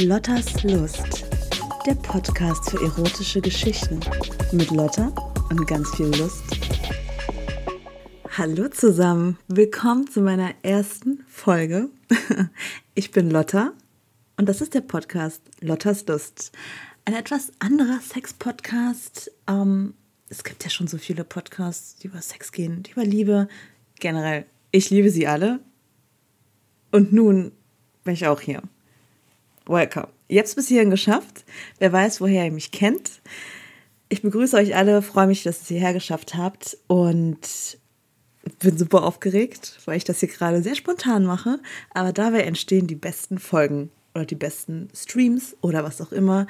Lottas 0.00 0.62
Lust, 0.62 1.26
der 1.84 1.96
Podcast 1.96 2.70
für 2.70 2.80
erotische 2.80 3.40
Geschichten 3.40 3.98
mit 4.52 4.70
Lotta 4.70 5.12
und 5.50 5.66
ganz 5.66 5.92
viel 5.96 6.06
Lust. 6.06 6.44
Hallo 8.36 8.68
zusammen, 8.68 9.38
willkommen 9.48 10.08
zu 10.08 10.20
meiner 10.20 10.54
ersten 10.62 11.24
Folge. 11.26 11.88
Ich 12.94 13.10
bin 13.10 13.30
Lotta 13.30 13.72
und 14.36 14.48
das 14.48 14.60
ist 14.60 14.74
der 14.74 14.82
Podcast 14.82 15.42
Lottas 15.60 16.06
Lust. 16.06 16.52
Ein 17.04 17.14
etwas 17.14 17.50
anderer 17.58 17.98
Sex-Podcast. 18.00 19.32
Ähm, 19.48 19.94
es 20.28 20.44
gibt 20.44 20.62
ja 20.62 20.70
schon 20.70 20.86
so 20.86 20.98
viele 20.98 21.24
Podcasts, 21.24 21.96
die 21.96 22.06
über 22.06 22.22
Sex 22.22 22.52
gehen, 22.52 22.84
die 22.84 22.92
über 22.92 23.04
Liebe. 23.04 23.48
Generell, 23.98 24.46
ich 24.70 24.90
liebe 24.90 25.10
sie 25.10 25.26
alle. 25.26 25.58
Und 26.92 27.12
nun 27.12 27.50
bin 28.04 28.14
ich 28.14 28.28
auch 28.28 28.40
hier. 28.40 28.62
Welcome. 29.68 30.08
Jetzt 30.28 30.56
bis 30.56 30.68
hierhin 30.68 30.88
geschafft. 30.88 31.44
Wer 31.78 31.92
weiß, 31.92 32.22
woher 32.22 32.46
ihr 32.46 32.52
mich 32.52 32.72
kennt. 32.72 33.20
Ich 34.08 34.22
begrüße 34.22 34.56
euch 34.56 34.74
alle, 34.74 35.02
freue 35.02 35.26
mich, 35.26 35.42
dass 35.42 35.58
ihr 35.58 35.62
es 35.62 35.68
hierher 35.68 35.92
geschafft 35.92 36.36
habt 36.36 36.78
und 36.86 37.38
bin 38.60 38.78
super 38.78 39.02
aufgeregt, 39.02 39.78
weil 39.84 39.98
ich 39.98 40.04
das 40.04 40.20
hier 40.20 40.30
gerade 40.30 40.62
sehr 40.62 40.74
spontan 40.74 41.26
mache. 41.26 41.60
Aber 41.92 42.14
dabei 42.14 42.44
entstehen 42.44 42.86
die 42.86 42.94
besten 42.94 43.38
Folgen 43.38 43.90
oder 44.14 44.24
die 44.24 44.36
besten 44.36 44.88
Streams 44.94 45.54
oder 45.60 45.84
was 45.84 46.00
auch 46.00 46.12
immer. 46.12 46.46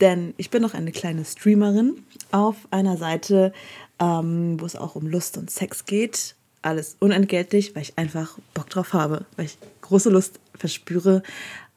Denn 0.00 0.32
ich 0.38 0.48
bin 0.48 0.62
noch 0.62 0.72
eine 0.72 0.90
kleine 0.92 1.26
Streamerin 1.26 2.02
auf 2.32 2.56
einer 2.70 2.96
Seite, 2.96 3.52
ähm, 3.98 4.58
wo 4.58 4.64
es 4.64 4.74
auch 4.74 4.94
um 4.94 5.06
Lust 5.06 5.36
und 5.36 5.50
Sex 5.50 5.84
geht. 5.84 6.34
Alles 6.62 6.96
unentgeltlich, 6.98 7.76
weil 7.76 7.82
ich 7.82 7.98
einfach 7.98 8.38
Bock 8.54 8.70
drauf 8.70 8.94
habe, 8.94 9.26
weil 9.36 9.44
ich 9.44 9.58
große 9.82 10.08
Lust 10.08 10.40
verspüre, 10.54 11.22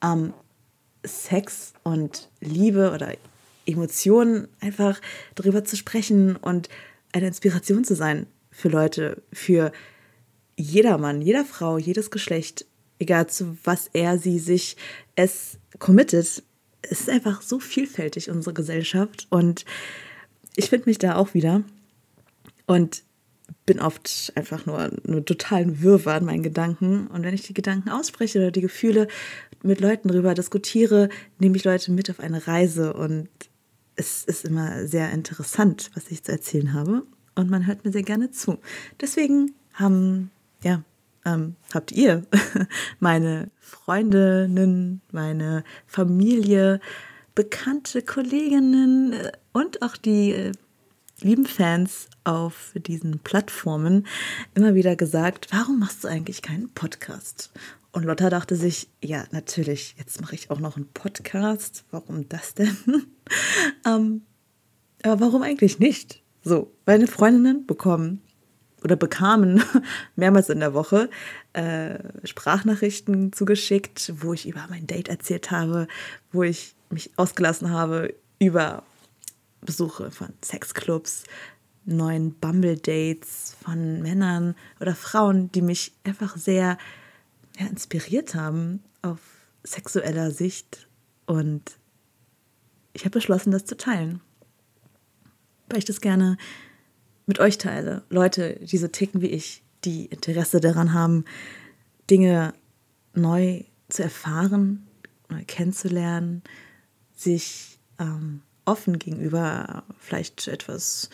ähm, 0.01 0.33
Sex 1.03 1.73
und 1.83 2.29
Liebe 2.39 2.91
oder 2.91 3.13
Emotionen 3.65 4.47
einfach 4.59 4.99
darüber 5.35 5.63
zu 5.63 5.75
sprechen 5.75 6.35
und 6.35 6.69
eine 7.11 7.27
Inspiration 7.27 7.83
zu 7.83 7.95
sein 7.95 8.27
für 8.51 8.69
Leute, 8.69 9.21
für 9.31 9.71
jedermann, 10.57 11.21
jeder 11.21 11.45
Frau, 11.45 11.77
jedes 11.77 12.11
Geschlecht, 12.11 12.65
egal 12.99 13.27
zu 13.27 13.57
was 13.63 13.89
er, 13.93 14.17
sie 14.17 14.39
sich 14.39 14.77
es 15.15 15.57
committet. 15.79 16.43
Es 16.83 17.01
ist 17.01 17.09
einfach 17.09 17.41
so 17.41 17.59
vielfältig, 17.59 18.29
unsere 18.29 18.53
Gesellschaft. 18.53 19.27
Und 19.29 19.65
ich 20.55 20.69
finde 20.69 20.89
mich 20.89 20.97
da 20.97 21.15
auch 21.15 21.33
wieder. 21.33 21.63
Und 22.65 23.03
bin 23.65 23.79
oft 23.79 24.31
einfach 24.35 24.65
nur, 24.65 24.91
nur 25.03 25.25
totalen 25.25 25.81
Wirrwarr 25.81 26.19
in 26.19 26.25
meinen 26.25 26.43
Gedanken. 26.43 27.07
Und 27.07 27.23
wenn 27.23 27.33
ich 27.33 27.43
die 27.43 27.53
Gedanken 27.53 27.89
ausspreche 27.89 28.39
oder 28.39 28.51
die 28.51 28.61
Gefühle 28.61 29.07
mit 29.63 29.79
Leuten 29.79 30.07
darüber 30.07 30.33
diskutiere, 30.33 31.09
nehme 31.39 31.57
ich 31.57 31.63
Leute 31.63 31.91
mit 31.91 32.09
auf 32.09 32.19
eine 32.19 32.47
Reise. 32.47 32.93
Und 32.93 33.29
es 33.95 34.23
ist 34.23 34.45
immer 34.45 34.87
sehr 34.87 35.11
interessant, 35.11 35.91
was 35.93 36.09
ich 36.09 36.23
zu 36.23 36.31
erzählen 36.31 36.73
habe. 36.73 37.03
Und 37.35 37.49
man 37.49 37.67
hört 37.67 37.85
mir 37.85 37.91
sehr 37.91 38.03
gerne 38.03 38.31
zu. 38.31 38.57
Deswegen 38.99 39.53
haben, 39.73 40.31
ja, 40.63 40.83
ähm, 41.25 41.55
habt 41.73 41.91
ihr, 41.91 42.25
meine 42.99 43.51
Freundinnen, 43.59 45.01
meine 45.11 45.63
Familie, 45.87 46.79
bekannte 47.35 48.01
Kolleginnen 48.01 49.13
äh, 49.13 49.31
und 49.53 49.81
auch 49.81 49.97
die 49.97 50.31
äh, 50.33 50.51
lieben 51.21 51.45
Fans 51.45 52.07
auf 52.23 52.71
diesen 52.75 53.19
Plattformen 53.19 54.07
immer 54.55 54.75
wieder 54.75 54.95
gesagt, 54.95 55.47
warum 55.51 55.79
machst 55.79 56.03
du 56.03 56.07
eigentlich 56.07 56.41
keinen 56.41 56.69
Podcast? 56.69 57.51
Und 57.91 58.05
Lotta 58.05 58.29
dachte 58.29 58.55
sich, 58.55 58.89
ja, 59.03 59.25
natürlich, 59.31 59.95
jetzt 59.97 60.21
mache 60.21 60.35
ich 60.35 60.49
auch 60.49 60.59
noch 60.59 60.77
einen 60.77 60.87
Podcast. 60.93 61.83
Warum 61.91 62.29
das 62.29 62.53
denn? 62.53 62.75
ähm, 63.85 64.21
aber 65.03 65.19
warum 65.19 65.41
eigentlich 65.41 65.79
nicht? 65.79 66.21
So, 66.43 66.71
meine 66.85 67.07
Freundinnen 67.07 67.65
bekommen 67.65 68.21
oder 68.83 68.95
bekamen 68.95 69.63
mehrmals 70.15 70.49
in 70.49 70.59
der 70.59 70.73
Woche 70.73 71.09
äh, 71.53 71.99
Sprachnachrichten 72.23 73.33
zugeschickt, 73.33 74.13
wo 74.17 74.33
ich 74.33 74.47
über 74.47 74.65
mein 74.69 74.87
Date 74.87 75.09
erzählt 75.09 75.51
habe, 75.51 75.87
wo 76.31 76.43
ich 76.43 76.75
mich 76.89 77.11
ausgelassen 77.17 77.71
habe 77.71 78.13
über 78.39 78.83
Besuche 79.61 80.11
von 80.11 80.29
Sexclubs, 80.43 81.23
neuen 81.85 82.33
Bumble-Dates 82.33 83.57
von 83.63 84.01
Männern 84.01 84.55
oder 84.79 84.95
Frauen, 84.95 85.51
die 85.51 85.61
mich 85.61 85.93
einfach 86.03 86.37
sehr 86.37 86.77
ja, 87.61 87.67
inspiriert 87.67 88.35
haben 88.35 88.83
auf 89.01 89.19
sexueller 89.63 90.31
Sicht. 90.31 90.87
Und 91.25 91.77
ich 92.93 93.01
habe 93.01 93.11
beschlossen, 93.11 93.51
das 93.51 93.65
zu 93.65 93.77
teilen, 93.77 94.21
weil 95.69 95.79
ich 95.79 95.85
das 95.85 96.01
gerne 96.01 96.37
mit 97.25 97.39
euch 97.39 97.57
teile. 97.57 98.03
Leute, 98.09 98.59
die 98.61 98.77
so 98.77 98.87
ticken 98.87 99.21
wie 99.21 99.27
ich, 99.27 99.63
die 99.83 100.05
Interesse 100.05 100.59
daran 100.59 100.93
haben, 100.93 101.25
Dinge 102.09 102.53
neu 103.13 103.63
zu 103.89 104.03
erfahren, 104.03 104.87
neu 105.29 105.43
kennenzulernen, 105.45 106.43
sich 107.15 107.79
ähm, 107.99 108.41
offen 108.65 108.99
gegenüber 108.99 109.83
vielleicht 109.97 110.47
etwas 110.47 111.09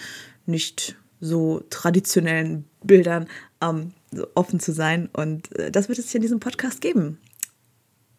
nicht 0.45 0.95
so 1.19 1.63
traditionellen 1.69 2.65
Bildern 2.83 3.27
ähm, 3.61 3.93
so 4.11 4.27
offen 4.35 4.59
zu 4.59 4.73
sein. 4.73 5.09
Und 5.13 5.55
äh, 5.57 5.71
das 5.71 5.89
wird 5.89 5.99
es 5.99 6.09
hier 6.11 6.19
in 6.19 6.23
diesem 6.23 6.39
Podcast 6.39 6.81
geben. 6.81 7.19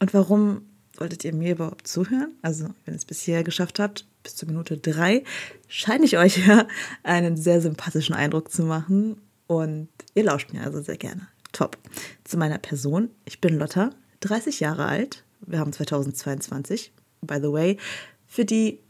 Und 0.00 0.15
warum 0.15 0.62
solltet 0.97 1.25
ihr 1.25 1.34
mir 1.34 1.53
überhaupt 1.53 1.87
zuhören? 1.87 2.32
Also, 2.43 2.66
wenn 2.84 2.94
ihr 2.94 2.99
es 2.99 3.04
bisher 3.04 3.44
geschafft 3.44 3.78
habt, 3.78 4.06
bis 4.22 4.37
zur 4.37 4.49
Minute 4.49 4.76
drei, 4.76 5.25
scheine 5.69 6.04
ich 6.04 6.19
euch 6.19 6.47
ja 6.47 6.66
einen 7.03 7.37
sehr 7.37 7.60
sympathischen 7.60 8.15
Eindruck 8.15 8.50
zu 8.50 8.62
machen. 8.62 9.21
Und 9.47 9.88
ihr 10.15 10.25
lauscht 10.25 10.53
mir 10.53 10.62
also 10.62 10.82
sehr 10.82 10.99
gerne. 10.99 11.28
Top. 11.53 11.78
Zu 12.25 12.37
meiner 12.37 12.59
Person. 12.59 13.10
Ich 13.25 13.41
bin 13.41 13.59
Lotta, 13.59 13.91
30 14.20 14.60
Jahre 14.60 14.87
alt. 14.87 15.25
Wir 15.47 15.60
haben 15.60 15.72
2022. 15.72 16.93
By 17.22 17.37
the 17.41 17.50
way, 17.50 17.78
für 18.26 18.44
die 18.44 18.81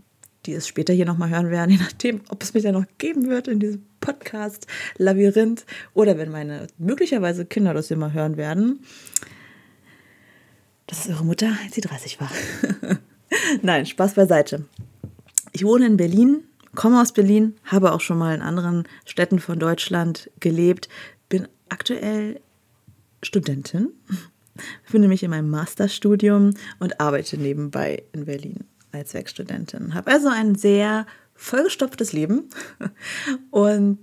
die 0.49 0.55
es 0.55 0.67
später 0.67 0.95
hier 0.95 1.05
nochmal 1.05 1.29
hören 1.29 1.51
werden, 1.51 1.71
je 1.77 1.77
nachdem, 1.77 2.23
ob 2.31 2.43
es 2.43 2.55
mich 2.55 2.65
ja 2.65 2.73
noch 2.73 2.87
geben 2.97 3.29
wird 3.29 3.49
in 3.49 3.61
diesem 3.61 3.85
Podcast 4.01 4.67
Labyrinth 4.97 5.67
oder 5.93 6.17
wenn 6.17 6.31
meine 6.31 6.67
möglicherweise 6.79 7.45
Kinder 7.45 7.75
das 7.75 7.91
immer 7.91 8.13
hören 8.13 8.37
werden. 8.37 8.81
Das 10.87 11.01
ist 11.01 11.11
eure 11.11 11.25
Mutter, 11.25 11.53
als 11.63 11.75
sie 11.75 11.83
30 11.83 12.19
war. 12.19 12.31
Nein, 13.63 13.85
Spaß 13.85 14.15
beiseite. 14.15 14.65
Ich 15.53 15.65
wohne 15.65 15.85
in 15.85 15.99
Berlin, 15.99 16.45
komme 16.75 17.03
aus 17.03 17.13
Berlin, 17.13 17.55
habe 17.65 17.93
auch 17.93 18.01
schon 18.01 18.17
mal 18.17 18.35
in 18.35 18.41
anderen 18.41 18.89
Städten 19.05 19.39
von 19.39 19.59
Deutschland 19.59 20.31
gelebt, 20.41 20.89
bin 21.29 21.47
aktuell 21.69 22.41
Studentin, 23.23 23.91
befinde 24.85 25.09
mich 25.09 25.23
in 25.23 25.31
meinem 25.31 25.51
Masterstudium 25.51 26.55
und 26.79 27.01
arbeite 27.01 27.37
nebenbei 27.37 28.05
in 28.13 28.25
Berlin 28.25 28.65
als 28.93 29.15
Werkstudentin. 29.15 29.95
Habe 29.95 30.11
also 30.11 30.29
ein 30.29 30.55
sehr 30.55 31.07
vollgestopftes 31.35 32.13
Leben 32.13 32.49
und 33.51 34.01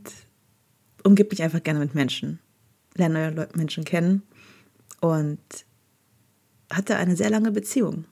umgib 1.04 1.32
mich 1.32 1.44
einfach 1.44 1.64
gerne 1.64 1.80
mit 1.80 1.96
Menschen. 1.96 2.40
Lerne 2.96 3.32
neue 3.32 3.50
Menschen 3.56 3.84
kennen 3.84 4.24
und 5.02 5.40
hatte 6.72 6.96
eine 6.96 7.16
sehr 7.16 7.30
lange 7.30 7.52
Beziehung. 7.52 8.06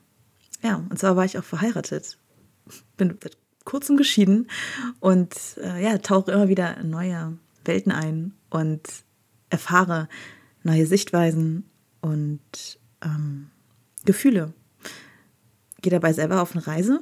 Ja, 0.62 0.76
und 0.88 0.98
zwar 0.98 1.16
war 1.16 1.24
ich 1.24 1.38
auch 1.38 1.44
verheiratet. 1.44 2.18
Bin 2.96 3.18
seit 3.22 3.36
kurzem 3.64 3.96
geschieden 3.96 4.48
und 5.00 5.34
äh, 5.62 5.82
ja, 5.82 5.98
tauche 5.98 6.32
immer 6.32 6.48
wieder 6.48 6.76
in 6.78 6.90
neue 6.90 7.38
Welten 7.64 7.92
ein 7.92 8.34
und 8.50 8.82
erfahre 9.50 10.08
neue 10.62 10.86
Sichtweisen 10.86 11.68
und 12.00 12.78
ähm, 13.02 13.50
Gefühle 14.04 14.52
gehe 15.84 15.92
dabei 15.92 16.14
selber 16.14 16.40
auf 16.40 16.56
eine 16.56 16.66
Reise 16.66 17.00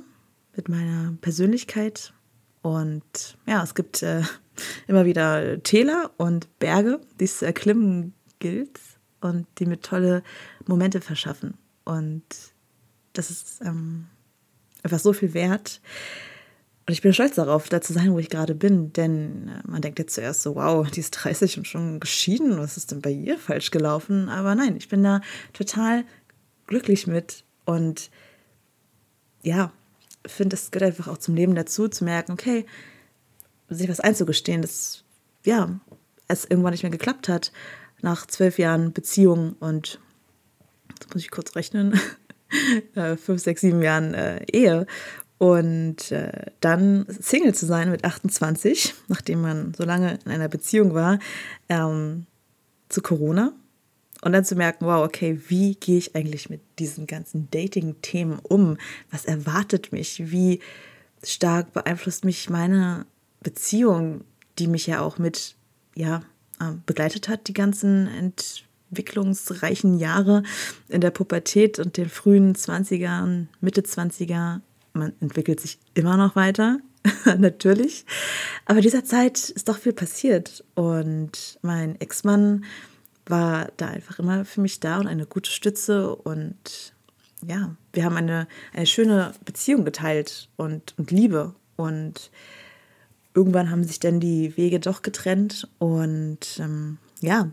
mit 0.56 0.68
meiner 0.68 1.14
Persönlichkeit. 1.20 2.12
Und 2.60 3.38
ja, 3.46 3.62
es 3.62 3.74
gibt 3.74 4.02
äh, 4.02 4.22
immer 4.88 5.04
wieder 5.06 5.62
Täler 5.62 6.10
und 6.18 6.58
Berge, 6.58 7.00
die 7.18 7.24
es 7.24 7.38
zu 7.38 7.46
erklimmen 7.46 8.12
gilt 8.40 8.80
und 9.20 9.46
die 9.58 9.66
mir 9.66 9.80
tolle 9.80 10.24
Momente 10.66 11.00
verschaffen. 11.00 11.54
Und 11.84 12.24
das 13.12 13.30
ist 13.30 13.60
ähm, 13.64 14.06
einfach 14.82 14.98
so 14.98 15.12
viel 15.12 15.32
wert. 15.32 15.80
Und 16.88 16.92
ich 16.92 17.02
bin 17.02 17.14
stolz 17.14 17.36
darauf, 17.36 17.68
da 17.68 17.80
zu 17.80 17.92
sein, 17.92 18.12
wo 18.12 18.18
ich 18.18 18.30
gerade 18.30 18.56
bin. 18.56 18.92
Denn 18.92 19.48
äh, 19.48 19.60
man 19.64 19.80
denkt 19.80 20.00
jetzt 20.00 20.14
zuerst 20.14 20.42
so, 20.42 20.56
wow, 20.56 20.90
die 20.90 21.00
ist 21.00 21.12
30 21.12 21.58
und 21.58 21.68
schon 21.68 22.00
geschieden. 22.00 22.58
Was 22.58 22.76
ist 22.76 22.90
denn 22.90 23.00
bei 23.00 23.10
ihr 23.10 23.38
falsch 23.38 23.70
gelaufen? 23.70 24.28
Aber 24.28 24.56
nein, 24.56 24.76
ich 24.76 24.88
bin 24.88 25.04
da 25.04 25.20
total 25.52 26.04
glücklich 26.66 27.06
mit. 27.06 27.44
Und 27.64 28.10
ja, 29.42 29.72
finde, 30.26 30.56
es 30.56 30.70
gehört 30.70 30.92
einfach 30.92 31.08
auch 31.08 31.18
zum 31.18 31.34
Leben 31.34 31.54
dazu, 31.54 31.88
zu 31.88 32.04
merken, 32.04 32.32
okay, 32.32 32.66
sich 33.68 33.88
was 33.88 34.00
einzugestehen, 34.00 34.62
dass 34.62 35.04
ja, 35.44 35.80
es 36.28 36.44
irgendwann 36.44 36.72
nicht 36.72 36.82
mehr 36.82 36.90
geklappt 36.90 37.28
hat 37.28 37.52
nach 38.00 38.26
zwölf 38.26 38.58
Jahren 38.58 38.92
Beziehung 38.92 39.54
und 39.60 40.00
jetzt 40.90 41.12
muss 41.14 41.22
ich 41.22 41.30
kurz 41.30 41.56
rechnen, 41.56 41.98
äh, 42.94 43.16
fünf, 43.16 43.42
sechs, 43.42 43.60
sieben 43.60 43.82
Jahren 43.82 44.14
äh, 44.14 44.44
Ehe. 44.52 44.86
Und 45.38 46.12
äh, 46.12 46.52
dann 46.60 47.04
Single 47.08 47.52
zu 47.52 47.66
sein 47.66 47.90
mit 47.90 48.04
28, 48.04 48.94
nachdem 49.08 49.40
man 49.40 49.74
so 49.74 49.84
lange 49.84 50.18
in 50.24 50.30
einer 50.30 50.48
Beziehung 50.48 50.94
war, 50.94 51.18
ähm, 51.68 52.26
zu 52.88 53.02
Corona. 53.02 53.52
Und 54.22 54.32
dann 54.32 54.44
zu 54.44 54.54
merken, 54.54 54.86
wow, 54.86 55.04
okay, 55.04 55.38
wie 55.48 55.74
gehe 55.74 55.98
ich 55.98 56.14
eigentlich 56.14 56.48
mit 56.48 56.60
diesen 56.78 57.06
ganzen 57.06 57.48
Dating-Themen 57.50 58.38
um? 58.38 58.78
Was 59.10 59.24
erwartet 59.24 59.92
mich? 59.92 60.30
Wie 60.30 60.60
stark 61.24 61.72
beeinflusst 61.72 62.24
mich 62.24 62.48
meine 62.48 63.04
Beziehung, 63.40 64.24
die 64.60 64.68
mich 64.68 64.86
ja 64.86 65.00
auch 65.00 65.18
mit, 65.18 65.56
ja, 65.96 66.22
ähm, 66.60 66.82
begleitet 66.86 67.28
hat, 67.28 67.48
die 67.48 67.52
ganzen 67.52 68.06
entwicklungsreichen 68.92 69.98
Jahre 69.98 70.44
in 70.88 71.00
der 71.00 71.10
Pubertät 71.10 71.80
und 71.80 71.96
den 71.96 72.08
frühen 72.08 72.54
20ern, 72.54 73.46
Mitte 73.60 73.80
20er. 73.80 74.60
Man 74.92 75.12
entwickelt 75.20 75.58
sich 75.58 75.78
immer 75.94 76.16
noch 76.16 76.36
weiter, 76.36 76.78
natürlich. 77.38 78.04
Aber 78.66 78.80
dieser 78.80 79.04
Zeit 79.04 79.48
ist 79.50 79.68
doch 79.68 79.78
viel 79.78 79.94
passiert. 79.94 80.64
Und 80.76 81.58
mein 81.62 82.00
Ex-Mann 82.00 82.64
war 83.26 83.70
da 83.76 83.88
einfach 83.88 84.18
immer 84.18 84.44
für 84.44 84.60
mich 84.60 84.80
da 84.80 84.98
und 84.98 85.06
eine 85.06 85.26
gute 85.26 85.50
Stütze. 85.50 86.14
Und 86.14 86.92
ja, 87.46 87.76
wir 87.92 88.04
haben 88.04 88.16
eine, 88.16 88.46
eine 88.72 88.86
schöne 88.86 89.32
Beziehung 89.44 89.84
geteilt 89.84 90.48
und, 90.56 90.94
und 90.98 91.10
Liebe. 91.10 91.54
Und 91.76 92.30
irgendwann 93.34 93.70
haben 93.70 93.84
sich 93.84 94.00
dann 94.00 94.20
die 94.20 94.56
Wege 94.56 94.80
doch 94.80 95.02
getrennt 95.02 95.68
und 95.78 96.58
ähm, 96.58 96.98
ja, 97.20 97.50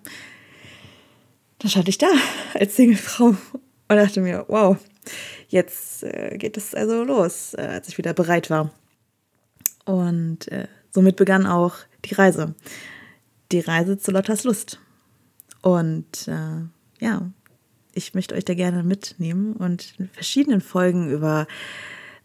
da 1.60 1.68
stand 1.68 1.88
ich 1.90 1.98
da 1.98 2.08
als 2.54 2.76
Singlefrau 2.76 3.28
und 3.28 3.38
dachte 3.88 4.22
mir, 4.22 4.46
wow, 4.48 4.78
jetzt 5.48 6.04
äh, 6.04 6.38
geht 6.38 6.58
es 6.58 6.74
also 6.76 7.04
los, 7.04 7.54
äh, 7.54 7.62
als 7.62 7.88
ich 7.88 7.98
wieder 7.98 8.14
bereit 8.14 8.50
war. 8.50 8.72
Und 9.86 10.52
äh, 10.52 10.68
somit 10.92 11.16
begann 11.16 11.46
auch 11.46 11.76
die 12.06 12.14
Reise. 12.14 12.54
Die 13.52 13.60
Reise 13.60 13.98
zu 13.98 14.12
Lottas 14.12 14.44
Lust. 14.44 14.80
Und 15.62 16.28
äh, 16.28 17.04
ja, 17.04 17.32
ich 17.94 18.14
möchte 18.14 18.36
euch 18.36 18.46
da 18.46 18.54
gerne 18.54 18.84
mitnehmen 18.84 19.54
und 19.54 19.94
in 19.98 20.10
verschiedenen 20.10 20.62
Folgen 20.62 21.10
über 21.10 21.48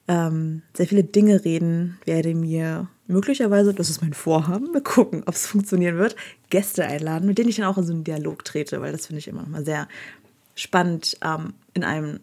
ähm, 0.07 0.63
sehr 0.75 0.87
viele 0.87 1.05
Dinge 1.05 1.45
reden, 1.45 1.99
werde 2.05 2.35
mir 2.35 2.89
möglicherweise, 3.07 3.75
das 3.75 3.91
ist 3.91 4.03
mein 4.03 4.13
Vorhaben, 4.13 4.71
mal 4.73 4.83
gucken, 4.83 5.23
ob 5.27 5.35
es 5.35 5.47
funktionieren 5.47 5.97
wird, 5.97 6.17
Gäste 6.51 6.85
einladen, 6.85 7.27
mit 7.27 7.39
denen 7.39 7.49
ich 7.49 7.57
dann 7.57 7.67
auch 7.67 7.79
in 7.79 7.85
so 7.85 7.93
einen 7.93 8.05
Dialog 8.05 8.45
trete, 8.45 8.81
weil 8.81 8.93
das 8.93 9.07
finde 9.07 9.19
ich 9.19 9.29
immer 9.29 9.43
noch 9.43 9.49
mal 9.49 9.65
sehr 9.65 9.89
spannend, 10.55 11.17
ähm, 11.23 11.55
in 11.73 11.85
einem, 11.85 12.21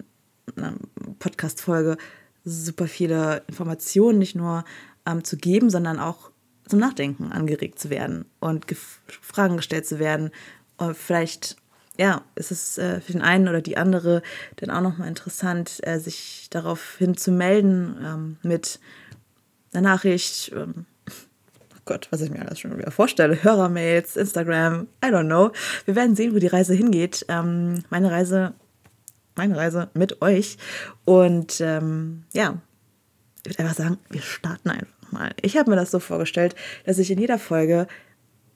einer 0.56 0.75
Podcast-Folge 1.19 1.98
super 2.44 2.88
viele 2.88 3.44
Informationen 3.48 4.19
nicht 4.19 4.36
nur 4.36 4.64
ähm, 5.06 5.24
zu 5.24 5.38
geben, 5.38 5.69
sondern 5.69 6.00
auch 6.00 6.31
zum 6.68 6.80
Nachdenken 6.80 7.31
angeregt 7.31 7.80
zu 7.80 7.90
werden 7.90 8.25
und 8.40 8.66
Fragen 9.22 9.57
gestellt 9.57 9.86
zu 9.86 10.00
werden. 10.00 10.31
Und 10.81 10.98
vielleicht 10.98 11.57
ja, 11.98 12.24
ist 12.36 12.51
es 12.51 12.78
äh, 12.78 13.00
für 13.01 13.12
den 13.12 13.22
einen 13.22 13.48
oder 13.48 13.62
die 13.62 13.78
andere 13.78 14.24
dann 14.56 14.72
auch 14.72 14.81
nochmal 14.81 15.07
interessant, 15.07 15.80
äh, 15.83 16.00
sich 16.00 16.48
darauf 16.50 16.98
hin 16.98 17.16
zu 17.16 17.31
melden 17.31 17.95
ähm, 18.04 18.38
mit 18.42 18.80
einer 19.72 19.89
Nachricht. 19.89 20.51
Ähm, 20.56 20.86
oh 21.07 21.81
Gott, 21.86 22.07
was 22.10 22.22
ich 22.22 22.31
mir 22.31 22.42
alles 22.42 22.60
schon 22.60 22.75
wieder 22.75 22.89
vorstelle. 22.89 23.44
Hörermails, 23.44 24.16
Instagram, 24.16 24.88
I 25.06 25.10
don't 25.10 25.25
know. 25.25 25.51
Wir 25.86 25.95
werden 25.95 26.16
sehen, 26.16 26.33
wo 26.33 26.39
die 26.39 26.48
Reise 26.48 26.74
hingeht. 26.74 27.25
Ähm, 27.28 27.83
meine 27.92 28.10
Reise, 28.10 28.54
meine 29.36 29.56
Reise 29.56 29.89
mit 29.94 30.24
euch. 30.24 30.57
Und 31.06 31.62
ähm, 31.62 32.24
ja, 32.33 32.57
ich 33.45 33.51
würde 33.51 33.60
einfach 33.60 33.78
sagen, 33.78 33.98
wir 34.10 34.22
starten 34.22 34.72
einfach 34.72 35.12
mal. 35.12 35.36
Ich 35.42 35.57
habe 35.57 35.69
mir 35.69 35.75
das 35.75 35.92
so 35.92 36.00
vorgestellt, 36.00 36.56
dass 36.86 36.98
ich 36.98 37.12
in 37.12 37.19
jeder 37.19 37.38
Folge 37.38 37.88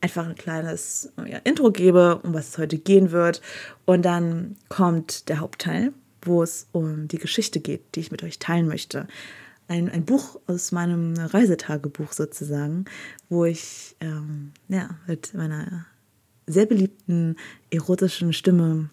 einfach 0.05 0.27
ein 0.27 0.35
kleines 0.35 1.11
ja, 1.25 1.39
Intro 1.39 1.71
gebe, 1.71 2.19
um 2.21 2.35
was 2.35 2.49
es 2.49 2.57
heute 2.59 2.77
gehen 2.77 3.09
wird. 3.09 3.41
Und 3.85 4.03
dann 4.03 4.55
kommt 4.69 5.29
der 5.29 5.39
Hauptteil, 5.39 5.93
wo 6.21 6.43
es 6.43 6.67
um 6.73 7.07
die 7.07 7.17
Geschichte 7.17 7.59
geht, 7.59 7.81
die 7.95 8.01
ich 8.01 8.11
mit 8.11 8.21
euch 8.21 8.37
teilen 8.37 8.67
möchte. 8.67 9.07
Ein, 9.67 9.89
ein 9.89 10.05
Buch 10.05 10.39
aus 10.45 10.71
meinem 10.71 11.15
Reisetagebuch 11.17 12.13
sozusagen, 12.13 12.85
wo 13.29 13.45
ich 13.45 13.95
ähm, 13.99 14.51
ja, 14.67 14.91
mit 15.07 15.33
meiner 15.33 15.87
sehr 16.45 16.67
beliebten 16.67 17.35
erotischen 17.71 18.31
Stimme 18.31 18.91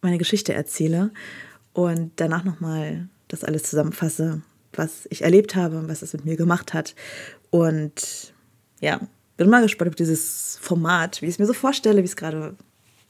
meine 0.00 0.16
Geschichte 0.16 0.54
erzähle 0.54 1.10
und 1.74 2.12
danach 2.16 2.44
nochmal 2.44 3.10
das 3.28 3.44
alles 3.44 3.64
zusammenfasse, 3.64 4.40
was 4.72 5.06
ich 5.10 5.24
erlebt 5.24 5.56
habe 5.56 5.78
und 5.78 5.90
was 5.90 6.00
es 6.00 6.14
mit 6.14 6.24
mir 6.24 6.36
gemacht 6.38 6.72
hat. 6.72 6.94
Und 7.50 8.32
ja, 8.80 9.06
bin 9.38 9.48
mal 9.48 9.62
gespannt, 9.62 9.90
ob 9.90 9.96
dieses 9.96 10.58
Format, 10.60 11.22
wie 11.22 11.26
ich 11.26 11.32
es 11.32 11.38
mir 11.38 11.46
so 11.46 11.54
vorstelle, 11.54 11.98
wie 11.98 12.04
ich 12.04 12.10
es 12.10 12.16
gerade 12.16 12.54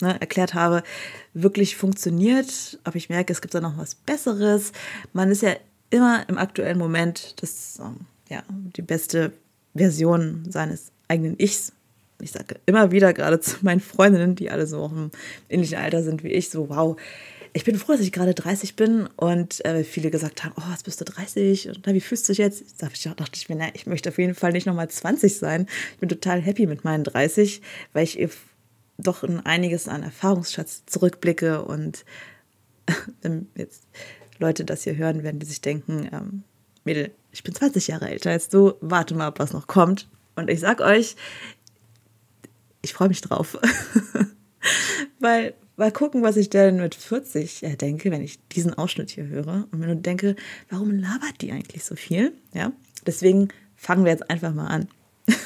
ne, 0.01 0.21
erklärt 0.21 0.55
habe, 0.55 0.83
wirklich 1.35 1.77
funktioniert. 1.77 2.79
Ob 2.85 2.95
ich 2.95 3.09
merke, 3.09 3.33
es 3.33 3.41
gibt 3.41 3.55
da 3.55 3.61
noch 3.61 3.77
was 3.77 3.97
Besseres. 3.97 4.73
Man 5.13 5.31
ist 5.31 5.43
ja 5.43 5.57
immer 5.91 6.29
im 6.29 6.39
aktuellen 6.39 6.79
Moment 6.79 7.35
das, 7.43 7.81
ähm, 7.81 8.01
ja, 8.29 8.43
die 8.49 8.83
beste 8.83 9.33
Version 9.75 10.45
seines 10.49 10.93
eigenen 11.09 11.35
Ichs. 11.39 11.73
Ich 12.21 12.33
sage 12.33 12.57
immer 12.67 12.91
wieder 12.91 13.13
gerade 13.13 13.41
zu 13.41 13.57
meinen 13.63 13.81
Freundinnen, 13.81 14.35
die 14.35 14.51
alle 14.51 14.67
so 14.67 14.87
im 14.87 15.11
ähnlichen 15.49 15.79
Alter 15.79 16.03
sind 16.03 16.23
wie 16.25 16.33
ich, 16.33 16.51
so 16.51 16.69
wow, 16.69 16.97
ich 17.53 17.65
bin 17.65 17.77
froh, 17.77 17.93
dass 17.93 18.01
ich 18.01 18.13
gerade 18.13 18.35
30 18.35 18.77
bin 18.77 19.09
und 19.17 19.65
äh, 19.65 19.85
viele 19.85 20.11
gesagt 20.11 20.45
haben, 20.45 20.55
oh, 20.57 20.71
jetzt 20.71 20.85
bist 20.85 21.01
du 21.01 21.05
30 21.05 21.69
und 21.69 21.81
na, 21.87 21.95
wie 21.95 22.01
fühlst 22.01 22.29
du 22.29 22.33
dich 22.33 22.39
jetzt? 22.39 22.83
Da 22.83 22.89
dachte 22.89 23.33
ich 23.35 23.49
mir, 23.49 23.57
na, 23.57 23.69
ich 23.75 23.87
möchte 23.87 24.09
auf 24.09 24.19
jeden 24.19 24.35
Fall 24.35 24.53
nicht 24.53 24.67
nochmal 24.67 24.89
20 24.89 25.37
sein. 25.37 25.67
Ich 25.93 25.99
bin 25.99 26.09
total 26.09 26.41
happy 26.41 26.67
mit 26.67 26.85
meinen 26.85 27.05
30, 27.05 27.63
weil 27.93 28.05
ich 28.05 28.29
doch 28.99 29.23
in 29.23 29.41
einiges 29.41 29.89
an 29.89 30.03
Erfahrungsschatz 30.03 30.85
zurückblicke 30.87 31.63
und 31.63 32.05
wenn 33.23 33.49
jetzt 33.55 33.87
Leute 34.39 34.65
das 34.65 34.85
hier 34.85 34.97
hören, 34.97 35.23
werden 35.23 35.41
die 35.41 35.47
sich 35.47 35.61
denken, 35.61 36.09
ähm, 36.13 36.43
Mädel, 36.85 37.11
ich 37.33 37.43
bin 37.43 37.55
20 37.55 37.89
Jahre 37.89 38.09
älter 38.09 38.31
als 38.31 38.49
du, 38.49 38.75
warte 38.81 39.15
mal, 39.15 39.33
was 39.37 39.53
noch 39.53 39.67
kommt. 39.67 40.09
Und 40.37 40.49
ich 40.49 40.61
sag 40.61 40.81
euch, 40.81 41.17
ich 42.83 42.95
freue 42.95 43.09
mich 43.09 43.21
drauf. 43.21 43.59
weil 45.19 45.55
Mal 45.79 45.93
gucken, 45.93 46.25
was 46.25 46.37
ich 46.37 46.51
denn 46.51 46.79
mit 46.79 46.97
40 46.97 47.63
äh, 47.63 47.77
denke, 47.77 48.11
wenn 48.11 48.21
ich 48.21 48.41
diesen 48.49 48.75
Ausschnitt 48.75 49.11
hier 49.11 49.29
höre. 49.29 49.69
Und 49.71 49.81
wenn 49.81 49.89
du 49.89 49.97
denke, 49.97 50.35
warum 50.69 50.91
labert 50.91 51.41
die 51.41 51.53
eigentlich 51.53 51.85
so 51.85 51.95
viel? 51.95 52.33
Ja, 52.53 52.73
deswegen 53.07 53.51
fangen 53.77 54.05
wir 54.05 54.11
jetzt 54.11 54.29
einfach 54.29 54.53
mal 54.53 54.67
an. 54.67 54.89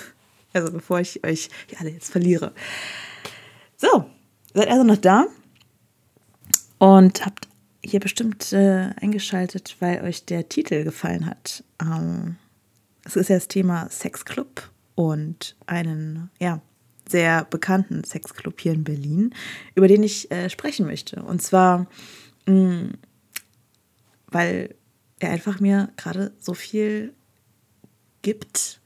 also 0.54 0.72
bevor 0.72 1.00
ich 1.00 1.22
euch 1.22 1.50
hier 1.66 1.78
alle 1.80 1.90
jetzt 1.90 2.10
verliere. 2.10 2.54
So, 3.76 4.06
seid 4.54 4.68
also 4.68 4.84
noch 4.84 4.96
da 4.96 5.26
und 6.78 7.26
habt 7.26 7.46
hier 7.84 8.00
bestimmt 8.00 8.54
äh, 8.54 8.88
eingeschaltet, 9.02 9.76
weil 9.80 10.02
euch 10.02 10.24
der 10.24 10.48
Titel 10.48 10.82
gefallen 10.82 11.26
hat. 11.26 11.62
Ähm, 11.78 12.36
es 13.04 13.16
ist 13.16 13.28
ja 13.28 13.36
das 13.36 13.48
Thema 13.48 13.90
Sexclub 13.90 14.70
und 14.94 15.56
einen, 15.66 16.30
ja, 16.40 16.62
sehr 17.12 17.44
bekannten 17.44 18.02
Sexclub 18.02 18.60
hier 18.60 18.72
in 18.72 18.82
Berlin, 18.82 19.32
über 19.76 19.86
den 19.86 20.02
ich 20.02 20.30
äh, 20.32 20.50
sprechen 20.50 20.86
möchte. 20.86 21.22
Und 21.22 21.40
zwar, 21.40 21.86
mh, 22.46 22.54
mm, 22.54 22.92
weil 24.26 24.74
er 25.20 25.30
einfach 25.30 25.60
mir 25.60 25.90
gerade 25.96 26.32
so 26.40 26.54
viel 26.54 27.14
gibt, 28.22 28.80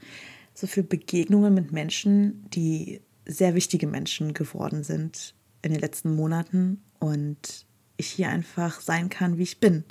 so 0.55 0.67
viele 0.67 0.87
Begegnungen 0.87 1.55
mit 1.55 1.73
Menschen, 1.73 2.45
die 2.51 3.01
sehr 3.25 3.55
wichtige 3.55 3.87
Menschen 3.87 4.35
geworden 4.35 4.85
sind 4.85 5.35
in 5.63 5.73
den 5.73 5.81
letzten 5.81 6.15
Monaten 6.15 6.83
und 6.99 7.67
ich 7.97 8.09
hier 8.09 8.29
einfach 8.29 8.81
sein 8.81 9.09
kann, 9.09 9.39
wie 9.39 9.43
ich 9.43 9.61
bin. 9.61 9.85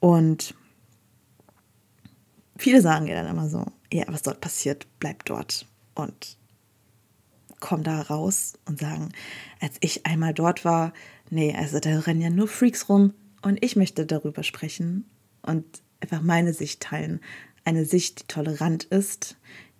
Und 0.00 0.54
viele 2.56 2.80
sagen 2.80 3.06
ja 3.06 3.14
dann 3.14 3.30
immer 3.30 3.48
so, 3.48 3.64
ja, 3.92 4.04
was 4.08 4.22
dort 4.22 4.40
passiert, 4.40 4.86
bleibt 4.98 5.30
dort. 5.30 5.66
Und 5.94 6.36
kommen 7.64 7.82
da 7.82 8.02
raus 8.02 8.58
und 8.66 8.78
sagen, 8.78 9.08
als 9.58 9.76
ich 9.80 10.04
einmal 10.04 10.34
dort 10.34 10.66
war, 10.66 10.92
nee, 11.30 11.56
also 11.56 11.80
da 11.80 11.98
rennen 12.00 12.20
ja 12.20 12.28
nur 12.28 12.46
Freaks 12.46 12.90
rum 12.90 13.14
und 13.40 13.64
ich 13.64 13.74
möchte 13.74 14.04
darüber 14.04 14.42
sprechen 14.42 15.08
und 15.40 15.64
einfach 16.00 16.20
meine 16.20 16.52
Sicht 16.52 16.82
teilen. 16.82 17.20
Eine 17.64 17.86
Sicht, 17.86 18.20
die 18.20 18.26
tolerant 18.26 18.84
ist, 18.84 19.38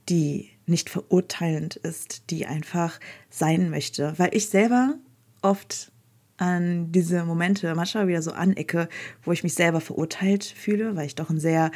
die 0.08 0.48
nicht 0.64 0.88
verurteilend 0.88 1.76
ist, 1.76 2.30
die 2.30 2.46
einfach 2.46 2.98
sein 3.28 3.68
möchte. 3.68 4.14
Weil 4.16 4.34
ich 4.34 4.48
selber 4.48 4.94
oft 5.42 5.92
an 6.38 6.90
diese 6.90 7.26
Momente 7.26 7.74
manchmal 7.74 8.08
wieder 8.08 8.22
so 8.22 8.32
anecke, 8.32 8.88
wo 9.24 9.32
ich 9.32 9.42
mich 9.42 9.52
selber 9.52 9.82
verurteilt 9.82 10.44
fühle, 10.44 10.96
weil 10.96 11.04
ich 11.04 11.16
doch 11.16 11.28
ein 11.28 11.38
sehr 11.38 11.70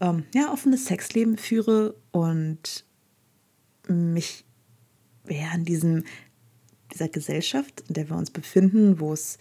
ähm, 0.00 0.24
ja, 0.34 0.50
offenes 0.50 0.86
Sexleben 0.86 1.36
führe 1.36 1.94
und 2.10 2.86
mich 3.86 4.46
ja, 5.28 5.54
in 5.54 5.64
diesem, 5.64 6.04
dieser 6.92 7.08
Gesellschaft, 7.08 7.84
in 7.88 7.94
der 7.94 8.08
wir 8.08 8.16
uns 8.16 8.30
befinden, 8.30 9.00
wo 9.00 9.12
es 9.12 9.38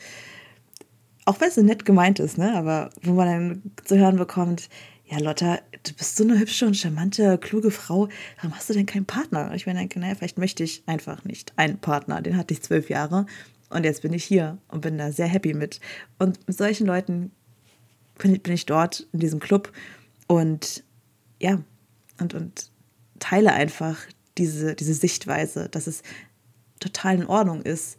auch 1.25 1.39
wenn 1.39 1.49
es 1.49 1.55
so 1.55 1.61
nett 1.61 1.85
gemeint 1.85 2.19
ist, 2.19 2.37
ne, 2.37 2.55
aber 2.55 2.89
wo 3.03 3.13
man 3.13 3.27
dann 3.27 3.61
zu 3.85 3.97
hören 3.97 4.17
bekommt, 4.17 4.69
ja, 5.05 5.19
Lotta, 5.19 5.59
du 5.83 5.93
bist 5.93 6.15
so 6.15 6.23
eine 6.23 6.39
hübsche 6.39 6.65
und 6.65 6.77
charmante, 6.77 7.37
kluge 7.37 7.69
Frau. 7.69 8.07
Warum 8.37 8.55
hast 8.55 8.69
du 8.69 8.73
denn 8.73 8.85
keinen 8.85 9.05
Partner? 9.05 9.53
Ich 9.53 9.65
denke, 9.65 9.99
naja, 9.99 10.15
vielleicht 10.15 10.37
möchte 10.37 10.63
ich 10.63 10.83
einfach 10.85 11.25
nicht 11.25 11.51
einen 11.57 11.79
Partner. 11.79 12.21
Den 12.21 12.37
hatte 12.37 12.53
ich 12.53 12.61
zwölf 12.61 12.89
Jahre 12.89 13.25
und 13.69 13.83
jetzt 13.83 14.03
bin 14.03 14.13
ich 14.13 14.23
hier 14.23 14.57
und 14.69 14.81
bin 14.81 14.97
da 14.97 15.11
sehr 15.11 15.27
happy 15.27 15.53
mit. 15.53 15.81
Und 16.17 16.47
mit 16.47 16.57
solchen 16.57 16.87
Leuten 16.87 17.31
bin 18.17 18.35
ich, 18.35 18.43
bin 18.43 18.53
ich 18.53 18.65
dort 18.65 19.05
in 19.11 19.19
diesem 19.19 19.39
Club 19.39 19.73
und 20.27 20.83
ja, 21.41 21.61
und, 22.19 22.33
und 22.33 22.71
teile 23.19 23.51
einfach 23.51 23.97
diese, 24.37 24.75
diese 24.75 24.93
Sichtweise, 24.93 25.69
dass 25.69 25.87
es 25.87 26.03
total 26.79 27.15
in 27.15 27.27
Ordnung 27.27 27.61
ist, 27.61 27.97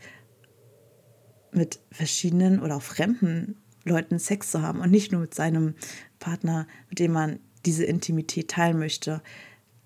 mit 1.52 1.80
verschiedenen 1.90 2.60
oder 2.60 2.76
auch 2.76 2.82
fremden 2.82 3.56
Leuten 3.84 4.18
Sex 4.18 4.50
zu 4.50 4.62
haben 4.62 4.80
und 4.80 4.90
nicht 4.90 5.12
nur 5.12 5.20
mit 5.20 5.34
seinem 5.34 5.74
Partner, 6.18 6.66
mit 6.88 6.98
dem 6.98 7.12
man 7.12 7.40
diese 7.66 7.84
Intimität 7.84 8.48
teilen 8.48 8.78
möchte. 8.78 9.22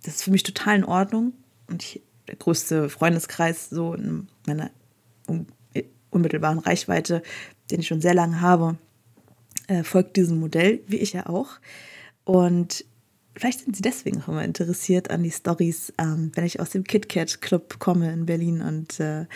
Das 0.03 0.17
ist 0.17 0.23
für 0.23 0.31
mich 0.31 0.43
total 0.43 0.77
in 0.77 0.85
Ordnung 0.85 1.33
und 1.67 1.83
ich, 1.83 2.03
der 2.29 2.37
größte 2.37 2.89
Freundeskreis 2.89 3.71
so 3.71 3.95
in 3.95 4.29
meiner 4.47 4.71
unmittelbaren 6.11 6.59
Reichweite, 6.59 7.23
den 7.71 7.81
ich 7.81 7.89
schon 7.89 8.01
sehr 8.01 8.15
lange 8.15 8.41
habe, 8.41 8.79
äh, 9.67 9.83
folgt 9.83 10.17
diesem 10.17 10.39
Modell, 10.39 10.81
wie 10.87 10.97
ich 10.97 11.13
ja 11.13 11.27
auch. 11.27 11.59
Und 12.25 12.85
vielleicht 13.37 13.61
sind 13.61 13.77
Sie 13.77 13.83
deswegen 13.83 14.23
auch 14.23 14.29
immer 14.29 14.45
interessiert 14.45 15.11
an 15.11 15.23
die 15.23 15.31
Stories, 15.31 15.93
ähm, 15.99 16.33
wenn 16.35 16.45
ich 16.45 16.61
aus 16.61 16.71
dem 16.71 16.85
KitKat 16.85 17.41
Club 17.41 17.79
komme 17.79 18.13
in 18.13 18.27
Berlin 18.27 18.63
und 18.63 18.99
äh, 19.01 19.27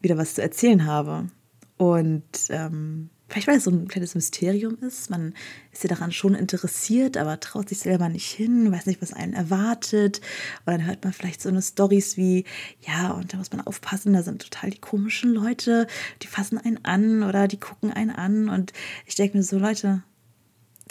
wieder 0.00 0.16
was 0.16 0.34
zu 0.34 0.42
erzählen 0.42 0.84
habe. 0.84 1.28
Und 1.76 2.24
ähm, 2.50 3.10
vielleicht 3.28 3.46
weil 3.46 3.58
es 3.58 3.64
so 3.64 3.70
ein 3.70 3.88
kleines 3.88 4.14
Mysterium 4.14 4.78
ist. 4.80 5.10
Man 5.10 5.34
ist 5.72 5.84
ja 5.84 5.88
daran 5.88 6.12
schon 6.12 6.34
interessiert, 6.34 7.16
aber 7.16 7.38
traut 7.40 7.68
sich 7.68 7.78
selber 7.78 8.08
nicht 8.08 8.30
hin, 8.30 8.72
weiß 8.72 8.86
nicht, 8.86 9.02
was 9.02 9.12
einen 9.12 9.34
erwartet. 9.34 10.20
Und 10.64 10.72
dann 10.72 10.86
hört 10.86 11.04
man 11.04 11.12
vielleicht 11.12 11.42
so 11.42 11.48
eine 11.48 11.62
Stories 11.62 12.16
wie, 12.16 12.44
ja, 12.80 13.12
und 13.12 13.32
da 13.32 13.36
muss 13.36 13.52
man 13.52 13.66
aufpassen, 13.66 14.14
da 14.14 14.22
sind 14.22 14.42
total 14.42 14.70
die 14.70 14.80
komischen 14.80 15.32
Leute, 15.32 15.86
die 16.22 16.26
fassen 16.26 16.58
einen 16.58 16.84
an 16.84 17.22
oder 17.22 17.48
die 17.48 17.60
gucken 17.60 17.92
einen 17.92 18.10
an. 18.10 18.48
Und 18.48 18.72
ich 19.06 19.14
denke 19.14 19.36
mir 19.36 19.42
so, 19.42 19.58
Leute, 19.58 20.02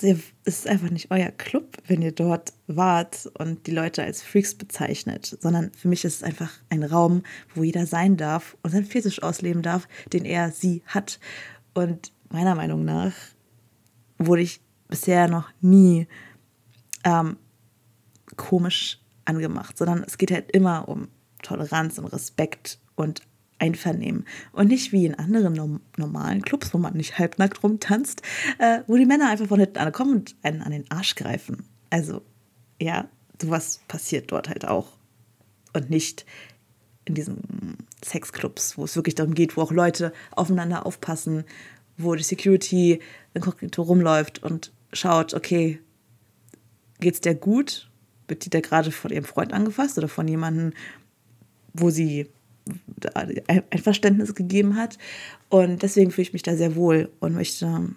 es 0.04 0.20
ist 0.44 0.68
einfach 0.68 0.90
nicht 0.90 1.12
euer 1.12 1.32
Club, 1.32 1.78
wenn 1.88 2.02
ihr 2.02 2.12
dort 2.12 2.54
wart 2.68 3.30
und 3.38 3.68
die 3.68 3.72
Leute 3.72 4.04
als 4.04 4.22
Freaks 4.22 4.56
bezeichnet, 4.56 5.38
sondern 5.40 5.72
für 5.74 5.88
mich 5.88 6.06
ist 6.06 6.18
es 6.18 6.24
einfach 6.24 6.52
ein 6.70 6.84
Raum, 6.84 7.24
wo 7.56 7.64
jeder 7.64 7.86
sein 7.86 8.18
darf 8.18 8.58
und 8.64 8.72
seinen 8.72 8.86
Fetisch 8.86 9.22
ausleben 9.24 9.62
darf, 9.62 9.88
den 10.14 10.26
er 10.26 10.52
sie 10.52 10.84
hat. 10.88 11.20
Und 11.74 12.12
meiner 12.30 12.56
Meinung 12.56 12.86
nach 12.86 13.14
wurde 14.18 14.42
ich 14.42 14.62
bisher 14.88 15.28
noch 15.28 15.50
nie 15.62 16.08
ähm, 17.04 17.38
komisch 18.36 19.00
angemacht, 19.26 19.78
sondern 19.78 20.04
es 20.04 20.18
geht 20.18 20.32
halt 20.32 20.52
immer 20.52 20.88
um 20.88 21.10
Toleranz 21.44 21.98
und 21.98 22.06
Respekt 22.06 22.80
und 22.96 23.22
Einvernehmen. 23.60 24.26
Und 24.52 24.68
nicht 24.68 24.92
wie 24.92 25.06
in 25.06 25.16
anderen 25.16 25.54
norm 25.54 25.82
normalen 25.98 26.42
Clubs, 26.42 26.74
wo 26.74 26.78
man 26.78 26.96
nicht 26.96 27.18
halbnackt 27.18 27.64
rumtanzt, 27.64 28.22
äh, 28.60 28.80
wo 28.88 28.98
die 28.98 29.06
Männer 29.06 29.30
einfach 29.30 29.48
von 29.48 29.60
hinten 29.60 29.80
ankommen 29.80 30.18
und 30.18 30.36
einen 30.44 30.62
an 30.62 30.72
den 30.72 30.90
Arsch 30.92 31.16
greifen. 31.16 31.64
Also, 31.90 32.22
ja, 32.80 33.08
sowas 33.42 33.82
passiert 33.88 34.32
dort 34.32 34.50
halt 34.50 34.68
auch. 34.68 34.94
Und 35.74 35.90
nicht 35.90 36.26
in 37.06 37.16
diesen 37.16 37.78
Sexclubs, 38.04 38.78
wo 38.78 38.84
es 38.84 38.96
wirklich 38.96 39.16
darum 39.16 39.34
geht, 39.34 39.58
wo 39.58 39.62
auch 39.62 39.72
Leute 39.72 40.14
aufeinander 40.32 40.86
aufpassen, 40.86 41.46
wo 41.98 42.16
die 42.16 42.24
Security 42.24 43.00
inkognito 43.34 43.82
rumläuft 43.82 44.44
und 44.44 44.72
schaut, 44.94 45.34
okay, 45.34 45.80
geht's 47.00 47.22
der 47.22 47.36
gut? 47.36 47.90
Wird 48.28 48.46
die 48.46 48.50
da 48.50 48.60
gerade 48.60 48.92
von 48.92 49.12
ihrem 49.12 49.24
Freund 49.24 49.54
angefasst 49.54 49.98
oder 49.98 50.10
von 50.10 50.28
jemandem, 50.28 50.74
wo 51.74 51.90
sie 51.90 52.28
ein 53.14 53.80
Verständnis 53.80 54.36
gegeben 54.36 54.76
hat? 54.76 54.98
Und 55.50 55.84
deswegen 55.84 56.12
fühle 56.12 56.24
ich 56.24 56.34
mich 56.34 56.44
da 56.44 56.56
sehr 56.56 56.76
wohl 56.76 57.10
und 57.20 57.34
möchte 57.34 57.90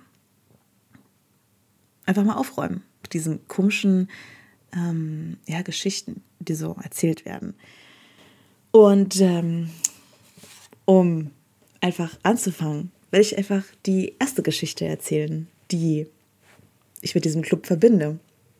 einfach 2.06 2.24
mal 2.24 2.36
aufräumen 2.36 2.82
mit 3.02 3.14
diesen 3.14 3.46
komischen 3.48 4.08
ähm, 4.74 5.38
ja, 5.46 5.62
Geschichten, 5.62 6.22
die 6.38 6.54
so 6.54 6.76
erzählt 6.82 7.24
werden. 7.24 7.54
Und 8.72 9.20
ähm, 9.20 9.70
um 10.84 11.30
einfach 11.80 12.18
anzufangen, 12.22 12.92
werde 13.10 13.22
ich 13.22 13.38
einfach 13.38 13.64
die 13.86 14.14
erste 14.18 14.42
Geschichte 14.42 14.84
erzählen, 14.84 15.48
die 15.70 16.06
ich 17.00 17.14
mit 17.14 17.24
diesem 17.24 17.40
Club 17.42 17.66
verbinde. 17.66 18.18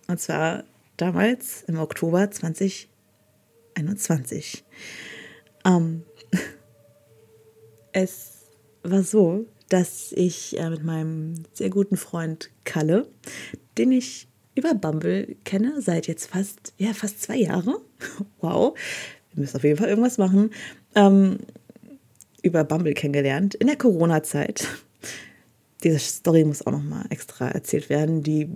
Und 0.08 0.20
zwar 0.20 0.64
damals 0.96 1.64
im 1.66 1.78
Oktober 1.78 2.30
2021. 2.30 4.64
Ähm, 5.64 6.02
es 7.92 8.40
war 8.82 9.02
so, 9.02 9.46
dass 9.68 10.12
ich 10.12 10.58
äh, 10.58 10.68
mit 10.70 10.84
meinem 10.84 11.44
sehr 11.52 11.70
guten 11.70 11.96
Freund 11.96 12.50
Kalle, 12.64 13.06
den 13.78 13.92
ich 13.92 14.28
über 14.54 14.74
Bumble 14.74 15.36
kenne, 15.44 15.80
seit 15.80 16.06
jetzt 16.06 16.26
fast, 16.26 16.74
ja, 16.76 16.92
fast 16.92 17.22
zwei 17.22 17.36
Jahre. 17.36 17.80
Wow, 18.40 18.76
wir 19.32 19.40
müssen 19.40 19.56
auf 19.56 19.64
jeden 19.64 19.76
Fall 19.76 19.88
irgendwas 19.88 20.18
machen. 20.18 20.50
Ähm, 20.94 21.38
über 22.42 22.64
Bumble 22.64 22.94
kennengelernt 22.94 23.54
in 23.54 23.66
der 23.66 23.76
Corona-Zeit. 23.76 24.66
Diese 25.84 25.98
Story 25.98 26.44
muss 26.44 26.66
auch 26.66 26.72
noch 26.72 26.82
mal 26.82 27.04
extra 27.10 27.48
erzählt 27.48 27.90
werden. 27.90 28.22
Die, 28.22 28.48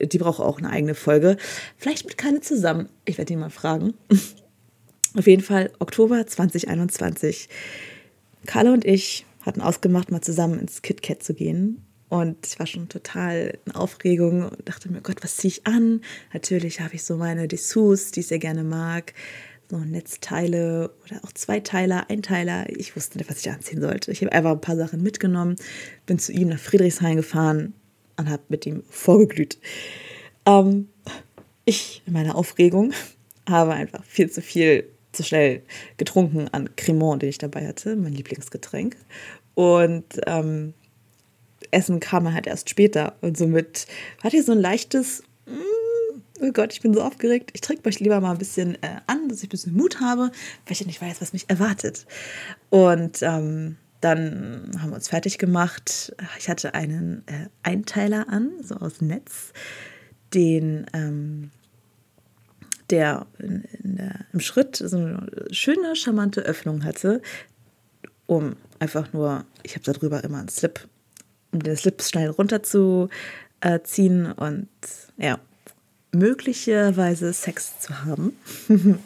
die 0.00 0.18
braucht 0.18 0.40
auch 0.40 0.58
eine 0.58 0.70
eigene 0.70 0.94
Folge. 0.94 1.36
Vielleicht 1.76 2.04
mit 2.04 2.18
Kalle 2.18 2.40
zusammen. 2.40 2.88
Ich 3.04 3.18
werde 3.18 3.32
ihn 3.32 3.40
mal 3.40 3.50
fragen. 3.50 3.94
Auf 5.14 5.26
jeden 5.26 5.42
Fall 5.42 5.70
Oktober 5.78 6.26
2021. 6.26 7.48
Kalle 8.46 8.72
und 8.72 8.84
ich 8.84 9.26
hatten 9.42 9.60
ausgemacht, 9.60 10.10
mal 10.10 10.20
zusammen 10.20 10.58
ins 10.58 10.82
KitKat 10.82 11.22
zu 11.22 11.34
gehen. 11.34 11.82
Und 12.08 12.46
ich 12.46 12.58
war 12.58 12.66
schon 12.66 12.88
total 12.88 13.58
in 13.64 13.72
Aufregung 13.72 14.42
und 14.48 14.68
dachte 14.68 14.90
mir, 14.90 15.00
Gott, 15.00 15.22
was 15.22 15.36
ziehe 15.36 15.50
ich 15.50 15.66
an? 15.66 16.02
Natürlich 16.32 16.80
habe 16.80 16.94
ich 16.94 17.02
so 17.02 17.16
meine 17.16 17.48
Dessous, 17.48 18.12
die 18.12 18.20
ich 18.20 18.28
sehr 18.28 18.38
gerne 18.38 18.62
mag 18.62 19.12
so 19.70 19.78
Netzteile 19.78 20.90
oder 21.04 21.20
auch 21.24 21.32
Zweiteiler, 21.32 22.08
Einteiler. 22.08 22.66
Ich 22.68 22.96
wusste 22.96 23.18
nicht, 23.18 23.30
was 23.30 23.40
ich 23.40 23.50
anziehen 23.50 23.80
sollte. 23.80 24.12
Ich 24.12 24.20
habe 24.22 24.32
einfach 24.32 24.52
ein 24.52 24.60
paar 24.60 24.76
Sachen 24.76 25.02
mitgenommen, 25.02 25.56
bin 26.06 26.18
zu 26.18 26.32
ihm 26.32 26.48
nach 26.48 26.58
Friedrichshain 26.58 27.16
gefahren 27.16 27.74
und 28.16 28.28
habe 28.28 28.42
mit 28.48 28.66
ihm 28.66 28.82
vorgeglüht. 28.88 29.58
Ähm, 30.46 30.88
ich 31.64 32.02
in 32.06 32.12
meiner 32.12 32.36
Aufregung 32.36 32.92
habe 33.48 33.72
einfach 33.72 34.04
viel 34.04 34.30
zu 34.30 34.40
viel 34.40 34.88
zu 35.16 35.24
schnell 35.24 35.62
getrunken 35.96 36.48
an 36.52 36.74
Cremant, 36.76 37.22
den 37.22 37.30
ich 37.30 37.38
dabei 37.38 37.66
hatte, 37.66 37.96
mein 37.96 38.12
Lieblingsgetränk. 38.12 38.96
Und 39.54 40.04
ähm, 40.26 40.74
Essen 41.70 42.00
kam 42.00 42.32
halt 42.32 42.46
erst 42.46 42.70
später. 42.70 43.16
Und 43.20 43.36
somit 43.36 43.86
hatte 44.22 44.36
ich 44.36 44.44
so 44.44 44.52
ein 44.52 44.60
leichtes 44.60 45.22
oh 46.40 46.52
Gott, 46.52 46.72
ich 46.72 46.80
bin 46.80 46.94
so 46.94 47.02
aufgeregt. 47.02 47.50
Ich 47.54 47.60
trinke 47.60 47.88
euch 47.88 48.00
lieber 48.00 48.20
mal 48.20 48.32
ein 48.32 48.38
bisschen 48.38 48.74
äh, 48.82 49.00
an, 49.06 49.28
dass 49.28 49.38
ich 49.38 49.44
ein 49.44 49.50
bisschen 49.50 49.74
Mut 49.74 50.00
habe, 50.00 50.30
weil 50.66 50.72
ich 50.72 50.86
nicht 50.86 51.00
weiß, 51.00 51.20
was 51.20 51.32
mich 51.32 51.48
erwartet. 51.48 52.06
Und 52.70 53.22
ähm, 53.22 53.76
dann 54.00 54.70
haben 54.80 54.90
wir 54.90 54.96
uns 54.96 55.08
fertig 55.08 55.38
gemacht. 55.38 56.14
Ich 56.38 56.48
hatte 56.48 56.74
einen 56.74 57.22
äh, 57.26 57.48
Einteiler 57.62 58.28
an, 58.28 58.52
so 58.62 58.76
aus 58.76 59.00
Netz, 59.00 59.52
den 60.34 60.86
ähm, 60.92 61.50
der, 62.90 63.26
in, 63.38 63.64
in 63.82 63.96
der 63.96 64.26
im 64.32 64.40
Schritt 64.40 64.76
so 64.76 64.96
eine 64.96 65.26
schöne, 65.50 65.96
charmante 65.96 66.42
Öffnung 66.42 66.84
hatte, 66.84 67.22
um 68.26 68.56
einfach 68.78 69.12
nur, 69.12 69.44
ich 69.62 69.74
habe 69.74 69.84
darüber 69.84 70.22
immer 70.24 70.38
einen 70.38 70.48
Slip, 70.48 70.80
um 71.52 71.62
den 71.62 71.76
Slip 71.76 72.02
schnell 72.02 72.30
runterzuziehen 72.30 74.32
und 74.32 74.68
ja, 75.16 75.38
möglicherweise 76.12 77.32
Sex 77.32 77.80
zu 77.80 78.04
haben. 78.04 78.36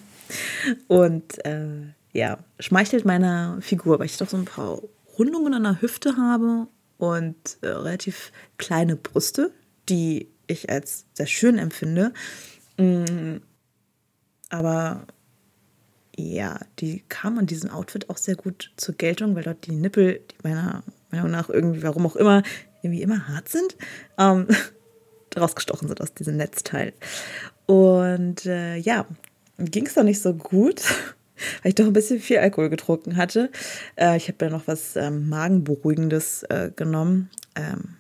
und 0.88 1.44
äh, 1.44 1.92
ja, 2.12 2.38
schmeichelt 2.58 3.04
meiner 3.04 3.58
Figur, 3.60 3.99
weil 3.99 4.06
ich 4.06 4.16
doch 4.16 4.28
so 4.28 4.37
ein 4.37 4.44
paar 4.44 4.80
Rundungen 5.18 5.54
an 5.54 5.64
der 5.64 5.80
Hüfte 5.80 6.16
habe 6.16 6.66
und 6.99 7.37
äh, 7.62 7.68
relativ 7.68 8.32
kleine 8.58 8.96
Brüste, 8.96 9.52
die 9.88 10.28
ich 10.46 10.70
als 10.70 11.04
sehr 11.14 11.26
schön 11.26 11.58
empfinde. 11.58 12.12
Aber 14.50 15.07
ja, 16.16 16.61
die 16.78 17.02
kamen 17.09 17.40
in 17.40 17.47
diesem 17.47 17.71
Outfit 17.71 18.11
auch 18.11 18.19
sehr 18.19 18.37
gut 18.37 18.73
zur 18.76 18.95
Geltung, 18.95 19.35
weil 19.35 19.45
dort 19.45 19.66
die 19.66 19.73
Nippel, 19.73 20.21
die 20.30 20.37
meiner 20.42 20.83
Meinung 21.11 21.30
nach 21.30 21.49
irgendwie, 21.49 21.83
warum 21.83 22.07
auch 22.07 22.16
immer, 22.16 22.42
irgendwie 22.83 23.02
immer 23.02 23.28
hart 23.28 23.49
sind. 23.49 23.76
Ähm, 24.19 24.47
rausgestochen 25.37 25.88
sind 25.88 26.00
aus 26.00 26.12
diesem 26.12 26.37
Netzteil. 26.37 26.92
Und 27.66 28.47
äh, 28.47 28.76
ja, 28.76 29.07
ging 29.59 29.87
es 29.87 29.95
doch 29.95 30.02
nicht 30.02 30.21
so 30.21 30.35
gut. 30.35 30.83
weil 31.62 31.71
ich 31.71 31.75
doch 31.75 31.87
ein 31.87 31.92
bisschen 31.92 32.21
viel 32.21 32.38
Alkohol 32.38 32.69
getrunken 32.71 33.16
hatte. 33.16 33.50
Äh, 33.97 34.16
ich 34.16 34.28
habe 34.28 34.45
ja 34.45 34.50
noch 34.50 34.66
was 34.66 34.97
ähm, 34.97 35.28
Magenberuhigendes 35.28 36.45
äh, 36.45 36.71
genommen. 36.75 37.30
Ähm, 37.54 37.97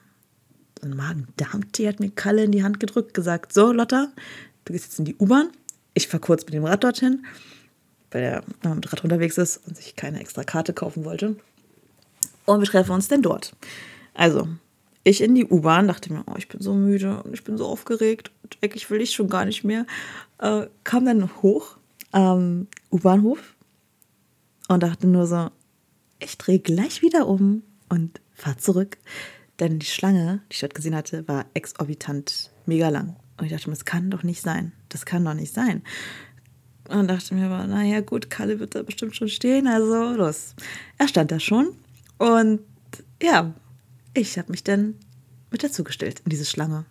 so 0.80 0.88
ein 0.88 0.96
Magen-Darm-Tee 0.96 1.88
hat 1.88 2.00
mir 2.00 2.10
Kalle 2.10 2.44
in 2.44 2.52
die 2.52 2.62
Hand 2.62 2.80
gedrückt, 2.80 3.14
gesagt, 3.14 3.52
so 3.52 3.72
Lotta, 3.72 4.12
du 4.64 4.72
gehst 4.72 4.86
jetzt 4.86 4.98
in 4.98 5.04
die 5.04 5.16
U-Bahn. 5.16 5.50
Ich 5.94 6.08
fahre 6.08 6.20
kurz 6.20 6.44
mit 6.44 6.54
dem 6.54 6.64
Rad 6.64 6.84
dorthin, 6.84 7.24
weil 8.10 8.22
er 8.22 8.44
mit 8.46 8.84
dem 8.84 8.90
Rad 8.90 9.04
unterwegs 9.04 9.38
ist 9.38 9.58
und 9.66 9.76
sich 9.76 9.96
keine 9.96 10.20
extra 10.20 10.44
Karte 10.44 10.72
kaufen 10.72 11.04
wollte. 11.04 11.36
Und 12.46 12.60
wir 12.60 12.66
treffen 12.66 12.92
uns 12.92 13.08
denn 13.08 13.22
dort. 13.22 13.54
Also, 14.14 14.48
ich 15.04 15.22
in 15.22 15.34
die 15.34 15.46
U-Bahn, 15.46 15.88
dachte 15.88 16.12
mir, 16.12 16.24
oh, 16.26 16.34
ich 16.36 16.48
bin 16.48 16.60
so 16.60 16.74
müde 16.74 17.22
und 17.22 17.32
ich 17.32 17.44
bin 17.44 17.56
so 17.56 17.66
aufgeregt 17.66 18.30
und 18.42 18.58
eigentlich 18.62 18.90
will 18.90 19.00
ich 19.00 19.12
schon 19.12 19.28
gar 19.28 19.44
nicht 19.44 19.64
mehr. 19.64 19.86
Äh, 20.38 20.66
kam 20.84 21.04
dann 21.04 21.30
hoch 21.42 21.76
am 22.12 22.66
U-Bahnhof 22.90 23.54
und 24.68 24.82
dachte 24.82 25.06
nur 25.06 25.26
so, 25.26 25.50
ich 26.18 26.36
drehe 26.38 26.58
gleich 26.58 27.02
wieder 27.02 27.26
um 27.26 27.62
und 27.88 28.20
fahre 28.34 28.56
zurück. 28.58 28.98
Denn 29.58 29.78
die 29.78 29.86
Schlange, 29.86 30.42
die 30.50 30.54
ich 30.54 30.60
dort 30.60 30.74
gesehen 30.74 30.94
hatte, 30.94 31.26
war 31.28 31.46
exorbitant 31.54 32.50
mega 32.66 32.88
lang. 32.88 33.16
Und 33.40 33.46
ich 33.46 33.52
dachte 33.52 33.70
mir, 33.70 33.74
das 33.74 33.86
kann 33.86 34.10
doch 34.10 34.22
nicht 34.22 34.42
sein. 34.42 34.72
Das 34.90 35.06
kann 35.06 35.24
doch 35.24 35.32
nicht 35.32 35.54
sein. 35.54 35.82
Und 36.88 37.08
dachte 37.08 37.34
mir 37.34 37.46
aber, 37.46 37.66
naja, 37.66 38.00
gut, 38.00 38.28
Kalle 38.28 38.60
wird 38.60 38.74
da 38.74 38.82
bestimmt 38.82 39.16
schon 39.16 39.28
stehen, 39.28 39.66
also 39.66 40.12
los. 40.12 40.54
Er 40.98 41.08
stand 41.08 41.30
da 41.30 41.40
schon. 41.40 41.68
Und 42.18 42.60
ja, 43.22 43.54
ich 44.12 44.36
habe 44.36 44.50
mich 44.50 44.62
dann 44.62 44.96
mit 45.50 45.62
dazugestellt 45.62 46.20
in 46.24 46.30
diese 46.30 46.44
Schlange. 46.44 46.84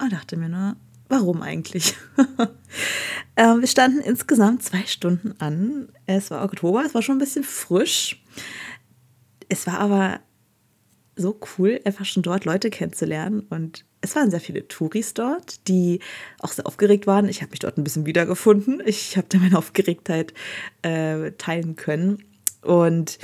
Und 0.00 0.12
dachte 0.12 0.36
mir 0.36 0.48
nur, 0.48 0.76
warum 1.08 1.42
eigentlich? 1.42 1.96
ähm, 3.36 3.60
wir 3.60 3.66
standen 3.66 4.00
insgesamt 4.00 4.62
zwei 4.62 4.84
Stunden 4.86 5.34
an. 5.40 5.88
Es 6.06 6.30
war 6.30 6.44
Oktober, 6.44 6.84
es 6.84 6.94
war 6.94 7.02
schon 7.02 7.16
ein 7.16 7.20
bisschen 7.20 7.44
frisch. 7.44 8.22
Es 9.48 9.66
war 9.66 9.80
aber 9.80 10.20
so 11.16 11.40
cool, 11.58 11.80
einfach 11.84 12.04
schon 12.04 12.22
dort 12.22 12.44
Leute 12.44 12.70
kennenzulernen. 12.70 13.40
Und 13.50 13.84
es 14.04 14.14
waren 14.14 14.30
sehr 14.30 14.40
viele 14.40 14.68
Touris 14.68 15.14
dort, 15.14 15.66
die 15.66 16.00
auch 16.38 16.52
sehr 16.52 16.66
aufgeregt 16.66 17.06
waren. 17.06 17.26
Ich 17.26 17.40
habe 17.40 17.50
mich 17.50 17.60
dort 17.60 17.78
ein 17.78 17.84
bisschen 17.84 18.04
wiedergefunden. 18.04 18.82
Ich 18.84 19.16
habe 19.16 19.26
da 19.30 19.38
meine 19.38 19.56
Aufgeregtheit 19.56 20.34
äh, 20.82 21.32
teilen 21.32 21.74
können. 21.74 22.22
Und 22.60 23.18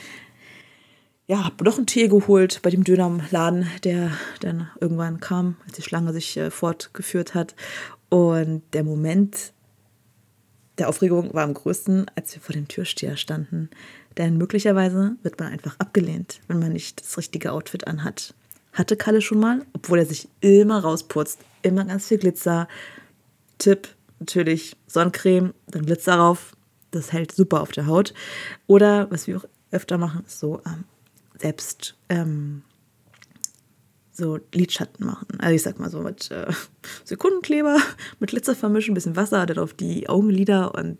ja, 1.26 1.44
habe 1.44 1.64
noch 1.64 1.76
einen 1.76 1.86
Tee 1.86 2.08
geholt 2.08 2.60
bei 2.62 2.70
dem 2.70 2.82
Dönerladen, 2.82 3.66
der 3.84 4.12
dann 4.40 4.70
irgendwann 4.80 5.20
kam, 5.20 5.56
als 5.66 5.76
die 5.76 5.82
Schlange 5.82 6.12
sich 6.14 6.36
äh, 6.38 6.50
fortgeführt 6.50 7.34
hat. 7.34 7.54
Und 8.08 8.62
der 8.72 8.82
Moment 8.82 9.52
der 10.78 10.88
Aufregung 10.88 11.34
war 11.34 11.44
am 11.44 11.52
größten, 11.52 12.06
als 12.14 12.34
wir 12.34 12.40
vor 12.40 12.54
dem 12.54 12.66
Türsteher 12.66 13.18
standen. 13.18 13.68
Denn 14.16 14.38
möglicherweise 14.38 15.16
wird 15.22 15.38
man 15.38 15.52
einfach 15.52 15.78
abgelehnt, 15.78 16.40
wenn 16.48 16.58
man 16.58 16.72
nicht 16.72 17.02
das 17.02 17.18
richtige 17.18 17.52
Outfit 17.52 17.86
anhat. 17.86 18.34
Hatte 18.72 18.96
Kalle 18.96 19.20
schon 19.20 19.40
mal, 19.40 19.64
obwohl 19.72 19.98
er 19.98 20.06
sich 20.06 20.28
immer 20.40 20.80
rausputzt, 20.80 21.40
immer 21.62 21.84
ganz 21.84 22.06
viel 22.06 22.18
Glitzer. 22.18 22.68
Tipp, 23.58 23.88
natürlich 24.18 24.76
Sonnencreme, 24.86 25.54
dann 25.68 25.86
Glitzer 25.86 26.16
drauf. 26.16 26.52
Das 26.90 27.12
hält 27.12 27.32
super 27.32 27.60
auf 27.60 27.72
der 27.72 27.86
Haut. 27.86 28.14
Oder, 28.66 29.10
was 29.10 29.26
wir 29.26 29.38
auch 29.38 29.44
öfter 29.70 29.98
machen, 29.98 30.24
ist 30.26 30.40
so 30.40 30.60
ähm, 30.66 30.84
selbst 31.38 31.96
ähm, 32.08 32.62
so 34.12 34.38
Lidschatten 34.52 35.06
machen. 35.06 35.26
Also 35.38 35.54
ich 35.54 35.62
sag 35.62 35.78
mal 35.78 35.90
so 35.90 36.00
mit 36.00 36.30
äh, 36.30 36.46
Sekundenkleber, 37.04 37.78
mit 38.20 38.30
Glitzer 38.30 38.54
vermischen, 38.54 38.92
ein 38.92 38.94
bisschen 38.94 39.16
Wasser, 39.16 39.46
dann 39.46 39.58
auf 39.58 39.74
die 39.74 40.08
Augenlider 40.08 40.74
und 40.74 40.98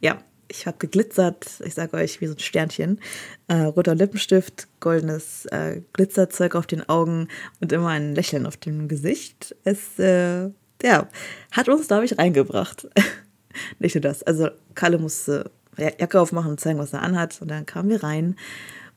ja, 0.00 0.18
ich 0.48 0.66
habe 0.66 0.78
geglitzert, 0.78 1.60
ich 1.64 1.74
sage 1.74 1.96
euch, 1.96 2.20
wie 2.20 2.26
so 2.26 2.34
ein 2.34 2.38
Sternchen. 2.38 3.00
Äh, 3.48 3.62
roter 3.62 3.94
Lippenstift, 3.94 4.68
goldenes 4.80 5.46
äh, 5.46 5.82
Glitzerzeug 5.92 6.54
auf 6.54 6.66
den 6.66 6.88
Augen 6.88 7.28
und 7.60 7.72
immer 7.72 7.88
ein 7.88 8.14
Lächeln 8.14 8.46
auf 8.46 8.56
dem 8.56 8.88
Gesicht. 8.88 9.54
Es, 9.64 9.98
äh, 9.98 10.50
ja, 10.82 11.08
hat 11.52 11.68
uns, 11.68 11.88
glaube 11.88 12.04
ich, 12.04 12.18
reingebracht. 12.18 12.88
Nicht 13.78 13.94
nur 13.94 14.02
das. 14.02 14.22
Also, 14.22 14.48
Kalle 14.74 14.98
musste 14.98 15.50
Jacke 15.76 16.20
aufmachen 16.20 16.52
und 16.52 16.60
zeigen, 16.60 16.78
was 16.78 16.92
er 16.92 17.02
anhat. 17.02 17.40
Und 17.40 17.48
dann 17.48 17.66
kamen 17.66 17.88
wir 17.88 18.02
rein 18.02 18.36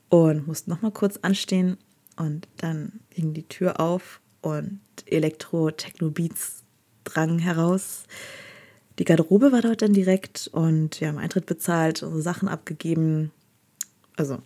und 0.09 0.47
mussten 0.47 0.71
nochmal 0.71 0.91
kurz 0.91 1.17
anstehen. 1.21 1.77
Und 2.15 2.47
dann 2.57 2.99
ging 3.11 3.33
die 3.33 3.47
Tür 3.47 3.79
auf 3.79 4.21
und 4.41 4.79
Elektro-Techno-Beats 5.05 6.63
drangen 7.03 7.39
heraus. 7.39 8.03
Die 8.99 9.03
Garderobe 9.03 9.51
war 9.51 9.61
dort 9.61 9.81
dann 9.81 9.93
direkt 9.93 10.49
und 10.51 10.99
wir 10.99 11.09
haben 11.09 11.17
Eintritt 11.17 11.45
bezahlt, 11.45 12.01
unsere 12.01 12.21
Sachen 12.21 12.47
abgegeben. 12.47 13.31
Also 14.15 14.39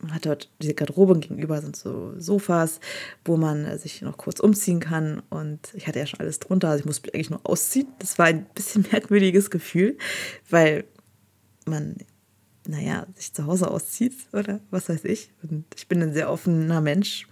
man 0.00 0.14
hat 0.14 0.26
dort 0.26 0.50
diese 0.60 0.74
Garderobe 0.74 1.18
gegenüber 1.18 1.60
sind 1.60 1.76
so 1.76 2.12
Sofas, 2.18 2.80
wo 3.24 3.36
man 3.36 3.78
sich 3.78 4.02
noch 4.02 4.16
kurz 4.16 4.40
umziehen 4.40 4.80
kann. 4.80 5.22
Und 5.30 5.72
ich 5.74 5.86
hatte 5.86 5.98
ja 5.98 6.06
schon 6.06 6.20
alles 6.20 6.38
drunter, 6.38 6.68
also 6.68 6.80
ich 6.80 6.86
musste 6.86 7.12
eigentlich 7.12 7.30
nur 7.30 7.40
ausziehen. 7.44 7.88
Das 7.98 8.18
war 8.18 8.26
ein 8.26 8.46
bisschen 8.54 8.86
merkwürdiges 8.92 9.50
Gefühl, 9.50 9.98
weil 10.48 10.84
man, 11.66 11.96
naja, 12.66 13.06
sich 13.14 13.32
zu 13.32 13.46
Hause 13.46 13.70
auszieht 13.70 14.14
oder 14.32 14.60
was 14.70 14.88
weiß 14.88 15.04
ich. 15.04 15.30
Und 15.42 15.64
ich 15.76 15.88
bin 15.88 16.02
ein 16.02 16.12
sehr 16.12 16.30
offener 16.30 16.80
Mensch 16.80 17.26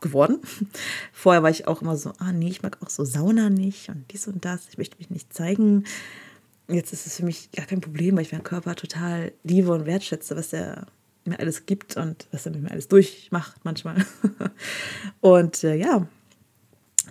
geworden. 0.00 0.40
Vorher 1.12 1.42
war 1.42 1.50
ich 1.50 1.66
auch 1.66 1.82
immer 1.82 1.96
so, 1.96 2.12
ah 2.18 2.32
nee, 2.32 2.48
ich 2.48 2.62
mag 2.62 2.78
auch 2.82 2.90
so 2.90 3.04
Sauna 3.04 3.50
nicht 3.50 3.88
und 3.88 4.04
dies 4.12 4.26
und 4.28 4.44
das, 4.44 4.68
ich 4.68 4.78
möchte 4.78 4.98
mich 4.98 5.10
nicht 5.10 5.32
zeigen. 5.32 5.84
Jetzt 6.68 6.92
ist 6.92 7.06
es 7.06 7.16
für 7.16 7.24
mich 7.24 7.50
gar 7.52 7.66
kein 7.66 7.80
Problem, 7.80 8.16
weil 8.16 8.22
ich 8.22 8.32
meinen 8.32 8.42
Körper 8.42 8.74
total 8.74 9.32
liebe 9.44 9.72
und 9.72 9.86
wertschätze, 9.86 10.36
was 10.36 10.52
er 10.52 10.86
mir 11.24 11.38
alles 11.38 11.66
gibt 11.66 11.96
und 11.96 12.26
was 12.32 12.46
er 12.46 12.52
mit 12.52 12.62
mir 12.62 12.70
alles 12.70 12.88
durchmacht 12.88 13.60
manchmal. 13.64 14.04
und 15.20 15.64
äh, 15.64 15.76
ja, 15.76 16.06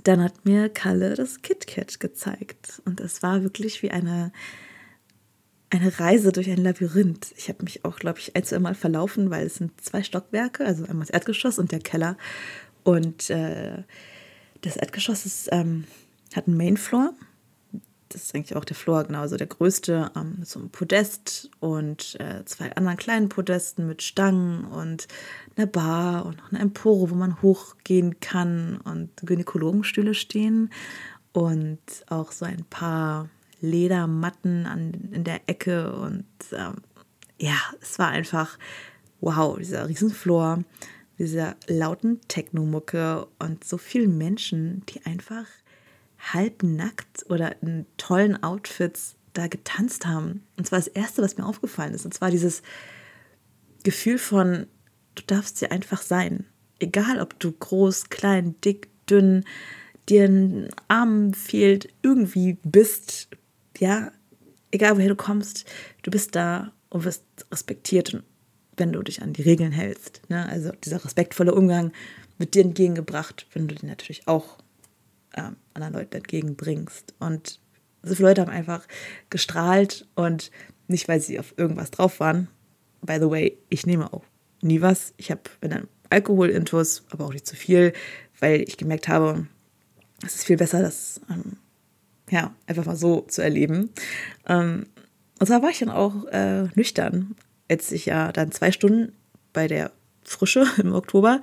dann 0.04 0.22
hat 0.22 0.46
mir 0.46 0.70
Kalle 0.70 1.16
das 1.16 1.42
KitKat 1.42 2.00
gezeigt 2.00 2.82
und 2.86 3.00
es 3.00 3.24
war 3.24 3.44
wirklich 3.44 3.82
wie 3.82 3.92
eine 3.92 4.32
eine 5.70 6.00
Reise 6.00 6.32
durch 6.32 6.50
ein 6.50 6.64
Labyrinth. 6.64 7.34
Ich 7.38 7.50
habe 7.50 7.64
mich 7.64 7.86
auch, 7.86 7.98
glaube 7.98 8.20
ich, 8.20 8.36
ein, 8.36 8.44
zwei 8.44 8.60
Mal 8.60 8.76
verlaufen, 8.76 9.30
weil 9.30 9.48
es 9.48 9.56
sind 9.56 9.80
zwei 9.82 10.04
Stockwerke, 10.04 10.66
also 10.66 10.84
einmal 10.86 11.06
das 11.06 11.10
Erdgeschoss 11.10 11.60
und 11.60 11.72
der 11.72 11.80
Keller. 11.80 12.18
Und 12.86 13.30
äh, 13.32 13.84
das 14.62 14.78
Erdgeschoss 14.78 15.26
ist, 15.26 15.50
ähm, 15.52 15.86
hat 16.36 16.48
einen 16.48 16.56
Mainfloor. 16.56 17.14
Das 18.10 18.24
ist 18.24 18.36
eigentlich 18.36 18.56
auch 18.56 18.64
der 18.64 18.76
Floor, 18.76 19.04
genau, 19.04 19.22
also 19.22 19.36
der 19.36 19.48
größte, 19.48 20.12
ähm, 20.16 20.36
mit 20.40 20.48
so 20.48 20.60
einem 20.60 20.70
Podest 20.70 21.50
und 21.60 22.16
äh, 22.20 22.46
zwei 22.46 22.74
anderen 22.76 22.98
kleinen 22.98 23.28
Podesten 23.28 23.88
mit 23.88 24.04
Stangen 24.04 24.66
und 24.66 25.08
einer 25.58 25.66
Bar 25.66 26.28
und 26.28 26.38
noch 26.38 26.52
eine 26.52 26.62
Empore, 26.62 27.10
wo 27.10 27.16
man 27.16 27.42
hochgehen 27.42 28.20
kann 28.20 28.80
und 28.86 29.10
Gynäkologenstühle 29.18 30.14
stehen 30.14 30.70
und 31.34 31.82
auch 32.08 32.32
so 32.32 32.46
ein 32.46 32.64
paar 32.70 33.28
Ledermatten 33.62 34.68
an, 34.68 35.10
in 35.12 35.24
der 35.24 35.42
Ecke 35.48 35.92
und 35.92 36.26
ähm, 36.54 36.76
ja, 37.38 37.58
es 37.82 37.98
war 37.98 38.10
einfach 38.10 38.58
wow, 39.20 39.58
dieser 39.58 39.90
Riesenfloor 39.90 40.64
dieser 41.18 41.56
lauten 41.68 42.20
Techno-Mucke 42.28 43.28
und 43.40 43.64
so 43.64 43.78
vielen 43.78 44.18
Menschen, 44.18 44.84
die 44.90 45.06
einfach 45.06 45.46
halbnackt 46.34 47.26
oder 47.30 47.62
in 47.62 47.86
tollen 47.98 48.42
Outfits 48.44 49.16
da 49.34 49.48
getanzt 49.48 50.06
haben. 50.06 50.44
Und 50.58 50.68
zwar 50.68 50.80
das 50.80 50.88
Erste, 50.88 51.22
was 51.22 51.38
mir 51.38 51.46
aufgefallen 51.46 51.94
ist. 51.94 52.06
Und 52.06 52.14
zwar 52.14 52.32
dieses 52.32 52.62
Gefühl 53.84 54.18
von, 54.18 54.68
du 55.16 55.24
darfst 55.28 55.62
dir 55.62 55.72
einfach 55.72 56.02
sein. 56.02 56.46
Egal, 56.80 57.22
ob 57.22 57.40
du 57.40 57.52
groß, 57.52 58.10
klein, 58.10 58.56
dick, 58.62 58.90
dünn, 59.10 59.46
dir 60.10 60.26
ein 60.26 60.70
Arm 60.88 61.34
fehlt, 61.34 61.94
irgendwie 62.02 62.58
bist, 62.64 63.30
ja, 63.78 64.12
egal 64.72 64.98
woher 64.98 65.10
du 65.10 65.16
kommst, 65.16 65.66
du 66.04 66.12
bist 66.12 66.36
da 66.36 66.74
und 66.90 67.06
wirst 67.06 67.24
respektiert 67.52 68.14
und 68.14 68.24
wenn 68.78 68.92
du 68.92 69.02
dich 69.02 69.22
an 69.22 69.34
die 69.34 69.42
Regeln 69.42 69.72
hältst. 69.72 70.22
Ne? 70.30 70.48
Also 70.48 70.72
dieser 70.84 71.04
respektvolle 71.04 71.54
Umgang 71.54 71.92
wird 72.38 72.56
dir 72.56 72.64
entgegengebracht, 72.64 73.48
wenn 73.54 73.68
du 73.68 73.76
den 73.76 73.90
natürlich 73.90 74.28
auch 74.28 74.58
ähm, 75.36 75.56
anderen 75.74 75.94
Leuten 75.94 76.16
entgegenbringst. 76.18 77.14
Und 77.20 77.60
so 78.04 78.16
viele 78.16 78.30
Leute 78.30 78.42
haben 78.42 78.52
einfach 78.52 78.88
gestrahlt 79.30 80.08
und 80.16 80.52
nicht, 80.88 81.08
weil 81.08 81.20
sie 81.20 81.40
auf 81.40 81.54
irgendwas 81.58 81.92
drauf 81.92 82.20
waren. 82.20 82.48
By 83.02 83.18
the 83.20 83.30
way, 83.30 83.58
ich 83.70 83.86
nehme 83.86 84.12
auch 84.12 84.24
nie 84.62 84.82
was. 84.82 85.14
Ich 85.18 85.32
habe 85.32 85.42
einen 85.62 85.88
Alkohol-Intus, 86.10 87.04
aber 87.10 87.26
auch 87.26 87.34
nicht 87.34 87.48
zu 87.48 87.56
viel, 87.56 87.94
weil 88.40 88.62
ich 88.62 88.78
gemerkt 88.78 89.08
habe, 89.08 89.48
es 90.26 90.36
ist 90.36 90.46
viel 90.46 90.58
besser, 90.58 90.82
das 90.82 91.22
ähm, 91.30 91.58
ja, 92.30 92.54
einfach 92.68 92.86
mal 92.86 92.96
so 92.96 93.22
zu 93.22 93.42
erleben. 93.42 93.90
Ähm, 94.48 94.88
und 95.40 95.48
zwar 95.48 95.62
war 95.62 95.70
ich 95.70 95.80
dann 95.80 95.90
auch 95.90 96.26
äh, 96.28 96.64
nüchtern 96.76 97.36
als 97.70 97.92
ich 97.92 98.06
ja 98.06 98.32
dann 98.32 98.52
zwei 98.52 98.72
Stunden 98.72 99.14
bei 99.54 99.68
der 99.68 99.92
Frische 100.24 100.66
im 100.78 100.94
Oktober 100.94 101.42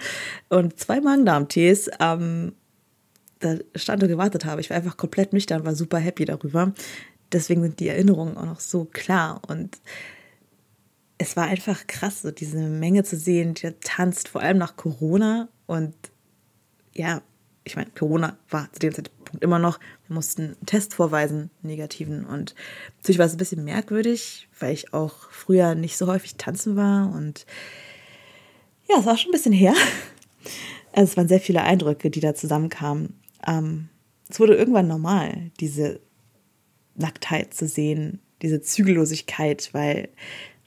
und 0.49 0.79
zwei 0.79 1.01
Magen-Darm-Tees 1.01 1.91
ähm, 2.01 2.53
da 3.41 3.57
stand 3.75 4.03
und 4.03 4.09
gewartet 4.09 4.45
habe. 4.45 4.61
Ich 4.61 4.71
war 4.71 4.77
einfach 4.77 4.97
komplett 4.97 5.33
nüchtern, 5.33 5.65
war 5.65 5.75
super 5.75 5.99
happy 5.99 6.25
darüber. 6.25 6.73
Deswegen 7.33 7.63
sind 7.63 7.81
die 7.81 7.89
Erinnerungen 7.89 8.37
auch 8.37 8.45
noch 8.45 8.61
so 8.61 8.85
klar. 8.85 9.41
Und 9.49 9.81
es 11.19 11.37
war 11.37 11.45
einfach 11.45 11.87
krass, 11.87 12.23
so 12.23 12.31
diese 12.31 12.59
Menge 12.59 13.05
zu 13.05 13.17
sehen, 13.17 13.55
die 13.55 13.73
tanzt, 13.81 14.29
vor 14.29 14.43
allem 14.43 14.59
nach 14.59 14.77
Corona. 14.77 15.49
Und 15.67 15.95
ja, 16.95 17.23
ich 17.65 17.77
meine, 17.77 17.91
Corona 17.91 18.37
war 18.49 18.73
zu 18.73 18.81
dem 18.81 18.95
Zeitpunkt 18.95 19.22
immer 19.41 19.59
noch, 19.59 19.79
wir 20.07 20.15
mussten 20.15 20.43
einen 20.43 20.67
Test 20.67 20.95
vorweisen, 20.95 21.51
negativen. 21.63 22.25
Und 22.25 22.55
natürlich 22.99 23.19
war 23.19 23.27
es 23.27 23.35
ein 23.35 23.39
bisschen 23.39 23.65
merkwürdig, 23.65 24.49
weil 24.59 24.73
ich 24.73 24.93
auch 24.93 25.31
früher 25.31 25.75
nicht 25.75 25.97
so 25.97 26.07
häufig 26.07 26.37
tanzen 26.37 26.77
war. 26.77 27.13
Und 27.13 27.47
ja, 28.89 28.97
es 28.99 29.07
war 29.07 29.17
schon 29.17 29.31
ein 29.31 29.33
bisschen 29.33 29.53
her. 29.53 29.75
Also 30.93 31.11
es 31.11 31.17
waren 31.17 31.29
sehr 31.29 31.41
viele 31.41 31.63
Eindrücke, 31.63 32.11
die 32.11 32.21
da 32.21 32.35
zusammenkamen. 32.35 33.21
Ähm, 33.47 33.89
es 34.29 34.41
wurde 34.41 34.55
irgendwann 34.55 34.89
normal, 34.89 35.51
diese 35.61 36.01
Nacktheit 36.95 37.55
zu 37.55 37.67
sehen, 37.67 38.21
diese 38.43 38.61
Zügellosigkeit, 38.61 39.71
weil, 39.73 40.09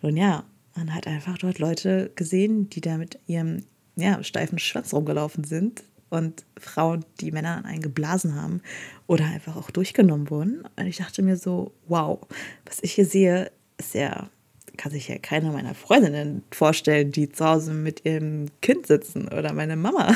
nun 0.01 0.17
ja, 0.17 0.45
man 0.75 0.93
hat 0.93 1.07
einfach 1.07 1.37
dort 1.37 1.59
Leute 1.59 2.11
gesehen, 2.15 2.69
die 2.69 2.81
da 2.81 2.97
mit 2.97 3.19
ihrem 3.27 3.63
ja, 3.95 4.23
steifen 4.23 4.59
Schwanz 4.59 4.93
rumgelaufen 4.93 5.43
sind 5.43 5.83
und 6.09 6.45
Frauen, 6.59 7.05
die 7.19 7.31
Männer 7.31 7.57
an 7.57 7.65
einen 7.65 7.81
geblasen 7.81 8.35
haben 8.35 8.61
oder 9.07 9.25
einfach 9.25 9.55
auch 9.55 9.71
durchgenommen 9.71 10.29
wurden. 10.29 10.63
Und 10.75 10.87
ich 10.87 10.97
dachte 10.97 11.21
mir 11.21 11.37
so, 11.37 11.73
wow, 11.87 12.19
was 12.65 12.79
ich 12.81 12.93
hier 12.93 13.05
sehe, 13.05 13.51
ist 13.77 13.93
ja, 13.93 14.29
kann 14.77 14.91
sich 14.91 15.07
ja 15.07 15.17
keiner 15.17 15.51
meiner 15.51 15.75
Freundinnen 15.75 16.43
vorstellen, 16.51 17.11
die 17.11 17.29
zu 17.29 17.45
Hause 17.45 17.73
mit 17.73 18.05
ihrem 18.05 18.47
Kind 18.61 18.87
sitzen 18.87 19.27
oder 19.27 19.53
meine 19.53 19.75
Mama. 19.75 20.15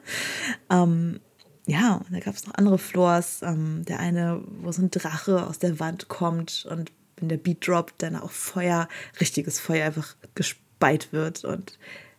ähm, 0.70 1.20
ja, 1.66 1.96
und 1.96 2.12
da 2.12 2.20
gab 2.20 2.34
es 2.34 2.46
noch 2.46 2.54
andere 2.54 2.78
Floors. 2.78 3.42
Ähm, 3.42 3.84
der 3.86 4.00
eine, 4.00 4.42
wo 4.60 4.72
so 4.72 4.82
ein 4.82 4.90
Drache 4.90 5.46
aus 5.46 5.58
der 5.58 5.78
Wand 5.78 6.08
kommt 6.08 6.66
und 6.68 6.90
wenn 7.16 7.28
der 7.28 7.36
Beat 7.36 7.66
droppt, 7.66 8.02
dann 8.02 8.16
auch 8.16 8.32
Feuer, 8.32 8.88
richtiges 9.20 9.60
Feuer 9.60 9.86
einfach 9.86 10.16
gespeit 10.34 11.12
wird 11.12 11.44
und 11.44 11.78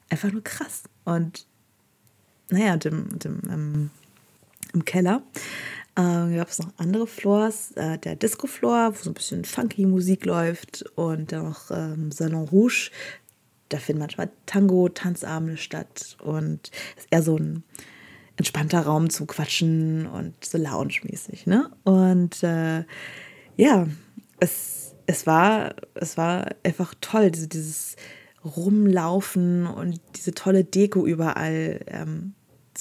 einfach 0.10 0.32
nur 0.32 0.44
krass. 0.44 0.84
Und 1.04 1.46
naja, 2.54 2.78
dem, 2.78 3.20
dem, 3.20 3.42
ähm, 3.50 3.90
im 4.74 4.86
Keller 4.86 5.22
äh, 5.96 6.36
gab 6.36 6.50
es 6.50 6.60
noch 6.60 6.72
andere 6.78 7.08
Floors. 7.08 7.72
Äh, 7.72 7.98
der 8.00 8.16
Disco-Floor, 8.16 8.94
wo 8.94 9.04
so 9.04 9.10
ein 9.10 9.14
bisschen 9.14 9.46
funky 9.46 9.86
Musik 9.86 10.26
läuft 10.26 10.84
und 10.96 11.32
dann 11.32 11.46
noch 11.46 11.70
ähm, 11.72 12.12
Salon 12.12 12.48
Rouge. 12.48 12.92
Da 13.70 13.78
finden 13.78 14.02
manchmal 14.02 14.30
Tango, 14.46 14.90
Tanzabende 14.90 15.58
statt 15.58 16.18
und 16.22 16.72
ist 16.98 17.08
eher 17.12 17.24
so 17.24 17.38
ein 17.38 17.64
entspannter 18.38 18.82
Raum 18.82 19.10
zum 19.10 19.28
Quatschen 19.28 20.08
und 20.08 20.34
so 20.44 20.58
lounge-mäßig. 20.58 21.46
Ne? 21.46 21.70
Und 21.84 22.42
äh, 22.44 22.84
ja, 23.56 23.88
es, 24.40 24.96
es, 25.06 25.28
war, 25.28 25.76
es 25.94 26.18
war 26.18 26.48
einfach 26.64 26.96
toll, 27.02 27.30
diese, 27.30 27.48
dieses 27.48 27.96
Rumlaufen 28.44 29.68
und 29.68 30.02
diese 30.16 30.34
tolle 30.34 30.64
Deko 30.64 31.06
überall. 31.06 31.82
Ähm, 31.88 32.34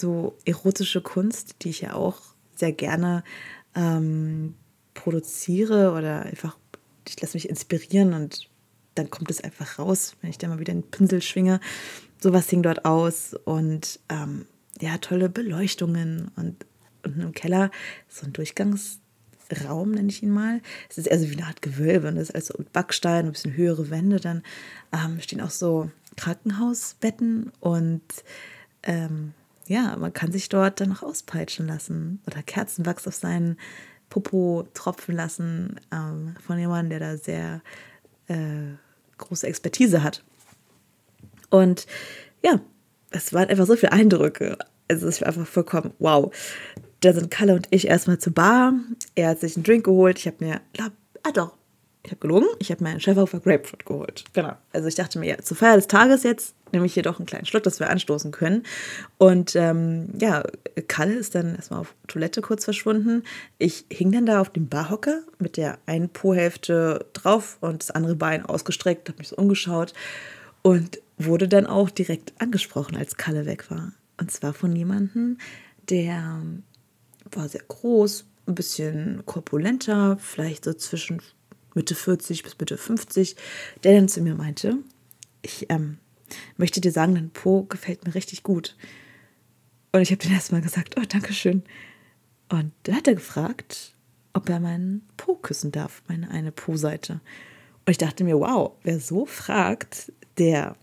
so 0.02 0.36
erotische 0.44 1.00
Kunst, 1.00 1.56
die 1.62 1.70
ich 1.70 1.80
ja 1.80 1.94
auch 1.94 2.20
sehr 2.56 2.72
gerne 2.72 3.22
ähm, 3.74 4.54
produziere 4.94 5.92
oder 5.92 6.22
einfach, 6.22 6.58
ich 7.08 7.20
lasse 7.20 7.36
mich 7.36 7.48
inspirieren 7.48 8.12
und 8.12 8.50
dann 8.96 9.10
kommt 9.10 9.30
es 9.30 9.40
einfach 9.40 9.78
raus, 9.78 10.16
wenn 10.20 10.30
ich 10.30 10.38
da 10.38 10.48
mal 10.48 10.58
wieder 10.58 10.72
einen 10.72 10.82
Pinsel 10.82 11.22
schwinge. 11.22 11.60
Sowas 12.20 12.50
hing 12.50 12.62
dort 12.62 12.84
aus 12.84 13.34
und 13.44 14.00
ähm, 14.08 14.46
ja, 14.80 14.98
tolle 14.98 15.28
Beleuchtungen 15.28 16.30
und 16.36 16.66
unten 17.04 17.20
im 17.20 17.32
Keller 17.32 17.70
so 18.08 18.26
ein 18.26 18.32
Durchgangsraum, 18.32 19.92
nenne 19.92 20.08
ich 20.08 20.22
ihn 20.22 20.30
mal. 20.30 20.60
Es 20.90 20.98
ist 20.98 21.06
eher 21.06 21.20
so 21.20 21.30
wie 21.30 21.36
eine 21.36 21.46
Art 21.46 21.62
Gewölbe 21.62 22.08
und 22.08 22.16
das 22.16 22.28
ist 22.28 22.34
also 22.34 22.64
Backstein, 22.72 23.26
ein 23.26 23.32
bisschen 23.32 23.56
höhere 23.56 23.88
Wände. 23.88 24.20
Dann 24.20 24.42
ähm, 24.92 25.20
stehen 25.20 25.40
auch 25.40 25.50
so 25.50 25.90
Krankenhausbetten 26.16 27.52
und 27.60 28.02
ähm, 28.82 29.32
ja, 29.72 29.96
man 29.96 30.12
kann 30.12 30.32
sich 30.32 30.50
dort 30.50 30.80
dann 30.80 30.90
noch 30.90 31.02
auspeitschen 31.02 31.66
lassen 31.66 32.20
oder 32.26 32.42
Kerzenwachs 32.42 33.08
auf 33.08 33.14
seinen 33.14 33.56
Popo 34.10 34.68
tropfen 34.74 35.16
lassen 35.16 35.80
ähm, 35.90 36.36
von 36.46 36.58
jemandem, 36.58 36.98
der 36.98 37.00
da 37.00 37.16
sehr 37.16 37.62
äh, 38.28 38.74
große 39.16 39.46
Expertise 39.46 40.02
hat. 40.02 40.22
Und 41.48 41.86
ja, 42.44 42.60
es 43.10 43.32
waren 43.32 43.48
einfach 43.48 43.66
so 43.66 43.76
viele 43.76 43.92
Eindrücke. 43.92 44.58
Also 44.88 45.08
es 45.08 45.22
war 45.22 45.28
einfach 45.28 45.46
vollkommen 45.46 45.94
wow. 45.98 46.30
Da 47.00 47.14
sind 47.14 47.30
Kalle 47.30 47.54
und 47.54 47.66
ich 47.70 47.88
erstmal 47.88 48.18
zur 48.18 48.34
Bar. 48.34 48.74
Er 49.14 49.30
hat 49.30 49.40
sich 49.40 49.56
einen 49.56 49.64
Drink 49.64 49.84
geholt. 49.84 50.18
Ich 50.18 50.26
habe 50.26 50.44
mir, 50.44 50.60
glaub, 50.74 50.92
ah 51.22 51.32
doch, 51.32 51.56
ich 52.02 52.10
habe 52.10 52.20
gelogen. 52.20 52.48
Ich 52.58 52.70
habe 52.70 52.84
mir 52.84 52.90
einen 52.90 53.00
Chefhofer 53.00 53.40
Grapefruit 53.40 53.86
geholt. 53.86 54.24
Genau. 54.34 54.52
Also 54.72 54.88
ich 54.88 54.96
dachte 54.96 55.18
mir, 55.18 55.30
ja, 55.30 55.38
zur 55.38 55.56
Feier 55.56 55.76
des 55.76 55.86
Tages 55.86 56.24
jetzt 56.24 56.54
nehme 56.72 56.86
ich 56.86 56.94
hier 56.94 57.02
doch 57.02 57.18
einen 57.18 57.26
kleinen 57.26 57.46
Schluck, 57.46 57.62
dass 57.62 57.80
wir 57.80 57.90
anstoßen 57.90 58.32
können. 58.32 58.64
Und 59.18 59.54
ähm, 59.56 60.08
ja, 60.18 60.42
Kalle 60.88 61.14
ist 61.14 61.34
dann 61.34 61.54
erstmal 61.54 61.80
auf 61.80 61.94
Toilette 62.08 62.40
kurz 62.40 62.64
verschwunden. 62.64 63.22
Ich 63.58 63.86
hing 63.90 64.12
dann 64.12 64.26
da 64.26 64.40
auf 64.40 64.50
dem 64.50 64.68
Barhocker 64.68 65.22
mit 65.38 65.56
der 65.56 65.78
einen 65.86 66.08
Po-Hälfte 66.08 67.06
drauf 67.12 67.58
und 67.60 67.82
das 67.82 67.90
andere 67.90 68.16
Bein 68.16 68.44
ausgestreckt, 68.44 69.08
habe 69.08 69.18
mich 69.18 69.28
so 69.28 69.36
umgeschaut 69.36 69.92
und 70.62 71.00
wurde 71.18 71.48
dann 71.48 71.66
auch 71.66 71.90
direkt 71.90 72.32
angesprochen, 72.40 72.96
als 72.96 73.16
Kalle 73.16 73.46
weg 73.46 73.70
war. 73.70 73.92
Und 74.18 74.30
zwar 74.30 74.52
von 74.52 74.74
jemandem, 74.74 75.38
der 75.88 76.42
war 77.30 77.48
sehr 77.48 77.62
groß, 77.66 78.24
ein 78.46 78.54
bisschen 78.54 79.22
korpulenter, 79.26 80.16
vielleicht 80.20 80.64
so 80.64 80.72
zwischen 80.72 81.22
Mitte 81.74 81.94
40 81.94 82.42
bis 82.42 82.58
Mitte 82.58 82.76
50, 82.76 83.36
der 83.84 83.94
dann 83.94 84.08
zu 84.08 84.20
mir 84.20 84.34
meinte, 84.34 84.78
ich 85.42 85.66
ähm, 85.70 85.98
möchte 86.56 86.80
dir 86.80 86.92
sagen, 86.92 87.14
dein 87.14 87.30
Po 87.30 87.64
gefällt 87.64 88.04
mir 88.04 88.14
richtig 88.14 88.42
gut. 88.42 88.76
Und 89.92 90.00
ich 90.00 90.10
habe 90.10 90.22
dann 90.22 90.32
erstmal 90.32 90.62
gesagt, 90.62 90.96
oh, 90.98 91.04
danke 91.06 91.32
schön. 91.32 91.62
Und 92.48 92.72
dann 92.84 92.96
hat 92.96 93.06
er 93.06 93.14
gefragt, 93.14 93.94
ob 94.32 94.48
er 94.48 94.60
meinen 94.60 95.06
Po 95.16 95.34
küssen 95.34 95.72
darf, 95.72 96.02
meine 96.08 96.30
eine 96.30 96.52
Po-Seite. 96.52 97.20
Und 97.84 97.90
ich 97.90 97.98
dachte 97.98 98.24
mir, 98.24 98.38
wow, 98.38 98.72
wer 98.82 99.00
so 99.00 99.26
fragt, 99.26 100.12
der 100.38 100.76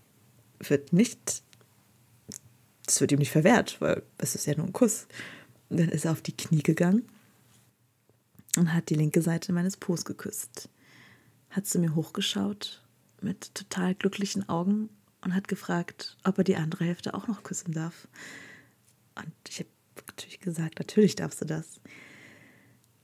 wird 0.60 0.92
nicht, 0.92 1.42
das 2.86 3.00
wird 3.00 3.12
ihm 3.12 3.18
nicht 3.18 3.32
verwehrt, 3.32 3.80
weil 3.80 4.02
es 4.18 4.34
ist 4.34 4.46
ja 4.46 4.54
nur 4.56 4.66
ein 4.66 4.72
Kuss. 4.72 5.06
Und 5.68 5.80
dann 5.80 5.88
ist 5.88 6.04
er 6.04 6.12
auf 6.12 6.22
die 6.22 6.36
Knie 6.36 6.62
gegangen 6.62 7.08
und 8.56 8.74
hat 8.74 8.90
die 8.90 8.94
linke 8.94 9.22
Seite 9.22 9.52
meines 9.52 9.76
Po's 9.76 10.04
geküsst 10.04 10.68
hat 11.50 11.66
zu 11.66 11.78
mir 11.78 11.94
hochgeschaut 11.94 12.82
mit 13.20 13.54
total 13.54 13.94
glücklichen 13.94 14.48
Augen 14.48 14.88
und 15.22 15.34
hat 15.34 15.48
gefragt, 15.48 16.16
ob 16.24 16.38
er 16.38 16.44
die 16.44 16.56
andere 16.56 16.84
Hälfte 16.84 17.14
auch 17.14 17.28
noch 17.28 17.42
küssen 17.42 17.72
darf. 17.72 18.08
Und 19.14 19.32
ich 19.48 19.60
habe 19.60 19.68
natürlich 20.06 20.40
gesagt, 20.40 20.78
natürlich 20.78 21.14
darfst 21.14 21.40
du 21.40 21.44
das. 21.44 21.80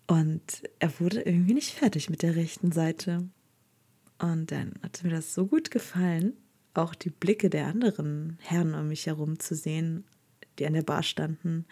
Und 0.07 0.63
er 0.79 0.99
wurde 1.01 1.23
irgendwie 1.23 1.55
nicht 1.55 1.73
fertig 1.73 2.11
mit 2.11 2.23
der 2.23 2.37
rechten 2.37 2.73
Seite. 2.73 3.29
Und 4.19 4.51
dann 4.51 4.75
hat 4.83 5.03
mir 5.03 5.11
das 5.11 5.35
so 5.35 5.47
gut 5.47 5.71
gefallen, 5.71 6.35
auch 6.75 6.95
die 6.95 7.11
Blicke 7.11 7.51
der 7.51 7.67
anderen 7.67 8.39
Herren 8.41 8.75
um 8.75 8.89
mich 8.89 9.07
herum 9.07 9.39
zu 9.39 9.55
sehen, 9.55 10.05
die 10.59 10.67
an 10.67 10.75
der 10.75 10.83
Bar 10.83 11.03
standen, 11.03 11.67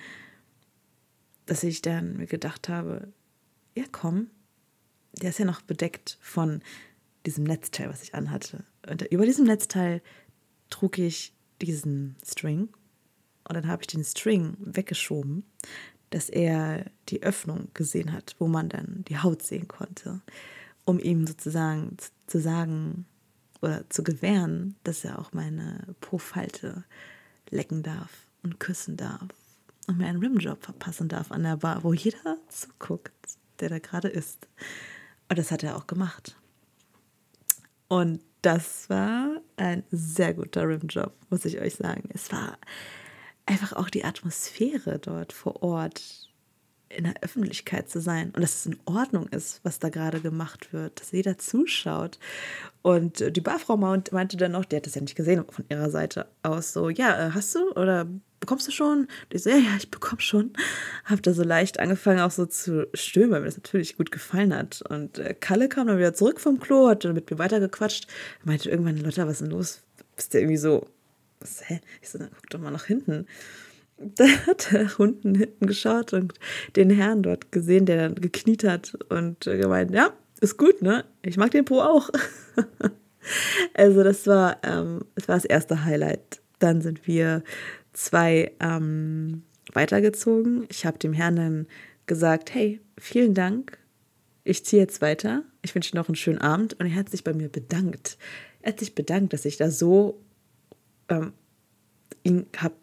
dass 1.46 1.62
ich 1.62 1.82
dann 1.82 2.16
mir 2.16 2.26
gedacht 2.26 2.68
habe, 2.68 3.12
ja 3.76 3.84
komm, 3.90 4.30
der 5.12 5.30
ist 5.30 5.38
ja 5.38 5.44
noch 5.44 5.62
bedeckt 5.62 6.18
von 6.20 6.60
diesem 7.26 7.44
Netzteil, 7.44 7.88
was 7.88 8.02
ich 8.02 8.14
anhatte. 8.14 8.64
Und 8.88 9.02
über 9.02 9.24
diesem 9.24 9.46
Netzteil 9.46 10.02
trug 10.74 10.98
ich 10.98 11.32
diesen 11.62 12.16
String 12.26 12.68
und 13.44 13.54
dann 13.54 13.68
habe 13.68 13.82
ich 13.82 13.86
den 13.86 14.02
String 14.02 14.56
weggeschoben, 14.58 15.44
dass 16.10 16.28
er 16.28 16.90
die 17.08 17.22
Öffnung 17.22 17.68
gesehen 17.74 18.12
hat, 18.12 18.34
wo 18.40 18.48
man 18.48 18.68
dann 18.68 19.04
die 19.06 19.18
Haut 19.18 19.42
sehen 19.42 19.68
konnte, 19.68 20.20
um 20.84 20.98
ihm 20.98 21.28
sozusagen 21.28 21.96
zu 22.26 22.40
sagen 22.40 23.06
oder 23.62 23.88
zu 23.88 24.02
gewähren, 24.02 24.74
dass 24.82 25.04
er 25.04 25.20
auch 25.20 25.32
meine 25.32 25.94
Po-Falte 26.00 26.84
lecken 27.50 27.84
darf 27.84 28.26
und 28.42 28.58
küssen 28.58 28.96
darf 28.96 29.28
und 29.86 29.98
mir 29.98 30.06
einen 30.06 30.18
Rimjob 30.18 30.64
verpassen 30.64 31.08
darf 31.08 31.30
an 31.30 31.44
der 31.44 31.58
Bar, 31.58 31.84
wo 31.84 31.92
jeder 31.92 32.36
zuguckt, 32.48 33.12
der 33.60 33.68
da 33.68 33.78
gerade 33.78 34.08
ist. 34.08 34.48
Und 35.28 35.38
das 35.38 35.52
hat 35.52 35.62
er 35.62 35.76
auch 35.76 35.86
gemacht. 35.86 36.36
Und 37.86 38.20
das 38.44 38.90
war 38.90 39.40
ein 39.56 39.84
sehr 39.90 40.34
guter 40.34 40.68
Rimjob, 40.68 41.12
muss 41.30 41.44
ich 41.44 41.60
euch 41.60 41.76
sagen. 41.76 42.08
Es 42.12 42.30
war 42.30 42.58
einfach 43.46 43.72
auch 43.72 43.88
die 43.88 44.04
Atmosphäre 44.04 44.98
dort 44.98 45.32
vor 45.32 45.62
Ort 45.62 46.30
in 46.90 47.04
der 47.04 47.14
Öffentlichkeit 47.22 47.88
zu 47.88 48.00
sein 48.00 48.30
und 48.30 48.42
dass 48.42 48.54
es 48.54 48.66
in 48.66 48.78
Ordnung 48.84 49.26
ist, 49.28 49.60
was 49.64 49.78
da 49.78 49.88
gerade 49.88 50.20
gemacht 50.20 50.72
wird, 50.72 51.00
dass 51.00 51.12
jeder 51.12 51.38
zuschaut. 51.38 52.18
Und 52.82 53.34
die 53.34 53.40
Barfrau 53.40 53.76
meinte 53.76 54.36
dann 54.36 54.52
noch, 54.52 54.64
die 54.64 54.76
hat 54.76 54.86
das 54.86 54.94
ja 54.94 55.00
nicht 55.00 55.16
gesehen 55.16 55.44
von 55.48 55.64
ihrer 55.68 55.90
Seite 55.90 56.28
aus, 56.42 56.72
so, 56.72 56.90
ja, 56.90 57.28
äh, 57.28 57.30
hast 57.32 57.54
du 57.54 57.72
oder 57.72 58.06
bekommst 58.44 58.68
du 58.68 58.72
schon? 58.72 59.00
Und 59.00 59.08
ich 59.30 59.42
so, 59.42 59.50
ja, 59.50 59.56
ja, 59.56 59.76
ich 59.78 59.90
bekomme 59.90 60.20
schon. 60.20 60.52
Hab 61.06 61.22
da 61.22 61.32
so 61.32 61.42
leicht 61.42 61.80
angefangen 61.80 62.20
auch 62.20 62.30
so 62.30 62.44
zu 62.44 62.86
stöhnen, 62.92 63.30
weil 63.30 63.40
mir 63.40 63.46
das 63.46 63.56
natürlich 63.56 63.96
gut 63.96 64.10
gefallen 64.10 64.54
hat. 64.54 64.82
Und 64.88 65.18
äh, 65.18 65.34
Kalle 65.34 65.70
kam 65.70 65.86
dann 65.86 65.96
wieder 65.96 66.12
zurück 66.12 66.40
vom 66.40 66.60
Klo, 66.60 66.88
hat 66.88 67.04
dann 67.04 67.14
mit 67.14 67.30
mir 67.30 67.38
weitergequatscht. 67.38 68.06
Er 68.42 68.46
meinte 68.46 68.70
irgendwann, 68.70 68.98
Lotta, 68.98 69.26
was 69.26 69.34
ist 69.34 69.42
denn 69.42 69.50
los? 69.50 69.82
Bist 70.16 70.34
du 70.34 70.38
irgendwie 70.38 70.58
so, 70.58 70.86
was, 71.40 71.68
hä? 71.68 71.80
Ich 72.02 72.10
so, 72.10 72.18
dann 72.18 72.28
guck 72.34 72.50
doch 72.50 72.60
mal 72.60 72.70
nach 72.70 72.86
hinten. 72.86 73.26
Da 73.96 74.24
hat 74.48 74.72
er 74.72 74.90
unten 74.98 75.36
hinten 75.36 75.68
geschaut 75.68 76.12
und 76.12 76.34
den 76.74 76.90
Herrn 76.90 77.22
dort 77.22 77.52
gesehen, 77.52 77.86
der 77.86 77.96
dann 77.96 78.16
gekniet 78.16 78.64
hat 78.64 78.98
und 79.08 79.46
äh, 79.46 79.56
gemeint, 79.56 79.92
ja, 79.92 80.12
ist 80.40 80.58
gut, 80.58 80.82
ne? 80.82 81.04
Ich 81.22 81.36
mag 81.36 81.52
den 81.52 81.64
Po 81.64 81.80
auch. 81.80 82.10
also 83.74 84.02
das 84.02 84.26
war, 84.26 84.58
ähm, 84.64 85.04
das 85.14 85.28
war 85.28 85.36
das 85.36 85.44
erste 85.44 85.84
Highlight. 85.84 86.42
Dann 86.58 86.82
sind 86.82 87.06
wir 87.06 87.44
zwei 87.94 88.52
ähm, 88.60 89.42
weitergezogen. 89.72 90.66
Ich 90.68 90.84
habe 90.84 90.98
dem 90.98 91.14
Herrn 91.14 91.36
dann 91.36 91.66
gesagt, 92.06 92.54
hey, 92.54 92.80
vielen 92.98 93.34
Dank. 93.34 93.78
Ich 94.44 94.64
ziehe 94.64 94.82
jetzt 94.82 95.00
weiter. 95.00 95.42
Ich 95.62 95.74
wünsche 95.74 95.96
noch 95.96 96.08
einen 96.08 96.16
schönen 96.16 96.38
Abend. 96.38 96.74
Und 96.74 96.86
er 96.86 96.94
hat 96.94 97.08
sich 97.08 97.24
bei 97.24 97.32
mir 97.32 97.48
bedankt. 97.48 98.18
Er 98.60 98.72
hat 98.72 98.80
sich 98.80 98.94
bedankt, 98.94 99.32
dass 99.32 99.46
ich 99.46 99.56
da 99.56 99.70
so 99.70 100.20
ähm, 101.08 101.32
ihn 102.24 102.46
habe 102.56 102.74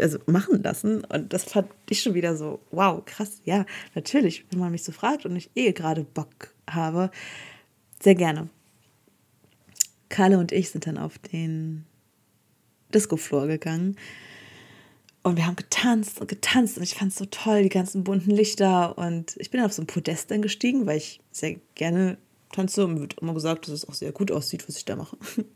also 0.00 0.18
machen 0.26 0.62
lassen. 0.62 1.04
Und 1.04 1.32
das 1.32 1.44
fand 1.44 1.68
ich 1.88 2.02
schon 2.02 2.14
wieder 2.14 2.36
so, 2.36 2.60
wow, 2.70 3.04
krass. 3.04 3.40
Ja, 3.44 3.66
natürlich, 3.94 4.44
wenn 4.50 4.58
man 4.58 4.72
mich 4.72 4.82
so 4.82 4.92
fragt 4.92 5.24
und 5.26 5.36
ich 5.36 5.50
eh 5.54 5.72
gerade 5.72 6.04
Bock 6.04 6.54
habe, 6.68 7.10
sehr 8.02 8.14
gerne. 8.14 8.48
Kalle 10.08 10.38
und 10.38 10.52
ich 10.52 10.70
sind 10.70 10.86
dann 10.86 10.98
auf 10.98 11.18
den 11.18 11.84
Disco-Floor 12.94 13.46
gegangen. 13.46 13.96
Und 15.24 15.38
wir 15.38 15.46
haben 15.46 15.56
getanzt 15.56 16.20
und 16.20 16.28
getanzt 16.28 16.76
und 16.76 16.82
ich 16.82 16.94
fand 16.94 17.10
es 17.10 17.16
so 17.16 17.24
toll, 17.24 17.62
die 17.62 17.70
ganzen 17.70 18.04
bunten 18.04 18.30
Lichter. 18.30 18.98
Und 18.98 19.34
ich 19.38 19.50
bin 19.50 19.62
auf 19.62 19.72
so 19.72 19.80
ein 19.80 19.86
Podest 19.86 20.30
dann 20.30 20.42
gestiegen, 20.42 20.86
weil 20.86 20.98
ich 20.98 21.22
sehr 21.32 21.56
gerne 21.74 22.18
tanze 22.52 22.84
und 22.84 23.00
wird 23.00 23.18
immer 23.20 23.32
gesagt, 23.32 23.66
dass 23.66 23.72
es 23.72 23.88
auch 23.88 23.94
sehr 23.94 24.12
gut 24.12 24.30
aussieht, 24.30 24.68
was 24.68 24.76
ich 24.76 24.84
da 24.84 24.96
mache. 24.96 25.16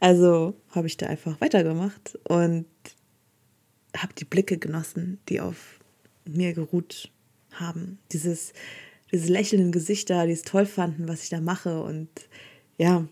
Also 0.00 0.54
habe 0.70 0.88
ich 0.88 0.96
da 0.96 1.06
einfach 1.06 1.40
weitergemacht 1.40 2.18
und 2.24 2.66
habe 3.96 4.12
die 4.14 4.24
Blicke 4.24 4.58
genossen, 4.58 5.20
die 5.28 5.40
auf 5.40 5.78
mir 6.24 6.52
geruht 6.52 7.12
haben. 7.52 7.98
Dieses, 8.10 8.52
diese 9.12 9.32
lächelnden 9.32 9.70
Gesichter, 9.70 10.26
die 10.26 10.32
es 10.32 10.42
toll 10.42 10.66
fanden, 10.66 11.06
was 11.06 11.22
ich 11.22 11.28
da 11.28 11.40
mache. 11.40 11.84
Und 11.84 12.08
ja, 12.78 13.06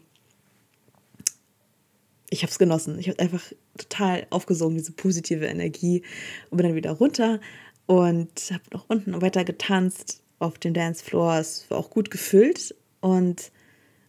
ich 2.29 2.43
habe 2.43 2.51
es 2.51 2.59
genossen. 2.59 2.99
Ich 2.99 3.09
habe 3.09 3.21
einfach 3.21 3.43
total 3.79 4.27
aufgesogen, 4.31 4.77
diese 4.77 4.93
positive 4.93 5.47
Energie 5.47 6.03
und 6.51 6.59
bin 6.59 6.67
dann 6.67 6.77
wieder 6.77 6.93
runter 6.93 7.41
und 7.87 8.51
habe 8.51 8.63
noch 8.73 8.89
unten 8.89 9.21
weiter 9.21 9.45
getanzt 9.45 10.23
auf 10.39 10.59
dem 10.59 10.75
Dancefloor. 10.75 11.39
Es 11.39 11.71
war 11.71 11.79
auch 11.79 11.91
gut 11.91 12.11
gefüllt 12.11 12.75
und 13.01 13.53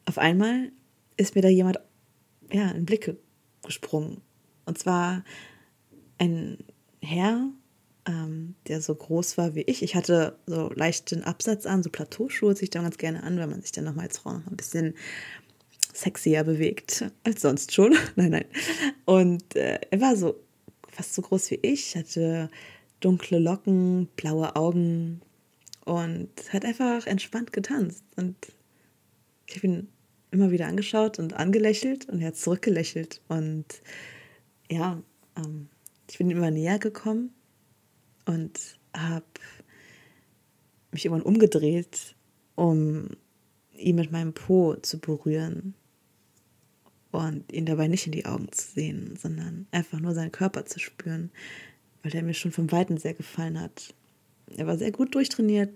auf 0.06 0.18
einmal 0.18 0.72
ist 1.18 1.36
mir 1.36 1.42
da 1.42 1.50
jemand 1.50 1.80
ja, 2.52 2.70
in 2.72 2.86
Blicke 2.86 3.18
gesprungen. 3.66 4.22
Und 4.66 4.78
zwar 4.78 5.24
ein 6.18 6.58
Herr, 7.02 7.50
ähm, 8.06 8.56
der 8.68 8.82
so 8.82 8.96
groß 8.96 9.38
war 9.38 9.56
wie 9.56 9.62
ich. 9.62 9.84
Ich 9.84 9.96
hatte 9.96 10.38
so 10.46 10.70
leichten 10.74 11.24
Absatz 11.24 11.66
an, 11.66 11.84
so 11.84 11.90
Plateauschuhe 11.90 12.56
ziehe 12.56 12.66
ich 12.66 12.70
dann 12.70 12.84
ganz 12.84 12.98
gerne 12.98 13.24
an, 13.24 13.38
wenn 13.38 13.50
man 13.50 13.62
sich 13.62 13.72
dann 13.72 13.86
nochmal 13.86 14.08
als 14.08 14.20
Frau 14.20 14.34
noch 14.34 14.48
ein 14.48 14.58
bisschen 14.58 14.96
sexier 15.94 16.44
bewegt 16.44 17.06
als 17.24 17.42
sonst 17.42 17.74
schon. 17.74 17.96
nein, 18.16 18.32
nein. 18.32 18.46
Und 19.06 19.56
äh, 19.56 19.80
er 19.90 20.02
war 20.02 20.16
so 20.16 20.36
fast 20.90 21.14
so 21.14 21.22
groß 21.22 21.52
wie 21.52 21.60
ich, 21.62 21.96
hatte 21.96 22.50
dunkle 23.00 23.40
Locken, 23.40 24.08
blaue 24.16 24.56
Augen 24.56 25.22
und 25.86 26.30
hat 26.52 26.66
einfach 26.66 27.06
entspannt 27.08 27.52
getanzt. 27.52 28.04
Und 28.16 28.36
ich 29.48 29.58
habe 29.58 29.68
ihn 29.68 29.88
immer 30.32 30.52
wieder 30.52 30.68
angeschaut 30.68 31.20
und 31.20 31.34
angelächelt 31.34 32.10
und 32.10 32.22
er 32.22 32.28
hat 32.28 32.38
zurückgelächelt. 32.38 33.22
Und 33.28 33.66
ja, 34.70 35.02
ähm, 35.38 35.70
ich 36.10 36.18
bin 36.18 36.32
immer 36.32 36.52
näher 36.52 36.80
gekommen 36.80 37.32
und 38.26 38.80
habe 38.96 39.26
mich 40.92 41.06
irgendwann 41.06 41.26
umgedreht, 41.26 42.16
um 42.56 43.10
ihn 43.74 43.96
mit 43.96 44.12
meinem 44.12 44.34
Po 44.34 44.76
zu 44.76 45.00
berühren 45.00 45.74
und 47.14 47.52
ihn 47.52 47.66
dabei 47.66 47.88
nicht 47.88 48.06
in 48.06 48.12
die 48.12 48.26
Augen 48.26 48.52
zu 48.52 48.72
sehen, 48.72 49.18
sondern 49.22 49.68
einfach 49.72 50.00
nur 50.00 50.14
seinen 50.14 50.32
Körper 50.32 50.66
zu 50.66 50.80
spüren, 50.80 51.32
weil 52.02 52.12
der 52.12 52.24
mir 52.24 52.34
schon 52.34 52.52
vom 52.52 52.72
Weiten 52.72 52.98
sehr 52.98 53.14
gefallen 53.14 53.60
hat. 53.60 53.94
Er 54.58 54.68
war 54.68 54.78
sehr 54.78 54.92
gut 54.92 55.14
durchtrainiert, 55.14 55.72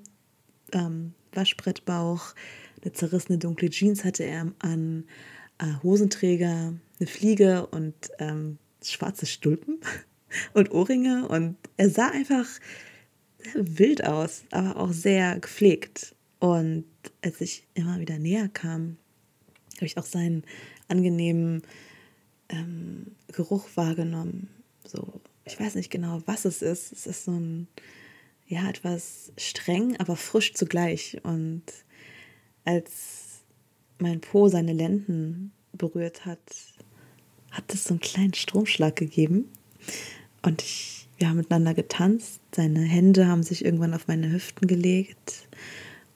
ähm, 0.73 1.13
Waschbrettbauch, 1.33 2.33
eine 2.81 2.91
zerrissene 2.93 3.37
dunkle 3.37 3.69
Jeans 3.69 4.03
hatte 4.03 4.23
er 4.23 4.51
an, 4.59 5.05
äh, 5.59 5.73
Hosenträger, 5.83 6.73
eine 6.99 7.07
Fliege 7.07 7.67
und 7.67 7.95
ähm, 8.19 8.57
schwarze 8.83 9.25
Stulpen 9.25 9.79
und 10.53 10.71
Ohrringe 10.71 11.27
und 11.27 11.55
er 11.77 11.89
sah 11.89 12.09
einfach 12.09 12.47
wild 13.53 14.03
aus, 14.03 14.43
aber 14.51 14.77
auch 14.77 14.91
sehr 14.91 15.39
gepflegt. 15.39 16.15
Und 16.39 16.85
als 17.23 17.41
ich 17.41 17.67
immer 17.73 17.99
wieder 17.99 18.19
näher 18.19 18.49
kam, 18.49 18.97
habe 19.77 19.85
ich 19.85 19.97
auch 19.97 20.05
seinen 20.05 20.43
angenehmen 20.87 21.63
ähm, 22.49 23.15
Geruch 23.31 23.67
wahrgenommen. 23.75 24.49
So, 24.85 25.21
ich 25.45 25.59
weiß 25.59 25.75
nicht 25.75 25.89
genau, 25.89 26.21
was 26.25 26.45
es 26.45 26.61
ist. 26.61 26.91
Es 26.91 27.07
ist 27.07 27.25
so 27.25 27.31
ein, 27.31 27.67
ja, 28.47 28.69
etwas 28.69 29.31
streng, 29.37 29.97
aber 29.97 30.15
frisch 30.15 30.53
zugleich. 30.53 31.19
Und 31.23 31.63
als 32.63 33.41
mein 33.99 34.21
Po 34.21 34.47
seine 34.47 34.73
Lenden 34.73 35.51
berührt 35.73 36.25
hat, 36.25 36.39
hat 37.51 37.73
es 37.73 37.85
so 37.85 37.91
einen 37.91 37.99
kleinen 37.99 38.33
Stromschlag 38.33 38.95
gegeben. 38.95 39.49
Und 40.41 40.61
ich, 40.61 41.07
wir 41.17 41.29
haben 41.29 41.37
miteinander 41.37 41.73
getanzt. 41.73 42.41
Seine 42.55 42.81
Hände 42.81 43.27
haben 43.27 43.43
sich 43.43 43.65
irgendwann 43.65 43.93
auf 43.93 44.07
meine 44.07 44.31
Hüften 44.31 44.67
gelegt 44.67 45.47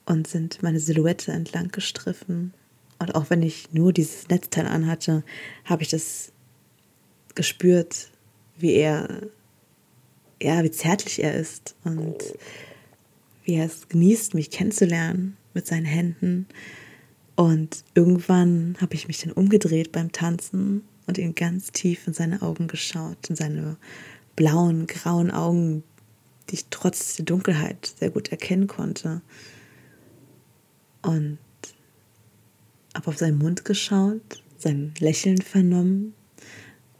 und 0.06 0.26
sind 0.26 0.62
meine 0.62 0.80
Silhouette 0.80 1.32
entlang 1.32 1.68
gestriffen. 1.68 2.54
Und 3.02 3.16
auch 3.16 3.30
wenn 3.30 3.42
ich 3.42 3.72
nur 3.72 3.92
dieses 3.92 4.28
Netzteil 4.28 4.66
anhatte, 4.66 5.24
habe 5.64 5.82
ich 5.82 5.88
das 5.88 6.30
gespürt, 7.34 8.10
wie 8.56 8.74
er, 8.74 9.22
ja, 10.40 10.62
wie 10.62 10.70
zärtlich 10.70 11.20
er 11.22 11.34
ist 11.34 11.74
und 11.82 12.16
wie 13.44 13.54
er 13.54 13.66
es 13.66 13.88
genießt, 13.88 14.34
mich 14.34 14.50
kennenzulernen 14.50 15.36
mit 15.52 15.66
seinen 15.66 15.84
Händen. 15.84 16.46
Und 17.34 17.82
irgendwann 17.94 18.76
habe 18.80 18.94
ich 18.94 19.08
mich 19.08 19.18
dann 19.18 19.32
umgedreht 19.32 19.90
beim 19.90 20.12
Tanzen 20.12 20.82
und 21.06 21.18
ihn 21.18 21.34
ganz 21.34 21.72
tief 21.72 22.06
in 22.06 22.12
seine 22.12 22.40
Augen 22.40 22.68
geschaut, 22.68 23.28
in 23.28 23.34
seine 23.34 23.78
blauen, 24.36 24.86
grauen 24.86 25.32
Augen, 25.32 25.82
die 26.48 26.54
ich 26.54 26.66
trotz 26.70 27.16
der 27.16 27.24
Dunkelheit 27.24 27.94
sehr 27.98 28.10
gut 28.10 28.28
erkennen 28.28 28.68
konnte. 28.68 29.22
Und 31.02 31.38
habe 32.94 33.08
auf 33.08 33.18
seinen 33.18 33.38
Mund 33.38 33.64
geschaut, 33.64 34.42
sein 34.58 34.94
Lächeln 34.98 35.40
vernommen 35.40 36.14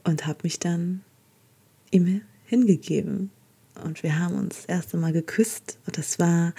und 0.04 0.26
habe 0.26 0.40
mich 0.42 0.58
dann 0.58 1.02
ihm 1.90 2.22
hingegeben. 2.46 3.30
Und 3.82 4.02
wir 4.02 4.18
haben 4.18 4.34
uns 4.36 4.56
das 4.56 4.64
erste 4.66 4.96
Mal 4.96 5.12
geküsst 5.12 5.78
und 5.86 5.98
das 5.98 6.18
war 6.18 6.54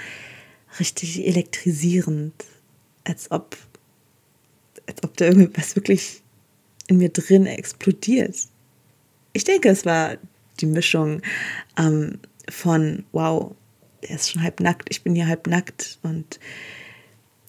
richtig 0.79 1.25
elektrisierend, 1.27 2.33
als 3.03 3.31
ob, 3.31 3.57
als 4.87 5.03
ob 5.03 5.15
da 5.17 5.25
irgendwas 5.25 5.75
wirklich 5.75 6.21
in 6.87 6.97
mir 6.97 7.09
drin 7.09 7.45
explodiert. 7.45 8.35
Ich 9.33 9.43
denke, 9.43 9.69
es 9.69 9.85
war 9.85 10.17
die 10.59 10.65
Mischung 10.65 11.21
ähm, 11.77 12.19
von, 12.49 13.05
wow, 13.11 13.55
er 14.01 14.15
ist 14.15 14.31
schon 14.31 14.43
halb 14.43 14.59
nackt, 14.59 14.89
ich 14.89 15.03
bin 15.03 15.15
hier 15.15 15.27
halb 15.27 15.47
nackt 15.47 15.99
und 16.03 16.39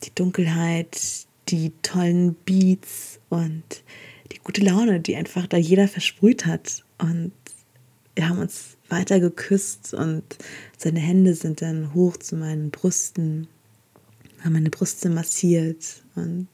die 0.05 0.15
Dunkelheit, 0.15 1.27
die 1.49 1.73
tollen 1.83 2.35
Beats 2.45 3.21
und 3.29 3.83
die 4.33 4.39
gute 4.39 4.63
Laune, 4.63 5.01
die 5.01 5.17
einfach 5.17 5.47
da 5.47 5.57
jeder 5.57 5.89
versprüht 5.89 6.47
hat. 6.47 6.85
Und 6.99 7.33
wir 8.15 8.29
haben 8.29 8.39
uns 8.39 8.77
weiter 8.89 9.21
geküsst 9.21 9.95
und 9.95 10.23
seine 10.79 11.01
Hände 11.01 11.35
sind 11.35 11.63
dann 11.63 11.95
hoch 11.95 12.17
zu 12.17 12.37
meinen 12.37 12.71
Brüsten, 12.71 13.49
haben 14.43 14.53
meine 14.53 14.71
Brüste 14.71 15.09
massiert 15.09 16.03
und 16.15 16.49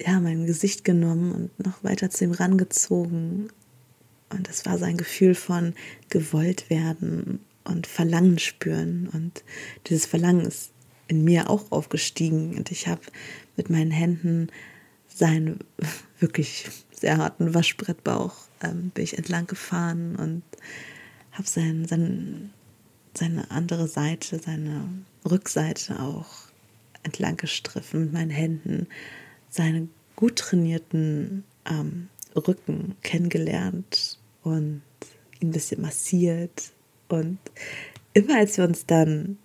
ja, 0.00 0.18
mein 0.20 0.46
Gesicht 0.46 0.84
genommen 0.84 1.32
und 1.32 1.66
noch 1.66 1.84
weiter 1.84 2.10
zu 2.10 2.24
ihm 2.24 2.32
rangezogen. 2.32 3.50
Und 4.30 4.48
das 4.48 4.64
war 4.64 4.78
sein 4.78 4.96
Gefühl 4.96 5.34
von 5.34 5.74
gewollt 6.08 6.70
werden 6.70 7.40
und 7.64 7.86
Verlangen 7.86 8.38
spüren. 8.38 9.08
Und 9.12 9.44
dieses 9.88 10.06
Verlangen 10.06 10.46
ist 10.46 10.70
in 11.10 11.24
mir 11.24 11.50
auch 11.50 11.72
aufgestiegen 11.72 12.56
und 12.56 12.70
ich 12.70 12.86
habe 12.86 13.00
mit 13.56 13.68
meinen 13.68 13.90
Händen 13.90 14.48
seinen 15.08 15.58
wirklich 16.20 16.68
sehr 16.92 17.18
harten 17.18 17.52
Waschbrettbauch 17.52 18.34
ähm, 18.62 18.90
bin 18.90 19.04
ich 19.04 19.18
entlang 19.18 19.46
gefahren 19.46 20.16
und 20.16 20.42
habe 21.32 21.48
sein, 21.48 21.86
sein, 21.86 22.50
seine 23.14 23.50
andere 23.50 23.88
Seite, 23.88 24.38
seine 24.38 24.88
Rückseite 25.28 26.00
auch 26.00 26.28
entlang 27.02 27.36
gestriffen 27.36 28.02
mit 28.02 28.12
meinen 28.12 28.30
Händen, 28.30 28.86
seine 29.48 29.88
gut 30.14 30.36
trainierten 30.36 31.44
ähm, 31.68 32.08
Rücken 32.36 32.94
kennengelernt 33.02 34.18
und 34.42 34.82
ihn 35.40 35.48
ein 35.48 35.52
bisschen 35.52 35.80
massiert. 35.80 36.72
Und 37.08 37.38
immer 38.12 38.36
als 38.36 38.56
wir 38.58 38.64
uns 38.64 38.86
dann, 38.86 39.38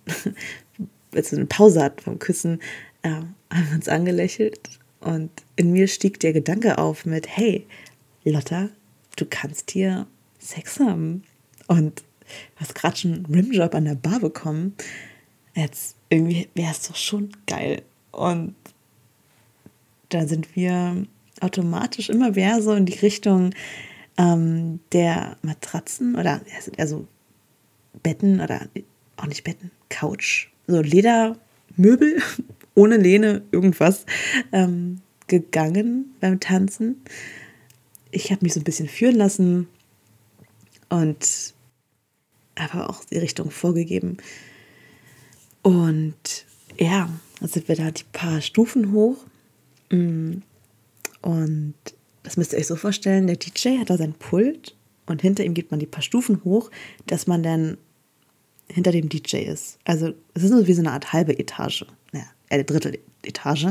als 1.16 1.32
wir 1.32 1.38
eine 1.38 1.46
Pause 1.46 1.82
hatten 1.82 2.00
vom 2.00 2.18
Küssen, 2.18 2.60
äh, 3.02 3.10
haben 3.10 3.68
wir 3.68 3.76
uns 3.76 3.88
angelächelt. 3.88 4.60
Und 5.00 5.30
in 5.56 5.72
mir 5.72 5.88
stieg 5.88 6.20
der 6.20 6.32
Gedanke 6.32 6.78
auf 6.78 7.04
mit, 7.06 7.28
hey, 7.28 7.66
Lotta, 8.24 8.70
du 9.16 9.26
kannst 9.28 9.70
hier 9.70 10.06
Sex 10.38 10.80
haben. 10.80 11.22
Und 11.68 12.02
hast 12.56 12.74
gerade 12.74 12.96
schon 12.96 13.14
einen 13.14 13.26
Rimjob 13.26 13.74
an 13.74 13.84
der 13.84 13.94
Bar 13.94 14.20
bekommen. 14.20 14.74
Jetzt 15.54 15.96
irgendwie 16.08 16.48
wäre 16.54 16.72
es 16.72 16.88
doch 16.88 16.96
schon 16.96 17.30
geil. 17.46 17.82
Und 18.12 18.54
da 20.08 20.26
sind 20.26 20.54
wir 20.56 21.06
automatisch 21.40 22.08
immer 22.08 22.32
mehr 22.32 22.62
so 22.62 22.72
in 22.72 22.86
die 22.86 22.98
Richtung 22.98 23.54
ähm, 24.18 24.80
der 24.92 25.36
Matratzen 25.42 26.16
oder 26.16 26.40
also 26.78 27.06
Betten 28.02 28.40
oder 28.40 28.68
auch 29.16 29.26
nicht 29.26 29.44
Betten, 29.44 29.70
Couch, 29.88 30.48
so 30.66 30.80
Ledermöbel 30.80 32.22
ohne 32.74 32.96
Lehne, 32.96 33.42
irgendwas 33.52 34.04
ähm, 34.52 35.00
gegangen 35.26 36.14
beim 36.20 36.40
Tanzen. 36.40 37.02
Ich 38.10 38.30
habe 38.30 38.44
mich 38.44 38.54
so 38.54 38.60
ein 38.60 38.64
bisschen 38.64 38.88
führen 38.88 39.16
lassen 39.16 39.66
und 40.88 41.54
aber 42.54 42.88
auch 42.88 43.04
die 43.04 43.18
Richtung 43.18 43.50
vorgegeben. 43.50 44.18
Und 45.62 46.46
ja, 46.78 47.10
dann 47.40 47.48
sind 47.48 47.68
wir 47.68 47.76
da 47.76 47.90
die 47.90 48.04
paar 48.12 48.40
Stufen 48.40 48.92
hoch. 48.92 49.16
Mm, 49.90 50.38
und 51.22 51.74
das 52.22 52.36
müsst 52.36 52.52
ihr 52.52 52.58
euch 52.58 52.66
so 52.66 52.76
vorstellen, 52.76 53.26
der 53.26 53.36
DJ 53.36 53.78
hat 53.78 53.90
da 53.90 53.96
sein 53.96 54.14
Pult 54.14 54.76
und 55.06 55.22
hinter 55.22 55.44
ihm 55.44 55.54
geht 55.54 55.70
man 55.70 55.80
die 55.80 55.86
paar 55.86 56.02
Stufen 56.02 56.44
hoch, 56.44 56.70
dass 57.06 57.26
man 57.26 57.42
dann 57.42 57.78
hinter 58.68 58.92
dem 58.92 59.08
DJ 59.08 59.38
ist. 59.38 59.78
Also 59.84 60.12
es 60.34 60.42
ist 60.42 60.50
nur 60.50 60.66
wie 60.66 60.72
so 60.72 60.82
eine 60.82 60.92
Art 60.92 61.12
halbe 61.12 61.38
Etage, 61.38 61.86
ja, 62.12 62.24
eine 62.50 62.64
Etage. 63.22 63.66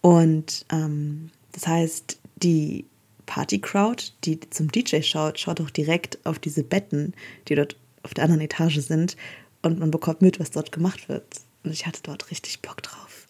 Und 0.00 0.66
ähm, 0.70 1.30
das 1.52 1.66
heißt, 1.66 2.18
die 2.36 2.86
Party-Crowd, 3.26 4.04
die 4.24 4.40
zum 4.50 4.70
DJ 4.70 5.02
schaut, 5.02 5.38
schaut 5.38 5.60
auch 5.60 5.70
direkt 5.70 6.18
auf 6.24 6.38
diese 6.38 6.62
Betten, 6.62 7.14
die 7.48 7.54
dort 7.54 7.76
auf 8.02 8.14
der 8.14 8.24
anderen 8.24 8.42
Etage 8.42 8.80
sind 8.80 9.16
und 9.62 9.78
man 9.78 9.90
bekommt 9.90 10.22
mit, 10.22 10.40
was 10.40 10.50
dort 10.50 10.72
gemacht 10.72 11.08
wird. 11.08 11.24
Und 11.64 11.72
ich 11.72 11.86
hatte 11.86 12.00
dort 12.02 12.30
richtig 12.30 12.60
Bock 12.62 12.82
drauf. 12.82 13.26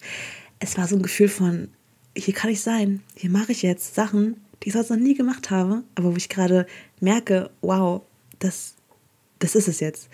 Es 0.59 0.77
war 0.77 0.87
so 0.87 0.95
ein 0.95 1.03
Gefühl 1.03 1.29
von, 1.29 1.69
hier 2.17 2.33
kann 2.33 2.49
ich 2.49 2.61
sein, 2.61 3.01
hier 3.15 3.29
mache 3.29 3.51
ich 3.51 3.61
jetzt 3.61 3.95
Sachen, 3.95 4.41
die 4.61 4.69
ich 4.69 4.73
sonst 4.73 4.89
noch 4.89 4.97
nie 4.97 5.13
gemacht 5.13 5.51
habe, 5.51 5.83
aber 5.95 6.13
wo 6.13 6.17
ich 6.17 6.29
gerade 6.29 6.65
merke, 6.99 7.49
wow, 7.61 8.01
das, 8.39 8.75
das 9.39 9.55
ist 9.55 9.67
es 9.67 9.79
jetzt. 9.79 10.09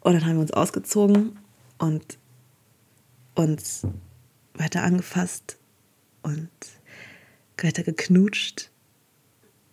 Und 0.00 0.14
dann 0.14 0.24
haben 0.24 0.34
wir 0.34 0.40
uns 0.40 0.52
ausgezogen 0.52 1.38
und 1.78 2.18
uns 3.34 3.82
weiter 4.54 4.82
angefasst 4.82 5.58
und 6.22 6.50
weiter 7.56 7.82
geknutscht. 7.82 8.70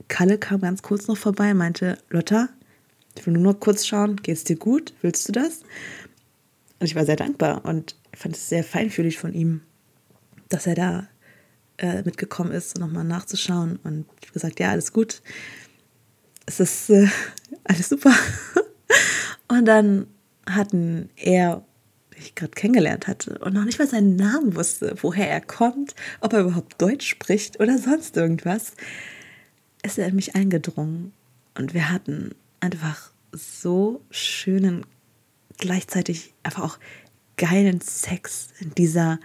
Kalle 0.07 0.38
kam 0.38 0.61
ganz 0.61 0.81
kurz 0.81 1.07
noch 1.07 1.17
vorbei, 1.17 1.53
meinte, 1.53 1.97
Lotta, 2.09 2.49
ich 3.17 3.25
will 3.25 3.33
nur 3.33 3.53
noch 3.53 3.59
kurz 3.59 3.85
schauen, 3.85 4.17
geht's 4.17 4.43
dir 4.43 4.55
gut? 4.55 4.93
Willst 5.01 5.27
du 5.27 5.31
das? 5.31 5.61
Und 6.79 6.88
ich 6.88 6.95
war 6.95 7.05
sehr 7.05 7.15
dankbar 7.15 7.65
und 7.65 7.95
fand 8.13 8.35
es 8.35 8.49
sehr 8.49 8.63
feinfühlig 8.63 9.17
von 9.17 9.33
ihm, 9.33 9.61
dass 10.49 10.67
er 10.67 10.75
da 10.75 11.07
äh, 11.77 12.03
mitgekommen 12.03 12.51
ist, 12.51 12.77
nochmal 12.77 13.03
nachzuschauen. 13.03 13.79
Und 13.83 14.05
ich 14.21 14.27
habe 14.27 14.33
gesagt, 14.33 14.59
ja, 14.59 14.71
alles 14.71 14.93
gut. 14.93 15.21
Es 16.45 16.59
ist 16.59 16.89
äh, 16.89 17.07
alles 17.63 17.89
super. 17.89 18.13
und 19.47 19.65
dann 19.65 20.07
hatten 20.49 21.10
er, 21.15 21.63
ich 22.17 22.36
gerade 22.36 22.51
kennengelernt 22.51 23.08
hatte, 23.08 23.38
und 23.39 23.53
noch 23.53 23.65
nicht 23.65 23.79
mal 23.79 23.88
seinen 23.88 24.15
Namen 24.15 24.55
wusste, 24.55 24.95
woher 25.01 25.29
er 25.29 25.41
kommt, 25.41 25.95
ob 26.21 26.34
er 26.34 26.41
überhaupt 26.41 26.81
Deutsch 26.81 27.08
spricht 27.08 27.60
oder 27.60 27.77
sonst 27.77 28.15
irgendwas, 28.17 28.73
ist 29.84 29.97
er 29.97 30.08
in 30.08 30.15
mich 30.15 30.36
eingedrungen. 30.36 31.13
Und 31.58 31.73
wir 31.73 31.91
hatten 31.91 32.36
einfach 32.60 33.12
so 33.31 34.01
schönen, 34.12 34.86
gleichzeitig 35.58 36.34
einfach 36.43 36.63
auch 36.63 36.79
geilen 37.38 37.81
Sex 37.81 38.49
in 38.60 38.73
dieser 38.75 39.19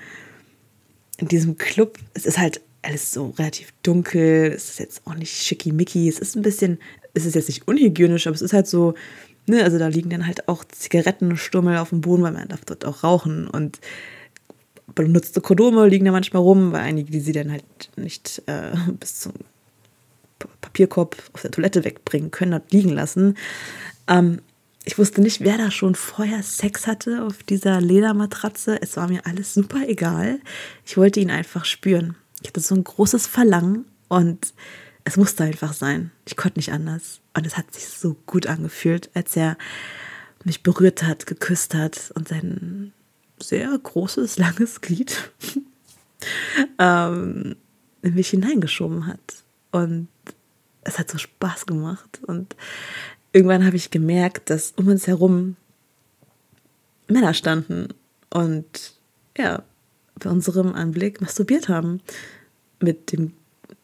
in 1.20 1.28
diesem 1.28 1.58
Club, 1.58 1.98
es 2.14 2.24
ist 2.24 2.38
halt 2.38 2.60
alles 2.82 3.12
so 3.12 3.30
relativ 3.38 3.72
dunkel, 3.82 4.52
es 4.54 4.70
ist 4.70 4.78
jetzt 4.78 5.06
auch 5.06 5.14
nicht 5.14 5.42
schickimicki, 5.42 6.08
es 6.08 6.18
ist 6.18 6.34
ein 6.34 6.42
bisschen, 6.42 6.78
es 7.12 7.26
ist 7.26 7.34
jetzt 7.34 7.48
nicht 7.48 7.68
unhygienisch, 7.68 8.26
aber 8.26 8.34
es 8.34 8.42
ist 8.42 8.54
halt 8.54 8.66
so, 8.66 8.94
ne, 9.46 9.62
also 9.64 9.78
da 9.78 9.88
liegen 9.88 10.10
dann 10.10 10.26
halt 10.26 10.48
auch 10.48 10.64
Zigarettenstummel 10.64 11.78
auf 11.78 11.90
dem 11.90 12.00
Boden, 12.00 12.22
weil 12.22 12.32
man 12.32 12.48
darf 12.48 12.64
dort 12.64 12.84
auch 12.84 13.04
rauchen 13.04 13.48
und 13.48 13.80
benutzte 14.94 15.40
Kondome 15.40 15.86
liegen 15.88 16.04
da 16.04 16.12
manchmal 16.12 16.42
rum, 16.42 16.72
weil 16.72 16.80
einige, 16.80 17.10
die 17.10 17.20
sie 17.20 17.32
dann 17.32 17.50
halt 17.50 17.64
nicht 17.96 18.42
äh, 18.46 18.72
bis 18.98 19.20
zum 19.20 19.32
Papierkorb 20.60 21.16
auf 21.32 21.42
der 21.42 21.50
Toilette 21.50 21.84
wegbringen 21.84 22.30
können, 22.30 22.52
dort 22.52 22.72
liegen 22.72 22.90
lassen. 22.90 23.36
Ähm, 24.08 24.40
ich 24.84 24.98
wusste 24.98 25.20
nicht, 25.20 25.42
wer 25.42 25.58
da 25.58 25.70
schon 25.70 25.94
vorher 25.94 26.42
Sex 26.42 26.86
hatte 26.86 27.24
auf 27.24 27.42
dieser 27.42 27.80
Ledermatratze. 27.80 28.80
Es 28.80 28.96
war 28.96 29.08
mir 29.08 29.26
alles 29.26 29.52
super 29.52 29.86
egal. 29.86 30.40
Ich 30.86 30.96
wollte 30.96 31.20
ihn 31.20 31.30
einfach 31.30 31.64
spüren. 31.64 32.16
Ich 32.40 32.48
hatte 32.48 32.60
so 32.60 32.74
ein 32.74 32.84
großes 32.84 33.26
Verlangen 33.26 33.84
und 34.08 34.54
es 35.04 35.16
musste 35.16 35.44
einfach 35.44 35.72
sein. 35.72 36.10
Ich 36.26 36.36
konnte 36.36 36.58
nicht 36.58 36.72
anders. 36.72 37.20
Und 37.34 37.46
es 37.46 37.56
hat 37.56 37.72
sich 37.72 37.88
so 37.88 38.16
gut 38.26 38.46
angefühlt, 38.46 39.10
als 39.14 39.36
er 39.36 39.56
mich 40.44 40.62
berührt 40.62 41.02
hat, 41.02 41.26
geküsst 41.26 41.74
hat 41.74 42.12
und 42.14 42.28
sein 42.28 42.92
sehr 43.38 43.76
großes, 43.78 44.38
langes 44.38 44.80
Glied 44.80 45.30
ähm, 46.78 47.56
in 48.02 48.14
mich 48.14 48.30
hineingeschoben 48.30 49.06
hat. 49.06 49.20
Und 49.70 50.08
es 50.82 50.98
hat 50.98 51.10
so 51.10 51.18
Spaß 51.18 51.66
gemacht. 51.66 52.20
Und 52.26 52.56
irgendwann 53.32 53.64
habe 53.64 53.76
ich 53.76 53.90
gemerkt, 53.90 54.50
dass 54.50 54.72
um 54.72 54.88
uns 54.88 55.06
herum 55.06 55.56
Männer 57.08 57.34
standen 57.34 57.88
und 58.30 58.94
ja, 59.36 59.62
bei 60.14 60.30
unserem 60.30 60.74
Anblick 60.74 61.20
masturbiert 61.20 61.68
haben. 61.68 62.00
Mit 62.80 63.12
dem 63.12 63.34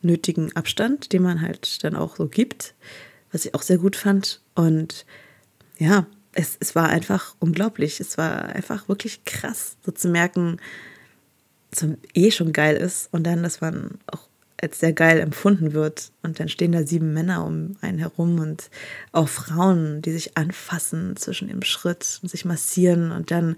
nötigen 0.06 0.54
Abstand, 0.56 1.12
den 1.12 1.22
man 1.22 1.42
halt 1.42 1.82
dann 1.84 1.94
auch 1.94 2.16
so 2.16 2.28
gibt, 2.28 2.74
was 3.32 3.44
ich 3.44 3.54
auch 3.54 3.62
sehr 3.62 3.78
gut 3.78 3.96
fand. 3.96 4.40
Und 4.54 5.04
ja, 5.78 6.06
es, 6.32 6.56
es 6.60 6.74
war 6.74 6.88
einfach 6.88 7.34
unglaublich. 7.38 8.00
Es 8.00 8.16
war 8.18 8.46
einfach 8.46 8.88
wirklich 8.88 9.24
krass, 9.24 9.76
so 9.84 9.92
zu 9.92 10.08
merken, 10.08 10.58
dass 11.70 11.82
es 11.82 11.96
eh 12.14 12.30
schon 12.30 12.52
geil 12.52 12.76
ist. 12.76 13.08
Und 13.12 13.24
dann, 13.24 13.42
dass 13.42 13.60
man 13.60 13.98
auch 14.06 14.28
als 14.60 14.80
sehr 14.80 14.92
geil 14.92 15.20
empfunden 15.20 15.72
wird. 15.72 16.12
Und 16.22 16.40
dann 16.40 16.48
stehen 16.48 16.72
da 16.72 16.84
sieben 16.84 17.12
Männer 17.12 17.44
um 17.44 17.76
einen 17.80 17.98
herum 17.98 18.38
und 18.40 18.70
auch 19.12 19.28
Frauen, 19.28 20.02
die 20.02 20.12
sich 20.12 20.36
anfassen 20.36 21.16
zwischen 21.16 21.48
dem 21.48 21.62
Schritt 21.62 22.20
und 22.22 22.28
sich 22.28 22.44
massieren. 22.44 23.12
Und 23.12 23.30
dann 23.30 23.56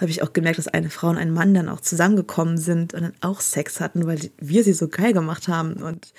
habe 0.00 0.10
ich 0.10 0.22
auch 0.22 0.32
gemerkt, 0.32 0.58
dass 0.58 0.68
eine 0.68 0.90
Frau 0.90 1.08
und 1.08 1.18
ein 1.18 1.32
Mann 1.32 1.54
dann 1.54 1.68
auch 1.68 1.80
zusammengekommen 1.80 2.58
sind 2.58 2.94
und 2.94 3.02
dann 3.02 3.14
auch 3.20 3.40
Sex 3.40 3.80
hatten, 3.80 4.06
weil 4.06 4.30
wir 4.38 4.64
sie 4.64 4.72
so 4.72 4.88
geil 4.88 5.12
gemacht 5.12 5.48
haben. 5.48 5.74
Und 5.74 6.12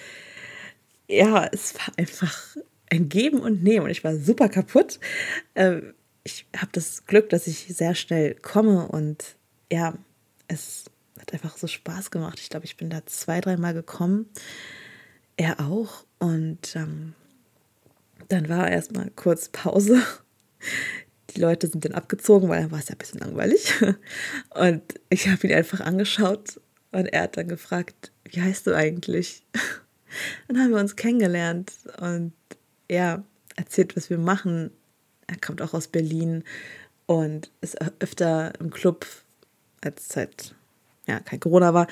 ja, 1.07 1.47
es 1.51 1.73
war 1.75 1.93
einfach 1.97 2.55
ein 2.91 3.09
Geben 3.09 3.39
und 3.39 3.63
Nehmen. 3.63 3.85
Und 3.85 3.91
ich 3.91 4.03
war 4.03 4.15
super 4.15 4.49
kaputt. 4.49 4.99
Ähm, 5.55 5.93
ich 6.23 6.45
habe 6.55 6.69
das 6.71 7.05
Glück, 7.05 7.29
dass 7.29 7.47
ich 7.47 7.67
sehr 7.75 7.95
schnell 7.95 8.35
komme 8.35 8.87
und 8.87 9.35
ja, 9.71 9.93
es 10.47 10.85
hat 11.19 11.33
einfach 11.33 11.57
so 11.57 11.67
Spaß 11.67 12.11
gemacht. 12.11 12.39
Ich 12.39 12.49
glaube, 12.49 12.65
ich 12.65 12.77
bin 12.77 12.89
da 12.89 13.05
zwei, 13.05 13.41
dreimal 13.41 13.73
gekommen. 13.73 14.27
Er 15.37 15.59
auch. 15.59 16.05
Und 16.17 16.75
ähm, 16.75 17.13
dann 18.27 18.49
war 18.49 18.69
erstmal 18.69 19.09
kurz 19.11 19.49
Pause. 19.49 20.01
Die 21.31 21.39
Leute 21.39 21.67
sind 21.67 21.85
dann 21.85 21.93
abgezogen, 21.93 22.49
weil 22.49 22.61
dann 22.61 22.71
war 22.71 22.79
es 22.79 22.89
ja 22.89 22.95
ein 22.95 22.97
bisschen 22.97 23.19
langweilig. 23.19 23.73
Und 24.49 24.81
ich 25.09 25.27
habe 25.27 25.47
ihn 25.47 25.53
einfach 25.53 25.79
angeschaut 25.81 26.59
und 26.91 27.05
er 27.05 27.23
hat 27.23 27.37
dann 27.37 27.47
gefragt, 27.47 28.11
wie 28.23 28.41
heißt 28.41 28.65
du 28.65 28.75
eigentlich? 28.75 29.45
Dann 30.47 30.57
haben 30.59 30.71
wir 30.71 30.79
uns 30.79 30.95
kennengelernt 30.95 31.71
und 31.99 32.33
ja, 32.89 33.23
erzählt, 33.55 33.95
was 33.95 34.09
wir 34.09 34.17
machen. 34.17 34.71
Er 35.27 35.37
kommt 35.37 35.61
auch 35.61 35.75
aus 35.75 35.87
Berlin 35.87 36.43
und 37.05 37.51
ist 37.61 37.77
öfter 38.01 38.53
im 38.59 38.71
Club 38.71 39.05
als 39.81 40.07
Zeit 40.07 40.55
ja, 41.09 41.19
kein 41.19 41.39
Corona 41.39 41.73
war, 41.73 41.87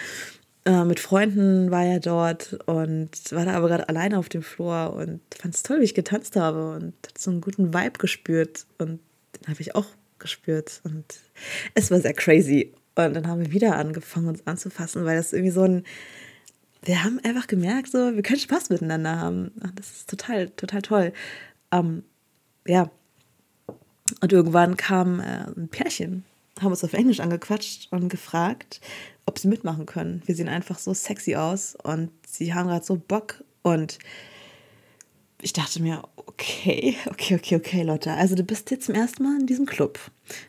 äh, 0.66 0.84
mit 0.84 1.00
Freunden 1.00 1.72
war 1.72 1.86
er 1.86 2.00
dort 2.00 2.54
und 2.66 3.10
war 3.32 3.46
da 3.46 3.54
aber 3.54 3.68
gerade 3.68 3.90
alleine 3.90 4.20
auf 4.20 4.30
dem 4.30 4.44
Floor 4.44 4.94
und 4.94 5.22
fand 5.40 5.56
es 5.56 5.64
toll, 5.64 5.80
wie 5.80 5.86
ich 5.86 5.94
getanzt 5.94 6.36
habe 6.36 6.72
und 6.72 6.94
hat 7.06 7.18
so 7.18 7.32
einen 7.32 7.42
guten 7.42 7.74
Vibe 7.74 8.00
gespürt 8.00 8.66
und 8.78 9.00
den 9.36 9.48
habe 9.48 9.62
ich 9.62 9.76
auch 9.76 9.88
gespürt 10.20 10.82
und 10.84 11.06
es 11.74 11.90
war 11.92 12.00
sehr 12.00 12.14
crazy. 12.14 12.74
Und 12.96 13.14
dann 13.14 13.28
haben 13.28 13.42
wir 13.42 13.52
wieder 13.52 13.78
angefangen, 13.78 14.28
uns 14.28 14.46
anzufassen, 14.46 15.06
weil 15.06 15.18
das 15.18 15.32
irgendwie 15.32 15.52
so 15.52 15.62
ein, 15.62 15.84
wir 16.84 17.04
haben 17.04 17.20
einfach 17.24 17.48
gemerkt, 17.48 17.92
so, 17.92 18.16
wir 18.16 18.24
können 18.24 18.40
Spaß 18.40 18.70
miteinander 18.70 19.20
haben. 19.20 19.52
Das 19.76 19.92
ist 19.92 20.10
total, 20.10 20.50
total 20.50 20.82
toll. 20.82 21.14
Ähm, 21.72 22.04
ja. 22.66 22.90
Und 24.22 24.34
irgendwann 24.34 24.78
kam 24.78 25.20
äh, 25.20 25.46
ein 25.56 25.68
Pärchen, 25.70 26.26
haben 26.62 26.72
uns 26.72 26.84
auf 26.84 26.94
Englisch 26.94 27.20
angequatscht 27.20 27.88
und 27.92 28.10
gefragt, 28.10 28.82
ob 29.26 29.40
sie 29.40 29.48
mitmachen 29.48 29.86
können. 29.86 30.22
Wir 30.26 30.36
sehen 30.36 30.48
einfach 30.48 30.80
so 30.80 30.94
sexy 30.94 31.36
aus 31.36 31.76
und 31.84 32.12
sie 32.26 32.54
haben 32.54 32.68
gerade 32.68 32.86
so 32.86 32.96
Bock 32.96 33.44
und 33.62 34.00
ich 35.42 35.54
dachte 35.54 35.82
mir, 35.82 36.04
okay, 36.16 36.96
okay, 37.08 37.36
okay, 37.36 37.56
okay, 37.56 37.84
Leute. 37.84 38.12
Also 38.12 38.36
du 38.36 38.44
bist 38.44 38.72
jetzt 38.72 38.86
zum 38.86 38.96
ersten 38.96 39.24
Mal 39.24 39.40
in 39.40 39.46
diesem 39.46 39.66
Club. 39.66 40.00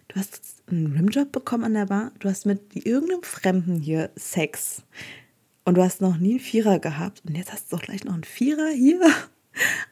Du 0.09 0.17
hast 0.19 0.41
einen 0.67 0.93
Rimjob 0.93 1.31
bekommen 1.31 1.65
an 1.65 1.75
der 1.75 1.87
Bar. 1.87 2.13
Du 2.21 2.29
hast 2.29 2.47
mit 2.47 2.75
irgendeinem 2.75 3.23
Fremden 3.23 3.81
hier 3.81 4.11
Sex. 4.17 4.83
Und 5.65 5.77
du 5.77 5.83
hast 5.83 6.01
noch 6.01 6.17
nie 6.17 6.33
einen 6.33 6.41
Vierer 6.41 6.79
gehabt. 6.79 7.23
Und 7.27 7.37
jetzt 7.37 7.53
hast 7.53 7.71
du 7.71 7.77
doch 7.77 7.83
gleich 7.83 8.05
noch 8.05 8.15
einen 8.15 8.25
Vierer 8.25 8.71
hier. 8.71 9.01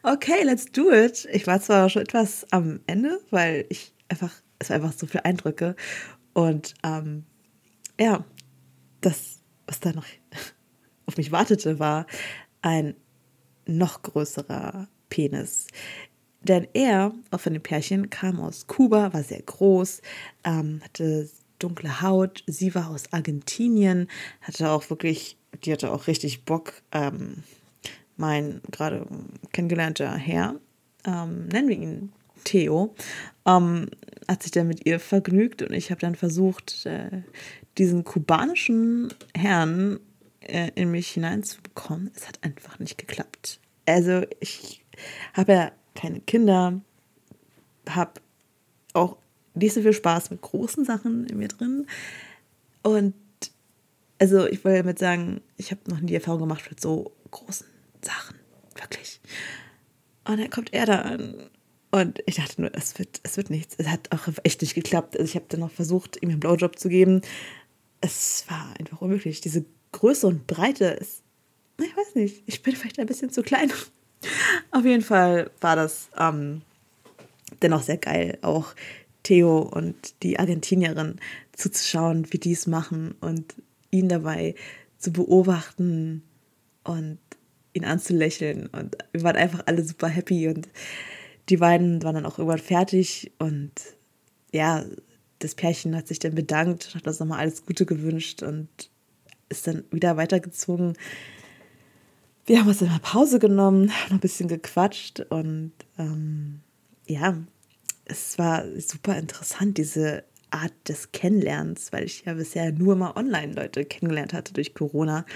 Okay, 0.04 0.44
let's 0.44 0.66
do 0.66 0.92
it. 0.92 1.26
Ich 1.32 1.48
war 1.48 1.60
zwar 1.60 1.90
schon 1.90 2.02
etwas 2.02 2.46
am 2.52 2.78
Ende, 2.86 3.18
weil 3.30 3.66
ich 3.68 3.92
einfach, 4.08 4.30
es 4.58 4.70
einfach 4.70 4.92
so 4.92 5.06
viele 5.06 5.24
Eindrücke. 5.24 5.76
Und 6.32 6.74
ähm, 6.82 7.24
ja, 7.98 8.24
das, 9.00 9.40
was 9.66 9.80
da 9.80 9.92
noch 9.92 10.06
auf 11.06 11.16
mich 11.16 11.32
wartete, 11.32 11.78
war 11.78 12.06
ein 12.62 12.94
noch 13.66 14.02
größerer 14.02 14.88
Penis. 15.08 15.66
Denn 16.42 16.68
er, 16.74 17.12
auch 17.30 17.40
von 17.40 17.54
dem 17.54 17.62
Pärchen, 17.62 18.10
kam 18.10 18.40
aus 18.40 18.66
Kuba, 18.66 19.12
war 19.12 19.22
sehr 19.22 19.42
groß, 19.42 20.00
ähm, 20.44 20.80
hatte 20.84 21.28
dunkle 21.58 22.02
Haut. 22.02 22.44
Sie 22.46 22.74
war 22.74 22.90
aus 22.90 23.12
Argentinien, 23.12 24.08
hatte 24.42 24.70
auch 24.70 24.88
wirklich, 24.90 25.38
die 25.64 25.72
hatte 25.72 25.90
auch 25.90 26.06
richtig 26.06 26.44
Bock. 26.44 26.74
Ähm, 26.92 27.42
mein 28.16 28.60
gerade 28.70 29.06
kennengelernter 29.52 30.14
Herr, 30.14 30.60
ähm, 31.04 31.48
nennen 31.48 31.68
wir 31.68 31.76
ihn 31.76 32.12
Theo, 32.44 32.94
ähm, 33.46 33.88
hat 34.28 34.42
sich 34.42 34.52
dann 34.52 34.68
mit 34.68 34.86
ihr 34.86 35.00
vergnügt 35.00 35.62
und 35.62 35.72
ich 35.72 35.90
habe 35.90 36.00
dann 36.00 36.14
versucht, 36.14 36.86
äh, 36.86 37.22
diesen 37.78 38.04
kubanischen 38.04 39.12
Herrn 39.36 40.00
äh, 40.40 40.70
in 40.74 40.90
mich 40.90 41.08
hineinzubekommen. 41.10 42.10
Es 42.14 42.26
hat 42.28 42.42
einfach 42.42 42.78
nicht 42.78 42.98
geklappt. 42.98 43.60
Also 43.86 44.22
ich 44.40 44.84
habe 45.34 45.52
ja 45.52 45.72
keine 45.94 46.20
Kinder, 46.20 46.80
habe 47.88 48.20
auch 48.92 49.16
nicht 49.54 49.74
so 49.74 49.82
viel 49.82 49.92
Spaß 49.92 50.30
mit 50.30 50.40
großen 50.40 50.84
Sachen 50.84 51.26
in 51.26 51.38
mir 51.38 51.48
drin. 51.48 51.86
Und 52.82 53.14
also 54.18 54.46
ich 54.46 54.64
wollte 54.64 54.78
damit 54.78 54.98
sagen, 54.98 55.40
ich 55.56 55.70
habe 55.70 55.80
noch 55.88 56.00
nie 56.00 56.14
Erfahrung 56.14 56.40
gemacht 56.40 56.64
mit 56.68 56.80
so 56.80 57.12
großen 57.30 57.66
Sachen. 58.02 58.36
Wirklich. 58.74 59.20
Und 60.24 60.40
dann 60.40 60.50
kommt 60.50 60.72
er 60.72 60.86
da 60.86 61.00
an. 61.02 61.34
Und 61.90 62.22
ich 62.26 62.36
dachte 62.36 62.60
nur, 62.60 62.70
es 62.74 62.98
wird, 62.98 63.20
es 63.22 63.36
wird 63.36 63.50
nichts. 63.50 63.74
Es 63.78 63.88
hat 63.88 64.12
auch 64.12 64.28
echt 64.42 64.60
nicht 64.60 64.74
geklappt. 64.74 65.18
Also 65.18 65.30
ich 65.30 65.36
habe 65.36 65.46
dann 65.48 65.60
noch 65.60 65.70
versucht, 65.70 66.22
ihm 66.22 66.30
einen 66.30 66.40
Blowjob 66.40 66.78
zu 66.78 66.88
geben. 66.88 67.22
Es 68.00 68.44
war 68.48 68.74
einfach 68.78 69.00
unmöglich. 69.00 69.40
Diese 69.40 69.64
Größe 69.92 70.26
und 70.26 70.46
Breite 70.46 70.86
ist, 70.86 71.22
ich 71.80 71.96
weiß 71.96 72.14
nicht, 72.14 72.42
ich 72.46 72.62
bin 72.62 72.74
vielleicht 72.74 72.98
ein 72.98 73.06
bisschen 73.06 73.30
zu 73.30 73.42
klein. 73.42 73.72
Auf 74.70 74.84
jeden 74.84 75.02
Fall 75.02 75.50
war 75.60 75.76
das 75.76 76.08
ähm, 76.18 76.62
dennoch 77.62 77.82
sehr 77.82 77.98
geil, 77.98 78.38
auch 78.42 78.74
Theo 79.22 79.58
und 79.58 80.22
die 80.22 80.38
Argentinierin 80.38 81.16
zuzuschauen, 81.52 82.32
wie 82.32 82.38
die 82.38 82.52
es 82.52 82.66
machen 82.66 83.14
und 83.20 83.54
ihn 83.90 84.08
dabei 84.08 84.54
zu 84.98 85.12
beobachten 85.12 86.22
und 86.84 87.18
ihn 87.72 87.84
anzulächeln. 87.84 88.66
Und 88.68 88.96
wir 89.12 89.22
waren 89.22 89.36
einfach 89.36 89.62
alle 89.66 89.84
super 89.84 90.08
happy 90.08 90.48
und 90.48 90.68
die 91.48 91.56
beiden 91.58 92.02
waren 92.02 92.14
dann 92.14 92.26
auch 92.26 92.38
irgendwann 92.38 92.58
fertig 92.58 93.32
und 93.38 93.72
ja, 94.52 94.84
das 95.38 95.54
Pärchen 95.54 95.94
hat 95.96 96.08
sich 96.08 96.18
dann 96.18 96.34
bedankt, 96.34 96.94
hat 96.94 97.06
uns 97.06 97.20
nochmal 97.20 97.40
alles 97.40 97.64
Gute 97.64 97.86
gewünscht 97.86 98.42
und 98.42 98.68
ist 99.48 99.66
dann 99.66 99.84
wieder 99.90 100.16
weitergezogen. 100.16 100.94
Wir 102.46 102.60
haben 102.60 102.68
uns 102.68 102.78
dann 102.78 102.88
mal 102.88 103.00
Pause 103.00 103.38
genommen, 103.38 103.86
noch 103.86 104.10
ein 104.12 104.20
bisschen 104.20 104.48
gequatscht 104.48 105.20
und 105.20 105.72
ähm, 105.98 106.60
ja, 107.06 107.36
es 108.04 108.38
war 108.38 108.64
super 108.78 109.18
interessant, 109.18 109.78
diese 109.78 110.24
Art 110.50 110.72
des 110.88 111.12
Kennenlernens, 111.12 111.92
weil 111.92 112.04
ich 112.04 112.24
ja 112.24 112.34
bisher 112.34 112.72
nur 112.72 112.96
mal 112.96 113.12
online 113.16 113.52
Leute 113.52 113.84
kennengelernt 113.84 114.32
hatte 114.32 114.52
durch 114.52 114.74
Corona, 114.74 115.26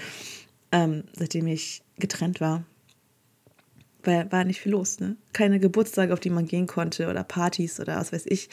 ähm, 0.71 1.03
seitdem 1.13 1.47
ich 1.47 1.83
getrennt 1.99 2.39
war. 2.39 2.63
Weil 4.03 4.31
war 4.31 4.43
nicht 4.43 4.61
viel 4.61 4.71
los, 4.71 4.99
ne? 4.99 5.15
Keine 5.33 5.59
Geburtstage, 5.59 6.13
auf 6.13 6.19
die 6.19 6.29
man 6.29 6.47
gehen 6.47 6.67
konnte 6.67 7.09
oder 7.09 7.23
Partys 7.23 7.79
oder 7.79 7.97
was 7.97 8.11
weiß 8.11 8.25
ich. 8.27 8.49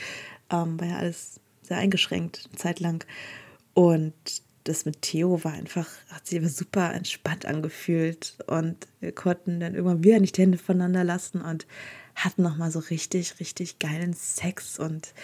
Ähm, 0.50 0.78
war 0.80 0.88
ja 0.88 0.96
alles 0.98 1.40
sehr 1.62 1.78
eingeschränkt, 1.78 2.48
eine 2.48 2.58
Zeit 2.58 2.80
lang. 2.80 3.04
Und 3.74 4.14
das 4.64 4.84
mit 4.84 5.02
Theo 5.02 5.42
war 5.44 5.52
einfach, 5.52 5.88
hat 6.10 6.26
sich 6.26 6.38
aber 6.38 6.48
super 6.48 6.92
entspannt 6.92 7.46
angefühlt. 7.46 8.36
Und 8.46 8.86
wir 9.00 9.12
konnten 9.12 9.60
dann 9.60 9.74
irgendwann 9.74 10.04
wieder 10.04 10.20
nicht 10.20 10.36
die 10.36 10.42
Hände 10.42 10.58
voneinander 10.58 11.04
lassen 11.04 11.40
und 11.40 11.66
hatten 12.14 12.42
nochmal 12.42 12.70
so 12.70 12.80
richtig, 12.80 13.40
richtig 13.40 13.78
geilen 13.78 14.12
Sex. 14.12 14.78
Und 14.78 15.14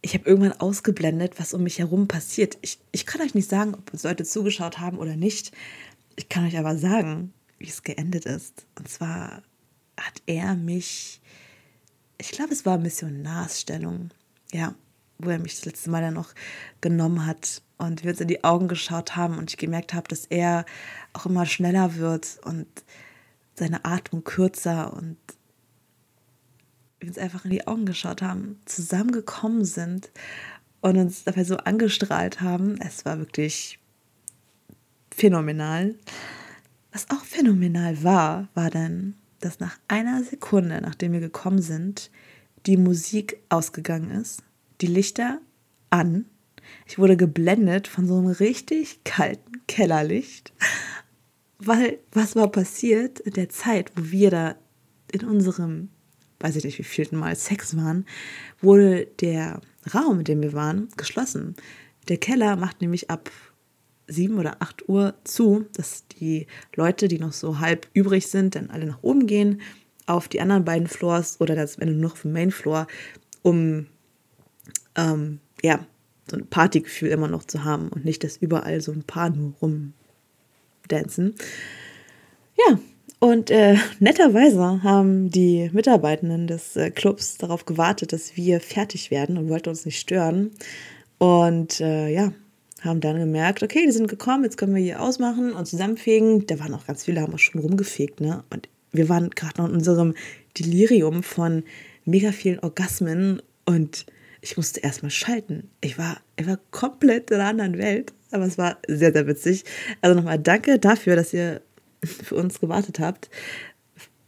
ich 0.00 0.14
habe 0.14 0.28
irgendwann 0.28 0.58
ausgeblendet, 0.60 1.38
was 1.38 1.54
um 1.54 1.62
mich 1.62 1.78
herum 1.78 2.08
passiert. 2.08 2.56
Ich, 2.62 2.78
ich 2.92 3.04
kann 3.04 3.20
euch 3.20 3.34
nicht 3.34 3.50
sagen, 3.50 3.74
ob 3.74 4.02
Leute 4.02 4.24
zugeschaut 4.24 4.78
haben 4.78 4.98
oder 4.98 5.16
nicht. 5.16 5.52
Ich 6.16 6.28
kann 6.28 6.46
euch 6.46 6.58
aber 6.58 6.78
sagen, 6.78 7.32
wie 7.58 7.68
es 7.68 7.82
geendet 7.82 8.26
ist. 8.26 8.66
Und 8.78 8.88
zwar 8.88 9.42
hat 9.98 10.22
er 10.26 10.54
mich, 10.54 11.20
ich 12.18 12.30
glaube, 12.30 12.52
es 12.52 12.64
war 12.64 12.78
Missionarsstellung, 12.78 14.10
ja, 14.52 14.74
wo 15.18 15.30
er 15.30 15.38
mich 15.38 15.56
das 15.56 15.64
letzte 15.64 15.90
Mal 15.90 16.02
dann 16.02 16.14
noch 16.14 16.34
genommen 16.80 17.26
hat 17.26 17.62
und 17.76 18.04
wir 18.04 18.10
uns 18.10 18.20
in 18.20 18.28
die 18.28 18.44
Augen 18.44 18.68
geschaut 18.68 19.16
haben 19.16 19.38
und 19.38 19.50
ich 19.50 19.56
gemerkt 19.56 19.94
habe, 19.94 20.08
dass 20.08 20.26
er 20.26 20.64
auch 21.12 21.26
immer 21.26 21.46
schneller 21.46 21.96
wird 21.96 22.38
und 22.44 22.66
seine 23.54 23.84
Atmung 23.84 24.22
kürzer 24.22 24.92
und 24.92 25.16
wir 27.00 27.08
uns 27.08 27.18
einfach 27.18 27.44
in 27.44 27.50
die 27.50 27.66
Augen 27.66 27.86
geschaut 27.86 28.22
haben, 28.22 28.60
zusammengekommen 28.64 29.64
sind 29.64 30.10
und 30.80 30.96
uns 30.96 31.24
dabei 31.24 31.44
so 31.44 31.56
angestrahlt 31.56 32.40
haben. 32.40 32.80
Es 32.80 33.04
war 33.04 33.18
wirklich 33.18 33.78
phänomenal. 35.10 35.94
Was 36.98 37.16
auch 37.16 37.24
phänomenal 37.24 38.02
war, 38.02 38.48
war 38.54 38.70
dann, 38.70 39.14
dass 39.38 39.60
nach 39.60 39.78
einer 39.86 40.24
Sekunde, 40.24 40.80
nachdem 40.80 41.12
wir 41.12 41.20
gekommen 41.20 41.62
sind, 41.62 42.10
die 42.66 42.76
Musik 42.76 43.38
ausgegangen 43.50 44.10
ist, 44.10 44.42
die 44.80 44.88
Lichter 44.88 45.40
an. 45.90 46.24
Ich 46.86 46.98
wurde 46.98 47.16
geblendet 47.16 47.86
von 47.86 48.08
so 48.08 48.18
einem 48.18 48.26
richtig 48.26 49.04
kalten 49.04 49.64
Kellerlicht. 49.68 50.52
Weil, 51.60 52.00
was 52.10 52.34
war 52.34 52.50
passiert 52.50 53.20
in 53.20 53.34
der 53.34 53.48
Zeit, 53.48 53.92
wo 53.94 54.10
wir 54.10 54.30
da 54.32 54.56
in 55.12 55.24
unserem, 55.24 55.90
weiß 56.40 56.56
ich 56.56 56.64
nicht, 56.64 56.80
wie 56.80 56.82
vielten 56.82 57.16
Mal 57.16 57.36
Sex 57.36 57.76
waren, 57.76 58.06
wurde 58.60 59.06
der 59.20 59.60
Raum, 59.94 60.18
in 60.18 60.24
dem 60.24 60.42
wir 60.42 60.52
waren, 60.52 60.88
geschlossen. 60.96 61.54
Der 62.08 62.16
Keller 62.16 62.56
macht 62.56 62.80
nämlich 62.80 63.08
ab 63.08 63.30
sieben 64.08 64.38
oder 64.38 64.56
acht 64.60 64.88
Uhr 64.88 65.14
zu, 65.24 65.66
dass 65.74 66.06
die 66.08 66.46
Leute, 66.74 67.08
die 67.08 67.18
noch 67.18 67.32
so 67.32 67.60
halb 67.60 67.86
übrig 67.92 68.26
sind, 68.26 68.54
dann 68.54 68.70
alle 68.70 68.86
nach 68.86 69.02
oben 69.02 69.26
gehen 69.26 69.60
auf 70.06 70.28
die 70.28 70.40
anderen 70.40 70.64
beiden 70.64 70.88
Floors 70.88 71.40
oder 71.40 71.54
das, 71.54 71.78
wenn 71.78 71.88
du 71.88 71.94
noch 71.94 72.12
auf 72.12 72.22
dem 72.22 72.32
Main 72.32 72.50
Floor, 72.50 72.86
um 73.42 73.86
ähm, 74.96 75.40
ja, 75.62 75.84
so 76.30 76.36
ein 76.36 76.46
Partygefühl 76.46 77.10
immer 77.10 77.28
noch 77.28 77.44
zu 77.44 77.64
haben 77.64 77.88
und 77.88 78.04
nicht, 78.04 78.24
dass 78.24 78.36
überall 78.36 78.80
so 78.80 78.92
ein 78.92 79.04
paar 79.04 79.30
nur 79.30 79.54
rumdancen. 79.62 81.34
Ja, 82.56 82.78
und 83.20 83.50
äh, 83.50 83.76
netterweise 83.98 84.82
haben 84.82 85.30
die 85.30 85.70
Mitarbeitenden 85.72 86.46
des 86.46 86.76
äh, 86.76 86.90
Clubs 86.90 87.36
darauf 87.36 87.64
gewartet, 87.64 88.12
dass 88.12 88.36
wir 88.36 88.60
fertig 88.60 89.10
werden 89.10 89.38
und 89.38 89.48
wollten 89.48 89.70
uns 89.70 89.84
nicht 89.84 89.98
stören. 89.98 90.52
Und 91.18 91.80
äh, 91.80 92.08
ja, 92.08 92.32
haben 92.84 93.00
dann 93.00 93.18
gemerkt, 93.18 93.62
okay, 93.62 93.84
die 93.86 93.92
sind 93.92 94.08
gekommen, 94.08 94.44
jetzt 94.44 94.56
können 94.56 94.74
wir 94.74 94.82
hier 94.82 95.00
ausmachen 95.00 95.52
und 95.52 95.66
zusammenfegen. 95.66 96.46
Da 96.46 96.58
waren 96.60 96.74
auch 96.74 96.86
ganz 96.86 97.04
viele, 97.04 97.20
haben 97.20 97.34
auch 97.34 97.38
schon 97.38 97.60
rumgefegt, 97.60 98.20
ne? 98.20 98.44
Und 98.50 98.68
wir 98.92 99.08
waren 99.08 99.30
gerade 99.30 99.60
noch 99.60 99.68
in 99.68 99.74
unserem 99.74 100.14
Delirium 100.58 101.22
von 101.22 101.64
mega 102.04 102.32
vielen 102.32 102.58
Orgasmen 102.60 103.42
und 103.64 104.06
ich 104.40 104.56
musste 104.56 104.80
erstmal 104.80 105.10
schalten. 105.10 105.70
Ich 105.80 105.98
war, 105.98 106.18
ich 106.36 106.46
war 106.46 106.58
komplett 106.70 107.30
in 107.30 107.40
einer 107.40 107.50
anderen 107.50 107.78
Welt, 107.78 108.12
aber 108.30 108.46
es 108.46 108.56
war 108.56 108.78
sehr, 108.86 109.12
sehr 109.12 109.26
witzig. 109.26 109.64
Also 110.00 110.16
nochmal 110.16 110.38
danke 110.38 110.78
dafür, 110.78 111.16
dass 111.16 111.34
ihr 111.34 111.60
für 112.04 112.36
uns 112.36 112.60
gewartet 112.60 113.00
habt. 113.00 113.28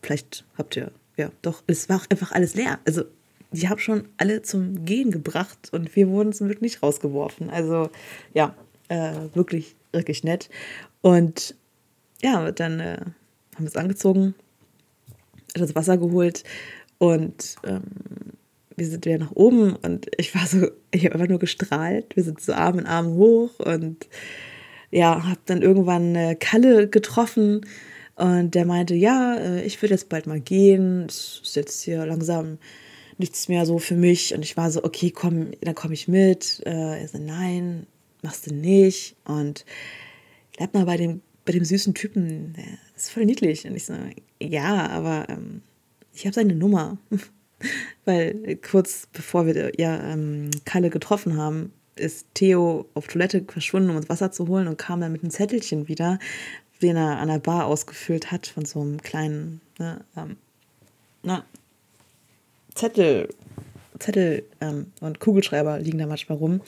Vielleicht 0.02 0.44
habt 0.58 0.76
ihr, 0.76 0.92
ja, 1.16 1.30
doch, 1.42 1.62
es 1.66 1.88
war 1.88 2.02
einfach 2.10 2.32
alles 2.32 2.54
leer. 2.54 2.80
Also, 2.86 3.04
die 3.52 3.68
haben 3.68 3.78
schon 3.78 4.08
alle 4.16 4.42
zum 4.42 4.84
Gehen 4.84 5.10
gebracht 5.10 5.70
und 5.72 5.94
wir 5.96 6.08
wurden 6.08 6.32
zum 6.32 6.46
Glück 6.48 6.62
nicht 6.62 6.82
rausgeworfen. 6.82 7.50
Also, 7.50 7.90
ja, 8.34 8.54
äh, 8.88 9.12
wirklich, 9.34 9.76
wirklich 9.92 10.24
nett. 10.24 10.50
Und 11.02 11.54
ja, 12.22 12.52
dann 12.52 12.80
äh, 12.80 12.98
haben 13.54 13.64
wir 13.64 13.66
es 13.66 13.76
angezogen, 13.76 14.34
das 15.54 15.74
Wasser 15.74 15.98
geholt 15.98 16.44
und 16.98 17.56
ähm, 17.64 17.82
wir 18.76 18.86
sind 18.86 19.04
wieder 19.04 19.18
nach 19.18 19.32
oben 19.32 19.76
und 19.76 20.06
ich 20.16 20.34
war 20.34 20.46
so, 20.46 20.68
ich 20.90 21.04
habe 21.04 21.14
einfach 21.14 21.28
nur 21.28 21.38
gestrahlt. 21.38 22.14
Wir 22.16 22.24
sind 22.24 22.40
so 22.40 22.52
Arm 22.52 22.78
in 22.78 22.86
Arm 22.86 23.14
hoch 23.14 23.58
und 23.58 24.06
ja, 24.90 25.24
habe 25.24 25.40
dann 25.46 25.62
irgendwann 25.62 26.14
äh, 26.14 26.34
Kalle 26.34 26.88
getroffen 26.88 27.66
und 28.16 28.54
der 28.54 28.66
meinte, 28.66 28.94
ja, 28.94 29.36
äh, 29.36 29.62
ich 29.64 29.80
würde 29.80 29.94
jetzt 29.94 30.08
bald 30.08 30.26
mal 30.26 30.40
gehen. 30.40 31.06
Es 31.08 31.40
ist 31.42 31.56
jetzt 31.56 31.82
hier 31.82 32.04
langsam 32.06 32.58
nichts 33.20 33.48
mehr 33.48 33.66
so 33.66 33.78
für 33.78 33.94
mich. 33.94 34.34
Und 34.34 34.42
ich 34.42 34.56
war 34.56 34.70
so, 34.70 34.84
okay, 34.84 35.10
komm, 35.10 35.52
dann 35.60 35.74
komme 35.74 35.94
ich 35.94 36.08
mit. 36.08 36.62
Äh, 36.66 37.00
er 37.00 37.08
so, 37.08 37.18
nein, 37.18 37.86
machst 38.22 38.46
du 38.46 38.54
nicht. 38.54 39.16
Und 39.24 39.64
bleib 40.56 40.74
mal 40.74 40.84
bei 40.84 40.96
dem, 40.96 41.22
bei 41.44 41.52
dem 41.52 41.64
süßen 41.64 41.94
Typen, 41.94 42.54
der 42.54 42.64
ist 42.96 43.10
voll 43.10 43.24
niedlich. 43.24 43.66
Und 43.66 43.76
ich 43.76 43.86
so, 43.86 43.94
ja, 44.40 44.88
aber 44.88 45.28
ähm, 45.28 45.62
ich 46.12 46.26
habe 46.26 46.34
seine 46.34 46.54
Nummer. 46.54 46.98
Weil 48.06 48.56
kurz 48.56 49.06
bevor 49.12 49.46
wir 49.46 49.72
ja 49.78 50.12
ähm, 50.12 50.50
Kalle 50.64 50.90
getroffen 50.90 51.36
haben, 51.36 51.72
ist 51.94 52.26
Theo 52.34 52.88
auf 52.94 53.06
Toilette 53.06 53.44
verschwunden, 53.46 53.90
um 53.90 53.96
uns 53.96 54.08
Wasser 54.08 54.32
zu 54.32 54.48
holen 54.48 54.66
und 54.66 54.78
kam 54.78 55.00
dann 55.02 55.12
mit 55.12 55.22
einem 55.22 55.30
Zettelchen 55.30 55.86
wieder, 55.86 56.18
den 56.80 56.96
er 56.96 57.18
an 57.18 57.28
der 57.28 57.38
Bar 57.38 57.66
ausgefüllt 57.66 58.32
hat 58.32 58.46
von 58.46 58.64
so 58.64 58.80
einem 58.80 59.02
kleinen 59.02 59.60
ne, 59.78 60.02
ähm, 60.16 60.36
na, 61.22 61.44
Zettel, 62.80 63.28
Zettel 63.98 64.44
ähm, 64.62 64.86
und 65.00 65.20
Kugelschreiber 65.20 65.78
liegen 65.80 65.98
da 65.98 66.06
manchmal 66.06 66.38
rum. 66.38 66.62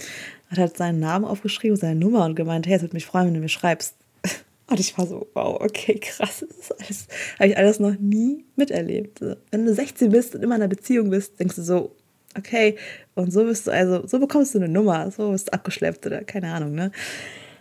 Hat 0.51 0.59
halt 0.59 0.77
seinen 0.77 1.01
Namen 1.01 1.25
aufgeschrieben, 1.25 1.77
seine 1.77 1.99
Nummer 1.99 2.27
und 2.27 2.35
gemeint, 2.35 2.67
hey, 2.67 2.77
es 2.77 2.83
würde 2.83 2.95
mich 2.95 3.07
freuen, 3.07 3.29
wenn 3.29 3.35
du 3.35 3.41
mir 3.41 3.49
schreibst. 3.49 3.97
Und 4.69 4.79
ich 4.79 4.97
war 4.97 5.07
so, 5.07 5.27
wow, 5.35 5.59
okay, 5.61 5.99
krass, 5.99 6.47
das 6.47 6.73
alles, 6.73 7.09
habe 7.39 7.49
ich 7.49 7.57
alles 7.57 7.81
noch 7.81 7.99
nie 7.99 8.45
miterlebt. 8.57 9.21
Wenn 9.51 9.67
du 9.67 9.75
16 9.75 10.11
bist 10.11 10.35
und 10.35 10.43
immer 10.43 10.55
in 10.55 10.63
einer 10.63 10.69
Beziehung 10.69 11.11
bist, 11.11 11.39
denkst 11.41 11.57
du 11.57 11.63
so, 11.63 11.95
okay, 12.39 12.77
und 13.15 13.33
so 13.33 13.45
bist 13.45 13.67
du, 13.67 13.71
also, 13.71 14.07
so 14.07 14.19
bekommst 14.19 14.55
du 14.55 14.59
eine 14.59 14.69
Nummer, 14.69 15.11
so 15.11 15.33
bist 15.33 15.49
du 15.49 15.53
abgeschleppt 15.53 16.07
oder 16.07 16.23
keine 16.25 16.53
Ahnung, 16.53 16.75
ne? 16.75 16.93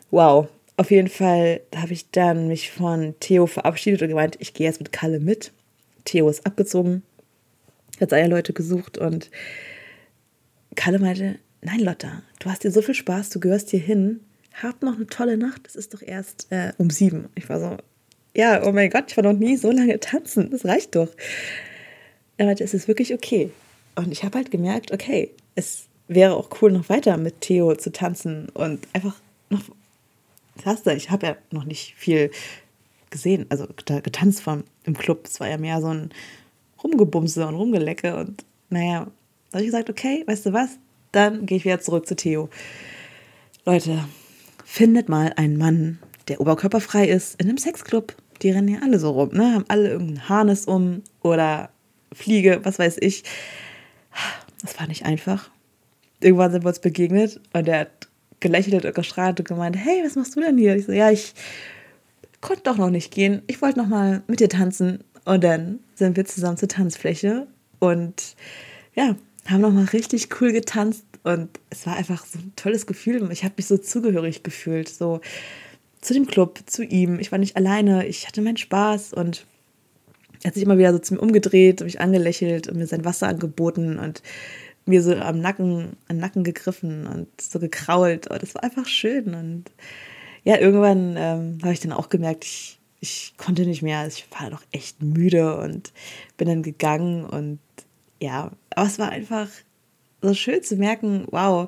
Wow. 0.10 0.48
Auf 0.78 0.92
jeden 0.92 1.10
Fall 1.10 1.62
habe 1.76 1.92
ich 1.94 2.12
dann 2.12 2.48
mich 2.48 2.72
von 2.72 3.16
Theo 3.20 3.46
verabschiedet 3.46 4.02
und 4.02 4.10
gemeint, 4.10 4.38
ich 4.40 4.54
gehe 4.54 4.68
jetzt 4.68 4.80
mit 4.80 4.92
Kalle 4.92 5.20
mit. 5.20 5.52
Theo 6.06 6.30
ist 6.30 6.46
abgezogen, 6.46 7.04
hat 8.02 8.12
Leute 8.12 8.54
gesucht 8.54 8.98
und 8.98 9.30
Kalle 10.76 11.00
meinte, 11.00 11.38
nein 11.62 11.80
Lotta, 11.80 12.24
du 12.40 12.50
hast 12.50 12.64
dir 12.64 12.72
so 12.72 12.82
viel 12.82 12.96
Spaß, 12.96 13.30
du 13.30 13.40
gehörst 13.40 13.70
hier 13.70 13.80
hin, 13.80 14.22
hab 14.62 14.82
noch 14.82 14.96
eine 14.96 15.08
tolle 15.08 15.38
Nacht, 15.38 15.68
es 15.68 15.76
ist 15.76 15.94
doch 15.94 16.02
erst 16.02 16.48
äh, 16.50 16.74
um 16.78 16.90
sieben. 16.90 17.30
Ich 17.36 17.50
war 17.50 17.60
so, 17.60 17.78
ja, 18.34 18.66
oh 18.66 18.72
mein 18.72 18.90
Gott, 18.90 19.06
ich 19.10 19.18
war 19.18 19.24
noch 19.24 19.38
nie 19.38 19.58
so 19.58 19.72
lange 19.72 20.00
tanzen, 20.00 20.50
das 20.52 20.66
reicht 20.66 20.96
doch. 20.96 21.10
Er 22.38 22.46
meinte, 22.46 22.64
es 22.64 22.74
ist 22.74 22.88
wirklich 22.88 23.14
okay. 23.14 23.52
Und 23.96 24.12
ich 24.12 24.24
habe 24.24 24.38
halt 24.38 24.52
gemerkt, 24.52 24.92
okay, 24.92 25.32
es 25.56 25.86
wäre 26.08 26.36
auch 26.36 26.50
cool, 26.62 26.72
noch 26.72 26.90
weiter 26.90 27.18
mit 27.18 27.42
Theo 27.42 27.76
zu 27.76 27.92
tanzen 27.92 28.50
und 28.50 28.88
einfach 28.94 29.16
noch 29.50 29.62
krass, 30.62 30.86
ich 30.86 31.10
habe 31.10 31.28
ja 31.28 31.38
noch 31.52 31.66
nicht 31.66 31.94
viel 31.96 32.32
gesehen, 33.10 33.46
also 33.50 33.68
getanzt 33.68 34.42
vom, 34.42 34.64
im 34.84 34.98
Club. 34.98 35.26
Es 35.26 35.40
war 35.40 35.50
ja 35.50 35.58
mehr 35.58 35.82
so 35.82 35.88
ein 35.88 36.12
Rumgebumse 36.84 37.46
und 37.48 37.56
Rumgelecke. 37.56 38.16
Und 38.16 38.46
naja, 38.70 39.08
da 39.50 39.58
habe 39.58 39.64
ich 39.64 39.68
gesagt, 39.68 39.90
okay, 39.90 40.24
weißt 40.26 40.46
du 40.46 40.54
was? 40.54 40.78
Dann 41.12 41.46
gehe 41.46 41.58
ich 41.58 41.66
wieder 41.66 41.80
zurück 41.80 42.08
zu 42.08 42.16
Theo. 42.16 42.50
Leute, 43.66 44.06
findet 44.64 45.10
mal 45.10 45.34
einen 45.36 45.58
Mann, 45.58 46.00
der 46.28 46.40
oberkörperfrei 46.40 47.08
ist, 47.08 47.40
in 47.40 47.50
einem 47.50 47.58
Sexclub. 47.58 48.16
Die 48.42 48.52
rennen 48.52 48.70
ja 48.70 48.80
alle 48.82 49.00
so 49.00 49.12
rum, 49.12 49.30
ne? 49.34 49.54
Haben 49.54 49.66
alle 49.68 49.90
irgendein 49.90 50.30
Harness 50.30 50.66
um 50.66 51.04
oder 51.22 51.70
Fliege, 52.14 52.62
was 52.64 52.80
weiß 52.80 52.98
ich. 53.02 53.24
Das 54.62 54.80
war 54.80 54.88
nicht 54.88 55.06
einfach. 55.06 55.50
Irgendwann 56.22 56.52
sind 56.52 56.64
wir 56.64 56.70
uns 56.70 56.80
begegnet 56.80 57.40
und 57.54 57.68
der 57.68 57.80
hat 57.82 58.08
gelächelt 58.40 58.86
und 58.86 58.96
gestrahlt 58.96 59.40
und 59.40 59.48
gemeint, 59.48 59.76
hey, 59.76 60.02
was 60.04 60.16
machst 60.16 60.36
du 60.36 60.42
denn 60.42 60.58
hier? 60.58 60.76
Ich 60.76 60.86
so, 60.86 60.92
ja, 60.92 61.12
ich 61.12 61.34
konnte 62.42 62.64
doch 62.64 62.78
noch 62.78 62.90
nicht 62.90 63.12
gehen. 63.12 63.42
Ich 63.48 63.62
wollte 63.62 63.80
noch 63.80 63.88
mal 63.88 64.24
mit 64.28 64.40
dir 64.40 64.50
tanzen. 64.50 65.04
Und 65.26 65.44
dann 65.44 65.80
sind 66.06 66.18
wir 66.18 66.26
zusammen 66.26 66.58
zur 66.58 66.68
Tanzfläche 66.68 67.48
und 67.80 68.36
ja, 68.96 69.16
haben 69.48 69.62
noch 69.62 69.72
mal 69.72 69.86
richtig 69.86 70.30
cool 70.42 70.52
getanzt 70.52 71.06
und 71.24 71.50
es 71.70 71.86
war 71.86 71.96
einfach 71.96 72.26
so 72.26 72.40
ein 72.40 72.54
tolles 72.56 72.86
Gefühl. 72.86 73.32
Ich 73.32 73.44
habe 73.44 73.54
mich 73.58 73.68
so 73.68 73.78
zugehörig 73.78 74.44
gefühlt, 74.44 74.90
so 74.90 75.22
zu 76.02 76.14
dem 76.14 76.26
Club, 76.26 76.60
zu 76.66 76.84
ihm. 76.84 77.20
Ich 77.20 77.32
war 77.32 77.40
nicht 77.40 77.56
alleine, 77.56 78.08
ich 78.08 78.28
hatte 78.28 78.42
meinen 78.42 78.58
Spaß 78.58 79.14
und 79.14 79.46
er 80.44 80.48
hat 80.48 80.56
sich 80.56 80.64
immer 80.64 80.78
wieder 80.78 80.92
so 80.92 81.00
zu 81.00 81.14
mir 81.14 81.20
umgedreht, 81.20 81.82
mich 81.82 82.02
angelächelt 82.02 82.68
und 82.68 82.78
mir 82.78 82.88
sein 82.88 83.06
Wasser 83.06 83.28
angeboten 83.28 84.00
und 84.00 84.24
mir 84.86 85.04
so 85.04 85.16
am 85.16 85.40
Nacken, 85.40 85.96
am 86.08 86.18
Nacken 86.18 86.44
gegriffen 86.44 87.06
und 87.06 87.28
so 87.40 87.60
gekrault. 87.60 88.28
Und 88.28 88.42
das 88.42 88.56
war 88.56 88.64
einfach 88.64 88.88
schön. 88.88 89.36
Und 89.36 89.66
ja, 90.44 90.58
irgendwann 90.58 91.16
ähm, 91.18 91.60
habe 91.62 91.74
ich 91.74 91.80
dann 91.80 91.92
auch 91.92 92.10
gemerkt, 92.10 92.46
ich, 92.46 92.80
ich 93.02 93.34
konnte 93.38 93.66
nicht 93.66 93.82
mehr. 93.82 94.08
Ich 94.08 94.26
war 94.40 94.50
doch 94.50 94.64
echt 94.72 95.02
müde 95.02 95.58
und 95.58 95.92
bin 96.38 96.48
dann 96.48 96.64
gegangen. 96.64 97.26
Und 97.26 97.60
ja, 98.20 98.52
aber 98.70 98.88
es 98.88 99.00
war 99.00 99.10
einfach 99.10 99.50
so 100.22 100.34
schön 100.34 100.64
zu 100.64 100.78
merken, 100.78 101.28
wow, 101.32 101.68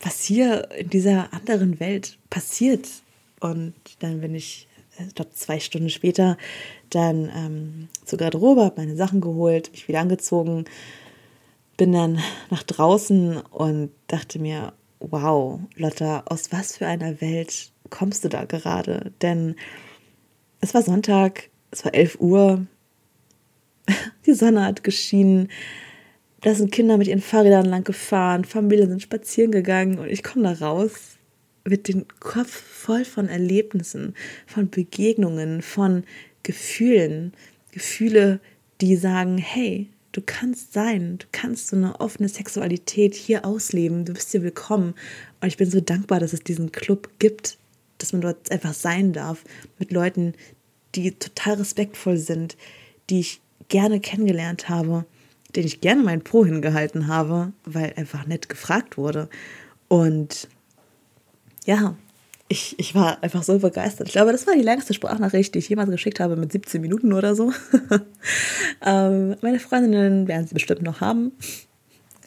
was 0.00 0.22
hier 0.22 0.70
in 0.70 0.88
dieser 0.88 1.32
anderen 1.34 1.80
Welt 1.80 2.18
passiert. 2.30 2.88
Und 3.40 3.74
dann 3.98 4.22
bin 4.22 4.34
ich, 4.34 4.68
ich 4.98 5.14
glaube, 5.14 5.32
zwei 5.32 5.60
Stunden 5.60 5.90
später 5.90 6.38
dann 6.88 7.30
ähm, 7.34 7.88
zur 8.06 8.18
Garderobe, 8.18 8.64
habe 8.64 8.80
meine 8.80 8.96
Sachen 8.96 9.20
geholt, 9.20 9.70
mich 9.72 9.88
wieder 9.88 10.00
angezogen 10.00 10.64
bin 11.80 11.92
dann 11.92 12.20
nach 12.50 12.62
draußen 12.62 13.38
und 13.38 13.90
dachte 14.06 14.38
mir, 14.38 14.74
wow, 14.98 15.60
Lotta, 15.76 16.24
aus 16.26 16.52
was 16.52 16.76
für 16.76 16.86
einer 16.86 17.22
Welt 17.22 17.72
kommst 17.88 18.22
du 18.22 18.28
da 18.28 18.44
gerade? 18.44 19.12
Denn 19.22 19.56
es 20.60 20.74
war 20.74 20.82
Sonntag, 20.82 21.50
es 21.70 21.84
war 21.84 21.94
11 21.94 22.20
Uhr, 22.20 22.66
die 24.26 24.34
Sonne 24.34 24.64
hat 24.64 24.84
geschienen, 24.84 25.48
da 26.42 26.54
sind 26.54 26.72
Kinder 26.72 26.96
mit 26.96 27.08
ihren 27.08 27.20
Fahrrädern 27.20 27.66
lang 27.66 27.84
gefahren, 27.84 28.44
Familien 28.44 28.88
sind 28.88 29.02
spazieren 29.02 29.52
gegangen 29.52 29.98
und 29.98 30.08
ich 30.08 30.22
komme 30.22 30.44
da 30.44 30.64
raus 30.64 31.16
mit 31.64 31.88
dem 31.88 32.06
Kopf 32.20 32.50
voll 32.50 33.04
von 33.04 33.28
Erlebnissen, 33.28 34.14
von 34.46 34.70
Begegnungen, 34.70 35.60
von 35.60 36.04
Gefühlen, 36.42 37.34
Gefühle, 37.72 38.40
die 38.80 38.96
sagen, 38.96 39.36
hey, 39.36 39.90
Du 40.12 40.20
kannst 40.26 40.72
sein, 40.72 41.18
du 41.18 41.26
kannst 41.30 41.68
so 41.68 41.76
eine 41.76 42.00
offene 42.00 42.28
Sexualität 42.28 43.14
hier 43.14 43.44
ausleben, 43.44 44.04
du 44.04 44.12
bist 44.12 44.32
hier 44.32 44.42
willkommen. 44.42 44.94
Und 45.40 45.46
ich 45.46 45.56
bin 45.56 45.70
so 45.70 45.80
dankbar, 45.80 46.18
dass 46.18 46.32
es 46.32 46.40
diesen 46.40 46.72
Club 46.72 47.10
gibt, 47.20 47.58
dass 48.02 48.12
man 48.12 48.22
dort 48.22 48.50
einfach 48.50 48.74
sein 48.74 49.12
darf 49.12 49.44
mit 49.78 49.92
Leuten, 49.92 50.34
die 50.94 51.12
total 51.12 51.54
respektvoll 51.54 52.16
sind, 52.16 52.56
die 53.08 53.20
ich 53.20 53.40
gerne 53.68 54.00
kennengelernt 54.00 54.68
habe, 54.68 55.04
denen 55.54 55.66
ich 55.66 55.80
gerne 55.80 56.02
meinen 56.02 56.22
Po 56.22 56.44
hingehalten 56.44 57.06
habe, 57.08 57.52
weil 57.64 57.92
einfach 57.96 58.26
nett 58.26 58.48
gefragt 58.48 58.96
wurde. 58.96 59.28
Und 59.88 60.48
ja, 61.64 61.96
ich, 62.48 62.76
ich 62.78 62.94
war 62.94 63.22
einfach 63.22 63.44
so 63.44 63.58
begeistert. 63.58 64.08
Ich 64.08 64.14
glaube, 64.14 64.32
das 64.32 64.46
war 64.46 64.54
die 64.54 64.62
längste 64.62 64.92
Sprachnachricht, 64.92 65.54
die 65.54 65.60
ich 65.60 65.68
jemals 65.68 65.90
geschickt 65.90 66.18
habe, 66.18 66.34
mit 66.34 66.50
17 66.50 66.80
Minuten 66.80 67.12
oder 67.12 67.36
so. 67.36 67.52
ähm, 68.84 69.36
meine 69.40 69.60
Freundinnen 69.60 70.26
werden 70.26 70.48
sie 70.48 70.54
bestimmt 70.54 70.82
noch 70.82 71.00
haben. 71.00 71.32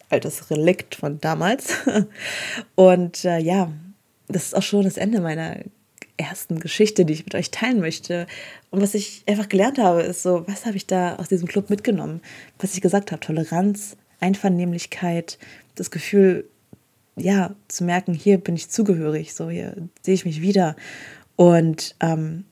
Altes 0.10 0.50
Relikt 0.50 0.96
von 0.96 1.20
damals. 1.20 1.74
Und 2.76 3.26
äh, 3.26 3.40
ja, 3.40 3.70
das 4.28 4.46
ist 4.46 4.56
auch 4.56 4.64
schon 4.64 4.84
das 4.84 4.98
Ende 4.98 5.22
meiner 5.22 5.58
ersten 6.18 6.60
Geschichte, 6.60 7.06
die 7.06 7.14
ich 7.14 7.26
mit 7.26 7.36
euch 7.36 7.52
teilen 7.52 7.80
möchte. 7.80 8.28
Und 8.70 8.82
was 8.82 8.94
ich 8.94 9.24
einfach 9.28 9.50
gelernt 9.50 9.80
habe, 9.80 10.02
ist 10.02 10.24
so, 10.24 10.48
was 10.48 10.66
habe 10.66 10.78
ich 10.78 10.86
da 10.86 11.16
aus 11.16 11.30
diesem 11.30 11.48
Club 11.48 11.70
mitgenommen? 11.70 12.22
Was 12.60 12.74
ich 12.74 12.82
gesagt 12.82 13.12
habe, 13.12 13.20
Toleranz, 13.20 13.98
Einvernehmlichkeit, 14.20 15.38
das 15.76 15.92
Gefühl, 15.92 16.46
ja, 17.16 17.56
zu 17.68 17.84
merken, 17.84 18.14
hier 18.14 18.38
bin 18.38 18.56
ich 18.56 18.70
zugehörig, 18.70 19.34
so 19.34 19.50
hier 19.50 19.76
sehe 20.02 20.14
ich 20.14 20.26
mich 20.26 20.42
wieder. 20.42 20.76
Und, 21.36 21.96
ähm, 22.00 22.46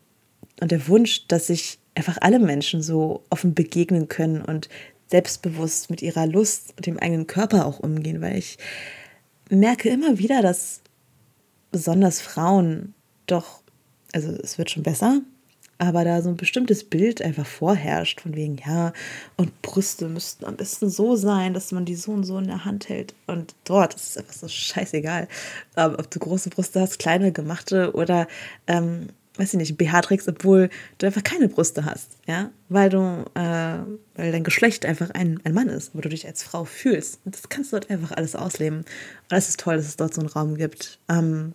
und 0.60 0.72
der 0.72 0.88
Wunsch, 0.88 1.28
dass 1.28 1.48
sich 1.48 1.80
einfach 1.96 2.18
alle 2.22 2.40
Menschen 2.40 2.82
so 2.82 3.24
offen 3.30 3.54
begegnen 3.54 4.08
können 4.08 4.42
und 4.42 4.70
selbstbewusst 5.08 5.90
mit 5.90 6.02
ihrer 6.02 6.26
Lust 6.26 6.74
und 6.78 6.86
dem 6.86 6.98
eigenen 6.98 7.28
Körper 7.28 7.66
auch 7.66 7.80
umgehen, 7.80 8.22
weil 8.22 8.38
ich 8.38 8.58
merke 9.50 9.90
immer 9.90 10.18
wieder, 10.18 10.42
dass 10.42 10.82
besonders 11.72 12.22
Frauen 12.22 12.94
doch, 13.28 13.62
also 14.14 14.32
es 14.44 14.58
wird 14.58 14.70
schon 14.70 14.84
besser, 14.84 15.22
aber 15.82 16.04
da 16.04 16.22
so 16.22 16.30
ein 16.30 16.38
bestimmtes 16.38 16.84
Bild 16.84 17.24
einfach 17.24 17.46
vorherrscht, 17.46 18.22
von 18.22 18.36
wegen, 18.36 18.58
ja, 18.58 18.94
und 19.36 19.64
Brüste 19.64 20.08
müssten 20.08 20.46
am 20.46 20.56
besten 20.56 20.92
so 20.92 21.16
sein, 21.16 21.56
dass 21.56 21.72
man 21.72 21.86
die 21.86 21.96
so 21.96 22.12
und 22.12 22.24
so 22.24 22.38
in 22.38 22.46
der 22.46 22.66
Hand 22.66 22.88
hält. 22.88 23.16
Und 23.26 23.56
dort 23.64 23.96
ist 23.96 24.12
es 24.12 24.18
einfach 24.18 24.34
so 24.34 24.48
scheißegal, 24.48 25.28
ähm, 25.78 25.96
ob 25.98 26.12
du 26.12 26.20
große 26.20 26.52
Brüste 26.52 26.82
hast, 26.82 27.00
kleine, 27.00 27.32
gemachte 27.32 27.94
oder, 27.94 28.28
ähm, 28.68 29.08
weiß 29.38 29.54
ich 29.54 29.58
nicht, 29.58 29.76
BH 29.76 30.02
trägst, 30.02 30.28
obwohl 30.28 30.70
du 31.00 31.08
einfach 31.08 31.24
keine 31.24 31.50
Brüste 31.50 31.84
hast, 31.84 32.12
ja, 32.28 32.52
weil 32.70 32.90
du, 32.92 33.26
äh, 33.34 33.80
weil 34.14 34.32
dein 34.32 34.44
Geschlecht 34.44 34.86
einfach 34.86 35.10
ein, 35.12 35.40
ein 35.46 35.56
Mann 35.56 35.70
ist, 35.70 35.96
wo 35.96 36.02
du 36.02 36.10
dich 36.10 36.28
als 36.28 36.44
Frau 36.44 36.64
fühlst. 36.64 37.22
Und 37.26 37.34
das 37.34 37.50
kannst 37.50 37.72
du 37.72 37.78
dort 37.78 37.90
einfach 37.90 38.12
alles 38.12 38.36
ausleben. 38.36 38.80
Und 38.82 38.86
das 39.30 39.50
ist 39.50 39.60
toll, 39.60 39.78
dass 39.78 39.88
es 39.88 39.98
dort 39.98 40.14
so 40.14 40.22
einen 40.22 40.30
Raum 40.30 40.58
gibt. 40.58 41.00
Ähm, 41.10 41.54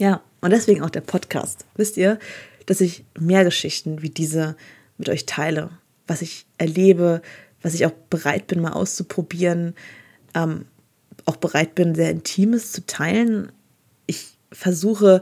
ja, 0.00 0.22
und 0.40 0.50
deswegen 0.50 0.82
auch 0.82 0.90
der 0.90 1.02
Podcast. 1.02 1.66
Wisst 1.76 1.98
ihr, 1.98 2.18
dass 2.64 2.80
ich 2.80 3.04
mehr 3.18 3.44
Geschichten 3.44 4.00
wie 4.00 4.08
diese 4.08 4.56
mit 4.96 5.10
euch 5.10 5.26
teile, 5.26 5.70
was 6.06 6.22
ich 6.22 6.46
erlebe, 6.56 7.20
was 7.60 7.74
ich 7.74 7.84
auch 7.84 7.92
bereit 8.08 8.46
bin, 8.46 8.62
mal 8.62 8.72
auszuprobieren, 8.72 9.74
ähm, 10.34 10.64
auch 11.26 11.36
bereit 11.36 11.74
bin, 11.74 11.94
sehr 11.94 12.10
Intimes 12.10 12.72
zu 12.72 12.86
teilen. 12.86 13.52
Ich 14.06 14.38
versuche 14.50 15.20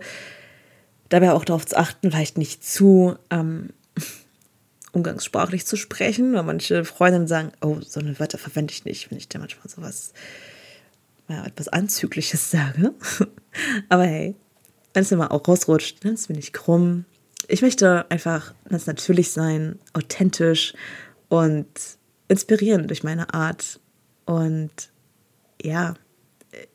dabei 1.09 1.33
auch 1.33 1.45
darauf 1.45 1.66
zu 1.66 1.76
achten, 1.76 2.12
vielleicht 2.12 2.39
nicht 2.39 2.64
zu 2.64 3.16
ähm, 3.31 3.70
umgangssprachlich 4.93 5.66
zu 5.66 5.74
sprechen, 5.74 6.35
weil 6.35 6.45
manche 6.45 6.85
Freundinnen 6.85 7.26
sagen, 7.26 7.51
oh, 7.62 7.79
so 7.81 7.99
eine 7.99 8.20
Wörter 8.20 8.39
verwende 8.39 8.72
ich 8.72 8.85
nicht, 8.85 9.11
wenn 9.11 9.18
ich 9.18 9.29
da 9.29 9.41
manchmal 9.41 9.68
sowas, 9.68 10.12
ja, 11.29 11.45
etwas 11.45 11.66
Anzügliches 11.66 12.51
sage. 12.53 12.95
Aber 13.89 14.05
hey, 14.05 14.37
wenn 14.99 15.05
es 15.05 15.11
mal 15.12 15.28
auch 15.28 15.46
rausrutscht, 15.46 16.05
dann 16.05 16.14
ist 16.14 16.22
es 16.22 16.28
mir 16.28 16.34
nicht 16.34 16.53
krumm, 16.53 17.05
ich 17.46 17.62
möchte 17.62 18.11
einfach 18.11 18.53
ganz 18.68 18.88
natürlich 18.88 19.30
sein, 19.30 19.78
authentisch 19.92 20.74
und 21.28 21.68
inspirieren 22.26 22.88
durch 22.88 23.05
meine 23.05 23.32
Art. 23.32 23.78
Und 24.26 24.72
ja, 25.62 25.94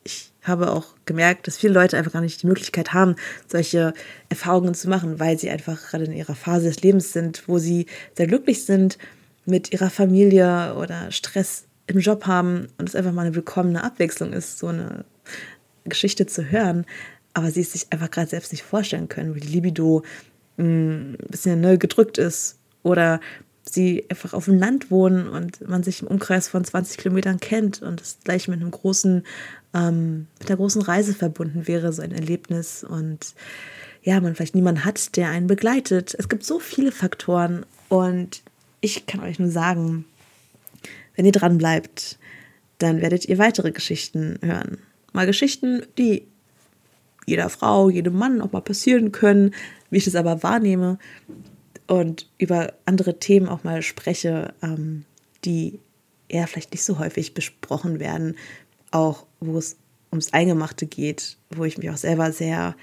ich 0.04 0.32
habe 0.42 0.72
auch 0.72 0.94
gemerkt, 1.04 1.46
dass 1.46 1.58
viele 1.58 1.74
Leute 1.74 1.98
einfach 1.98 2.12
gar 2.12 2.22
nicht 2.22 2.42
die 2.42 2.46
Möglichkeit 2.46 2.94
haben, 2.94 3.16
solche 3.46 3.92
Erfahrungen 4.30 4.72
zu 4.72 4.88
machen, 4.88 5.20
weil 5.20 5.38
sie 5.38 5.50
einfach 5.50 5.90
gerade 5.90 6.04
in 6.04 6.12
ihrer 6.12 6.34
Phase 6.34 6.68
des 6.68 6.80
Lebens 6.80 7.12
sind, 7.12 7.46
wo 7.46 7.58
sie 7.58 7.84
sehr 8.14 8.26
glücklich 8.26 8.64
sind 8.64 8.96
mit 9.44 9.70
ihrer 9.70 9.90
Familie 9.90 10.76
oder 10.76 11.12
Stress 11.12 11.66
im 11.86 11.98
Job 11.98 12.26
haben 12.26 12.68
und 12.78 12.88
es 12.88 12.96
einfach 12.96 13.12
mal 13.12 13.26
eine 13.26 13.34
willkommene 13.34 13.84
Abwechslung 13.84 14.32
ist, 14.32 14.58
so 14.58 14.68
eine 14.68 15.04
Geschichte 15.84 16.26
zu 16.26 16.50
hören, 16.50 16.86
aber 17.34 17.50
sie 17.50 17.60
es 17.60 17.72
sich 17.72 17.92
einfach 17.92 18.10
gerade 18.10 18.30
selbst 18.30 18.52
nicht 18.52 18.62
vorstellen 18.62 19.08
können, 19.08 19.34
wie 19.34 19.40
die 19.40 19.48
Libido 19.48 20.02
ein 20.56 21.18
bisschen 21.28 21.60
ne, 21.60 21.78
gedrückt 21.78 22.16
ist 22.16 22.58
oder 22.82 23.20
sie 23.68 24.04
einfach 24.08 24.34
auf 24.34 24.44
dem 24.44 24.58
Land 24.58 24.90
wohnen 24.90 25.28
und 25.28 25.66
man 25.68 25.82
sich 25.82 26.02
im 26.02 26.08
Umkreis 26.08 26.48
von 26.48 26.64
20 26.64 26.98
Kilometern 26.98 27.40
kennt 27.40 27.82
und 27.82 28.00
es 28.00 28.18
gleich 28.22 28.46
mit 28.46 28.60
einem 28.60 28.70
großen, 28.70 29.24
ähm, 29.72 30.26
mit 30.38 30.48
einer 30.48 30.56
großen 30.58 30.82
Reise 30.82 31.14
verbunden 31.14 31.66
wäre, 31.66 31.92
so 31.92 32.02
ein 32.02 32.12
Erlebnis 32.12 32.84
und 32.84 33.34
ja, 34.02 34.20
man 34.20 34.34
vielleicht 34.34 34.54
niemanden 34.54 34.84
hat, 34.84 35.16
der 35.16 35.30
einen 35.30 35.46
begleitet. 35.46 36.14
Es 36.16 36.28
gibt 36.28 36.44
so 36.44 36.60
viele 36.60 36.92
Faktoren 36.92 37.64
und 37.88 38.42
ich 38.80 39.06
kann 39.06 39.20
euch 39.20 39.38
nur 39.38 39.50
sagen, 39.50 40.04
wenn 41.16 41.24
ihr 41.24 41.32
dran 41.32 41.58
bleibt, 41.58 42.18
dann 42.78 43.00
werdet 43.00 43.24
ihr 43.24 43.38
weitere 43.38 43.72
Geschichten 43.72 44.38
hören. 44.42 44.78
Mal 45.12 45.26
Geschichten, 45.26 45.82
die 45.96 46.26
jeder 47.26 47.48
Frau, 47.48 47.88
jedem 47.90 48.16
Mann 48.16 48.40
auch 48.40 48.52
mal 48.52 48.60
passieren 48.60 49.12
können, 49.12 49.54
wie 49.90 49.98
ich 49.98 50.04
das 50.04 50.14
aber 50.14 50.42
wahrnehme 50.42 50.98
und 51.86 52.28
über 52.38 52.72
andere 52.84 53.18
Themen 53.18 53.48
auch 53.48 53.64
mal 53.64 53.82
spreche, 53.82 54.54
ähm, 54.62 55.04
die 55.44 55.78
eher 56.28 56.46
vielleicht 56.46 56.72
nicht 56.72 56.84
so 56.84 56.98
häufig 56.98 57.34
besprochen 57.34 58.00
werden, 58.00 58.36
auch 58.90 59.26
wo 59.40 59.58
es 59.58 59.76
ums 60.10 60.32
Eingemachte 60.32 60.86
geht, 60.86 61.36
wo 61.50 61.64
ich 61.64 61.78
mich 61.78 61.90
auch 61.90 61.96
selber 61.96 62.32
sehr 62.32 62.76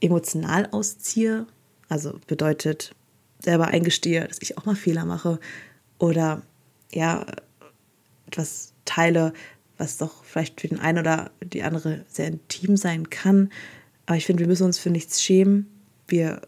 emotional 0.00 0.68
ausziehe, 0.70 1.46
also 1.88 2.18
bedeutet 2.26 2.94
selber 3.40 3.68
eingestehe, 3.68 4.26
dass 4.26 4.40
ich 4.40 4.58
auch 4.58 4.66
mal 4.66 4.76
Fehler 4.76 5.04
mache 5.04 5.40
oder 5.98 6.42
ja 6.92 7.26
etwas 8.26 8.72
teile, 8.84 9.32
was 9.80 9.96
doch 9.96 10.22
vielleicht 10.24 10.60
für 10.60 10.68
den 10.68 10.78
einen 10.78 10.98
oder 10.98 11.30
die 11.42 11.62
andere 11.62 12.04
sehr 12.08 12.28
intim 12.28 12.76
sein 12.76 13.10
kann. 13.10 13.50
Aber 14.06 14.16
ich 14.16 14.26
finde, 14.26 14.40
wir 14.40 14.48
müssen 14.48 14.64
uns 14.64 14.78
für 14.78 14.90
nichts 14.90 15.22
schämen 15.22 15.66
wir 16.10 16.42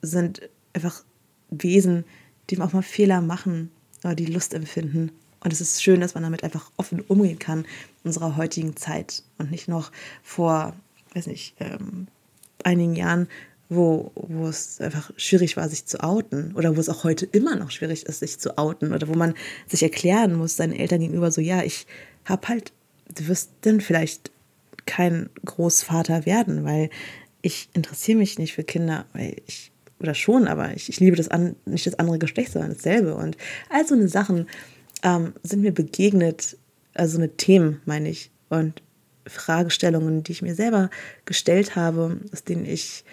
sind 0.00 0.48
einfach 0.72 1.04
Wesen, 1.50 2.04
die 2.50 2.60
auch 2.60 2.72
mal 2.72 2.82
Fehler 2.82 3.20
machen 3.20 3.70
oder 4.02 4.14
die 4.14 4.26
Lust 4.26 4.54
empfinden. 4.54 5.12
Und 5.40 5.52
es 5.52 5.60
ist 5.60 5.82
schön, 5.82 6.00
dass 6.00 6.14
man 6.14 6.22
damit 6.22 6.44
einfach 6.44 6.70
offen 6.76 7.00
umgehen 7.00 7.38
kann 7.38 7.60
in 7.60 8.08
unserer 8.08 8.36
heutigen 8.36 8.76
Zeit 8.76 9.22
und 9.38 9.50
nicht 9.50 9.68
noch 9.68 9.92
vor, 10.22 10.74
weiß 11.14 11.26
nicht, 11.26 11.54
ähm, 11.60 12.06
einigen 12.64 12.94
Jahren, 12.94 13.28
wo, 13.68 14.12
wo 14.14 14.46
es 14.48 14.80
einfach 14.80 15.10
schwierig 15.16 15.56
war, 15.56 15.68
sich 15.68 15.86
zu 15.86 16.02
outen 16.02 16.54
oder 16.54 16.76
wo 16.76 16.80
es 16.80 16.88
auch 16.88 17.04
heute 17.04 17.26
immer 17.26 17.56
noch 17.56 17.70
schwierig 17.70 18.04
ist, 18.06 18.20
sich 18.20 18.38
zu 18.38 18.58
outen 18.58 18.92
oder 18.92 19.08
wo 19.08 19.14
man 19.14 19.34
sich 19.66 19.82
erklären 19.82 20.34
muss, 20.34 20.56
seinen 20.56 20.74
Eltern 20.74 21.00
gegenüber, 21.00 21.30
so, 21.30 21.40
ja, 21.40 21.62
ich 21.62 21.86
habe 22.24 22.48
halt, 22.48 22.72
du 23.14 23.28
wirst 23.28 23.50
dann 23.62 23.80
vielleicht 23.80 24.30
kein 24.86 25.30
Großvater 25.44 26.26
werden, 26.26 26.64
weil 26.64 26.90
ich 27.42 27.68
interessiere 27.72 28.18
mich 28.18 28.38
nicht 28.38 28.54
für 28.54 28.64
Kinder, 28.64 29.06
weil 29.12 29.36
ich, 29.46 29.72
oder 30.00 30.14
schon, 30.14 30.48
aber 30.48 30.74
ich, 30.74 30.88
ich 30.88 31.00
liebe 31.00 31.16
das 31.16 31.28
an, 31.28 31.56
nicht 31.64 31.86
das 31.86 31.98
andere 31.98 32.18
Geschlecht, 32.18 32.52
sondern 32.52 32.74
dasselbe. 32.74 33.14
Und 33.14 33.36
all 33.68 33.86
so 33.86 33.94
eine 33.94 34.08
Sachen 34.08 34.48
ähm, 35.02 35.32
sind 35.42 35.62
mir 35.62 35.72
begegnet, 35.72 36.56
also 36.94 37.18
eine 37.18 37.36
Themen, 37.36 37.80
meine 37.84 38.08
ich, 38.08 38.30
und 38.48 38.82
Fragestellungen, 39.26 40.24
die 40.24 40.32
ich 40.32 40.42
mir 40.42 40.54
selber 40.54 40.90
gestellt 41.24 41.76
habe, 41.76 42.20
aus 42.32 42.44
denen 42.44 42.66
ich 42.66 43.04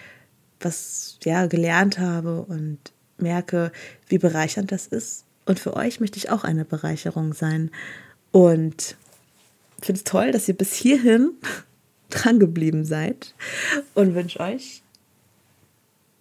was 0.59 1.17
ja 1.23 1.45
gelernt 1.45 1.99
habe 1.99 2.41
und 2.41 2.79
merke, 3.17 3.71
wie 4.07 4.17
bereichernd 4.17 4.71
das 4.71 4.87
ist. 4.87 5.25
Und 5.45 5.59
für 5.59 5.75
euch 5.75 5.99
möchte 5.99 6.17
ich 6.17 6.29
auch 6.29 6.43
eine 6.43 6.65
Bereicherung 6.65 7.33
sein. 7.33 7.71
Und 8.31 8.95
finde 9.81 9.99
es 9.99 10.03
toll, 10.03 10.31
dass 10.31 10.47
ihr 10.47 10.55
bis 10.55 10.73
hierhin 10.73 11.33
dran 12.09 12.39
geblieben 12.39 12.85
seid 12.85 13.33
und 13.93 14.15
wünsche 14.15 14.39
euch 14.39 14.81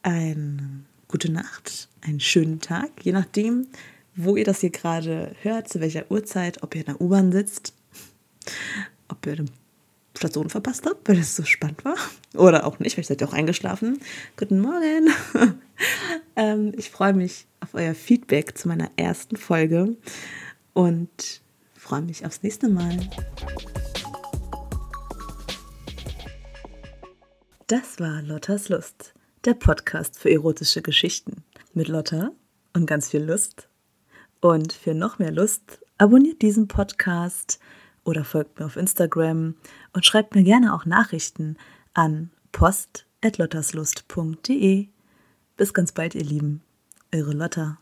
eine 0.03 0.85
gute 1.09 1.31
Nacht, 1.31 1.89
einen 2.03 2.21
schönen 2.21 2.61
Tag, 2.61 2.91
je 3.03 3.13
nachdem, 3.13 3.67
wo 4.15 4.37
ihr 4.37 4.45
das 4.45 4.61
hier 4.61 4.71
gerade 4.71 5.35
hört, 5.43 5.69
zu 5.69 5.81
welcher 5.81 6.11
Uhrzeit, 6.11 6.63
ob 6.63 6.75
ihr 6.75 6.83
in 6.83 6.87
der 6.87 7.01
U-Bahn 7.01 7.33
sitzt, 7.33 7.73
ob 9.09 9.25
ihr 9.27 9.35
eine 9.35 9.47
Station 10.17 10.51
verpasst 10.51 10.85
habt, 10.87 11.09
weil 11.09 11.19
es 11.19 11.37
so 11.37 11.45
spannend 11.45 11.85
war 11.85 11.97
oder 12.35 12.67
auch 12.67 12.79
nicht, 12.79 12.95
vielleicht 12.95 13.09
seid 13.09 13.21
ihr 13.21 13.29
auch 13.29 13.33
eingeschlafen. 13.33 14.01
Guten 14.37 14.61
Morgen. 14.61 15.11
ähm, 16.37 16.73
ich 16.77 16.91
freue 16.91 17.15
mich 17.15 17.47
auf 17.61 17.75
euer 17.75 17.95
Feedback 17.95 18.59
zu 18.59 18.69
meiner 18.69 18.91
ersten 18.97 19.37
Folge 19.37 19.97
und 20.75 21.41
freue 21.89 22.03
mich 22.03 22.25
aufs 22.27 22.43
nächste 22.43 22.69
Mal. 22.69 22.99
Das 27.67 27.99
war 27.99 28.21
Lottas 28.21 28.69
Lust, 28.69 29.15
der 29.47 29.55
Podcast 29.55 30.19
für 30.19 30.31
erotische 30.31 30.83
Geschichten 30.83 31.45
mit 31.73 31.89
Lotta 31.89 32.33
und 32.75 32.85
ganz 32.85 33.09
viel 33.09 33.23
Lust. 33.23 33.71
Und 34.43 34.75
für 34.75 34.93
noch 34.93 35.19
mehr 35.19 35.33
Lust, 35.33 35.83
abonniert 35.97 36.43
diesen 36.43 36.69
Podcast 36.69 37.59
oder 38.05 38.23
folgt 38.23 38.61
mir 38.61 38.67
auf 38.67 38.77
Instagram 38.77 39.55
und 39.95 40.05
schreibt 40.05 40.35
mir 40.35 40.43
gerne 40.43 40.75
auch 40.75 40.85
Nachrichten 40.85 41.57
an 41.95 42.31
post.lotterslust.de. 42.53 44.89
Bis 45.57 45.73
ganz 45.73 45.93
bald, 45.93 46.15
ihr 46.15 46.25
Lieben. 46.25 46.61
Eure 47.15 47.33
Lotta. 47.33 47.79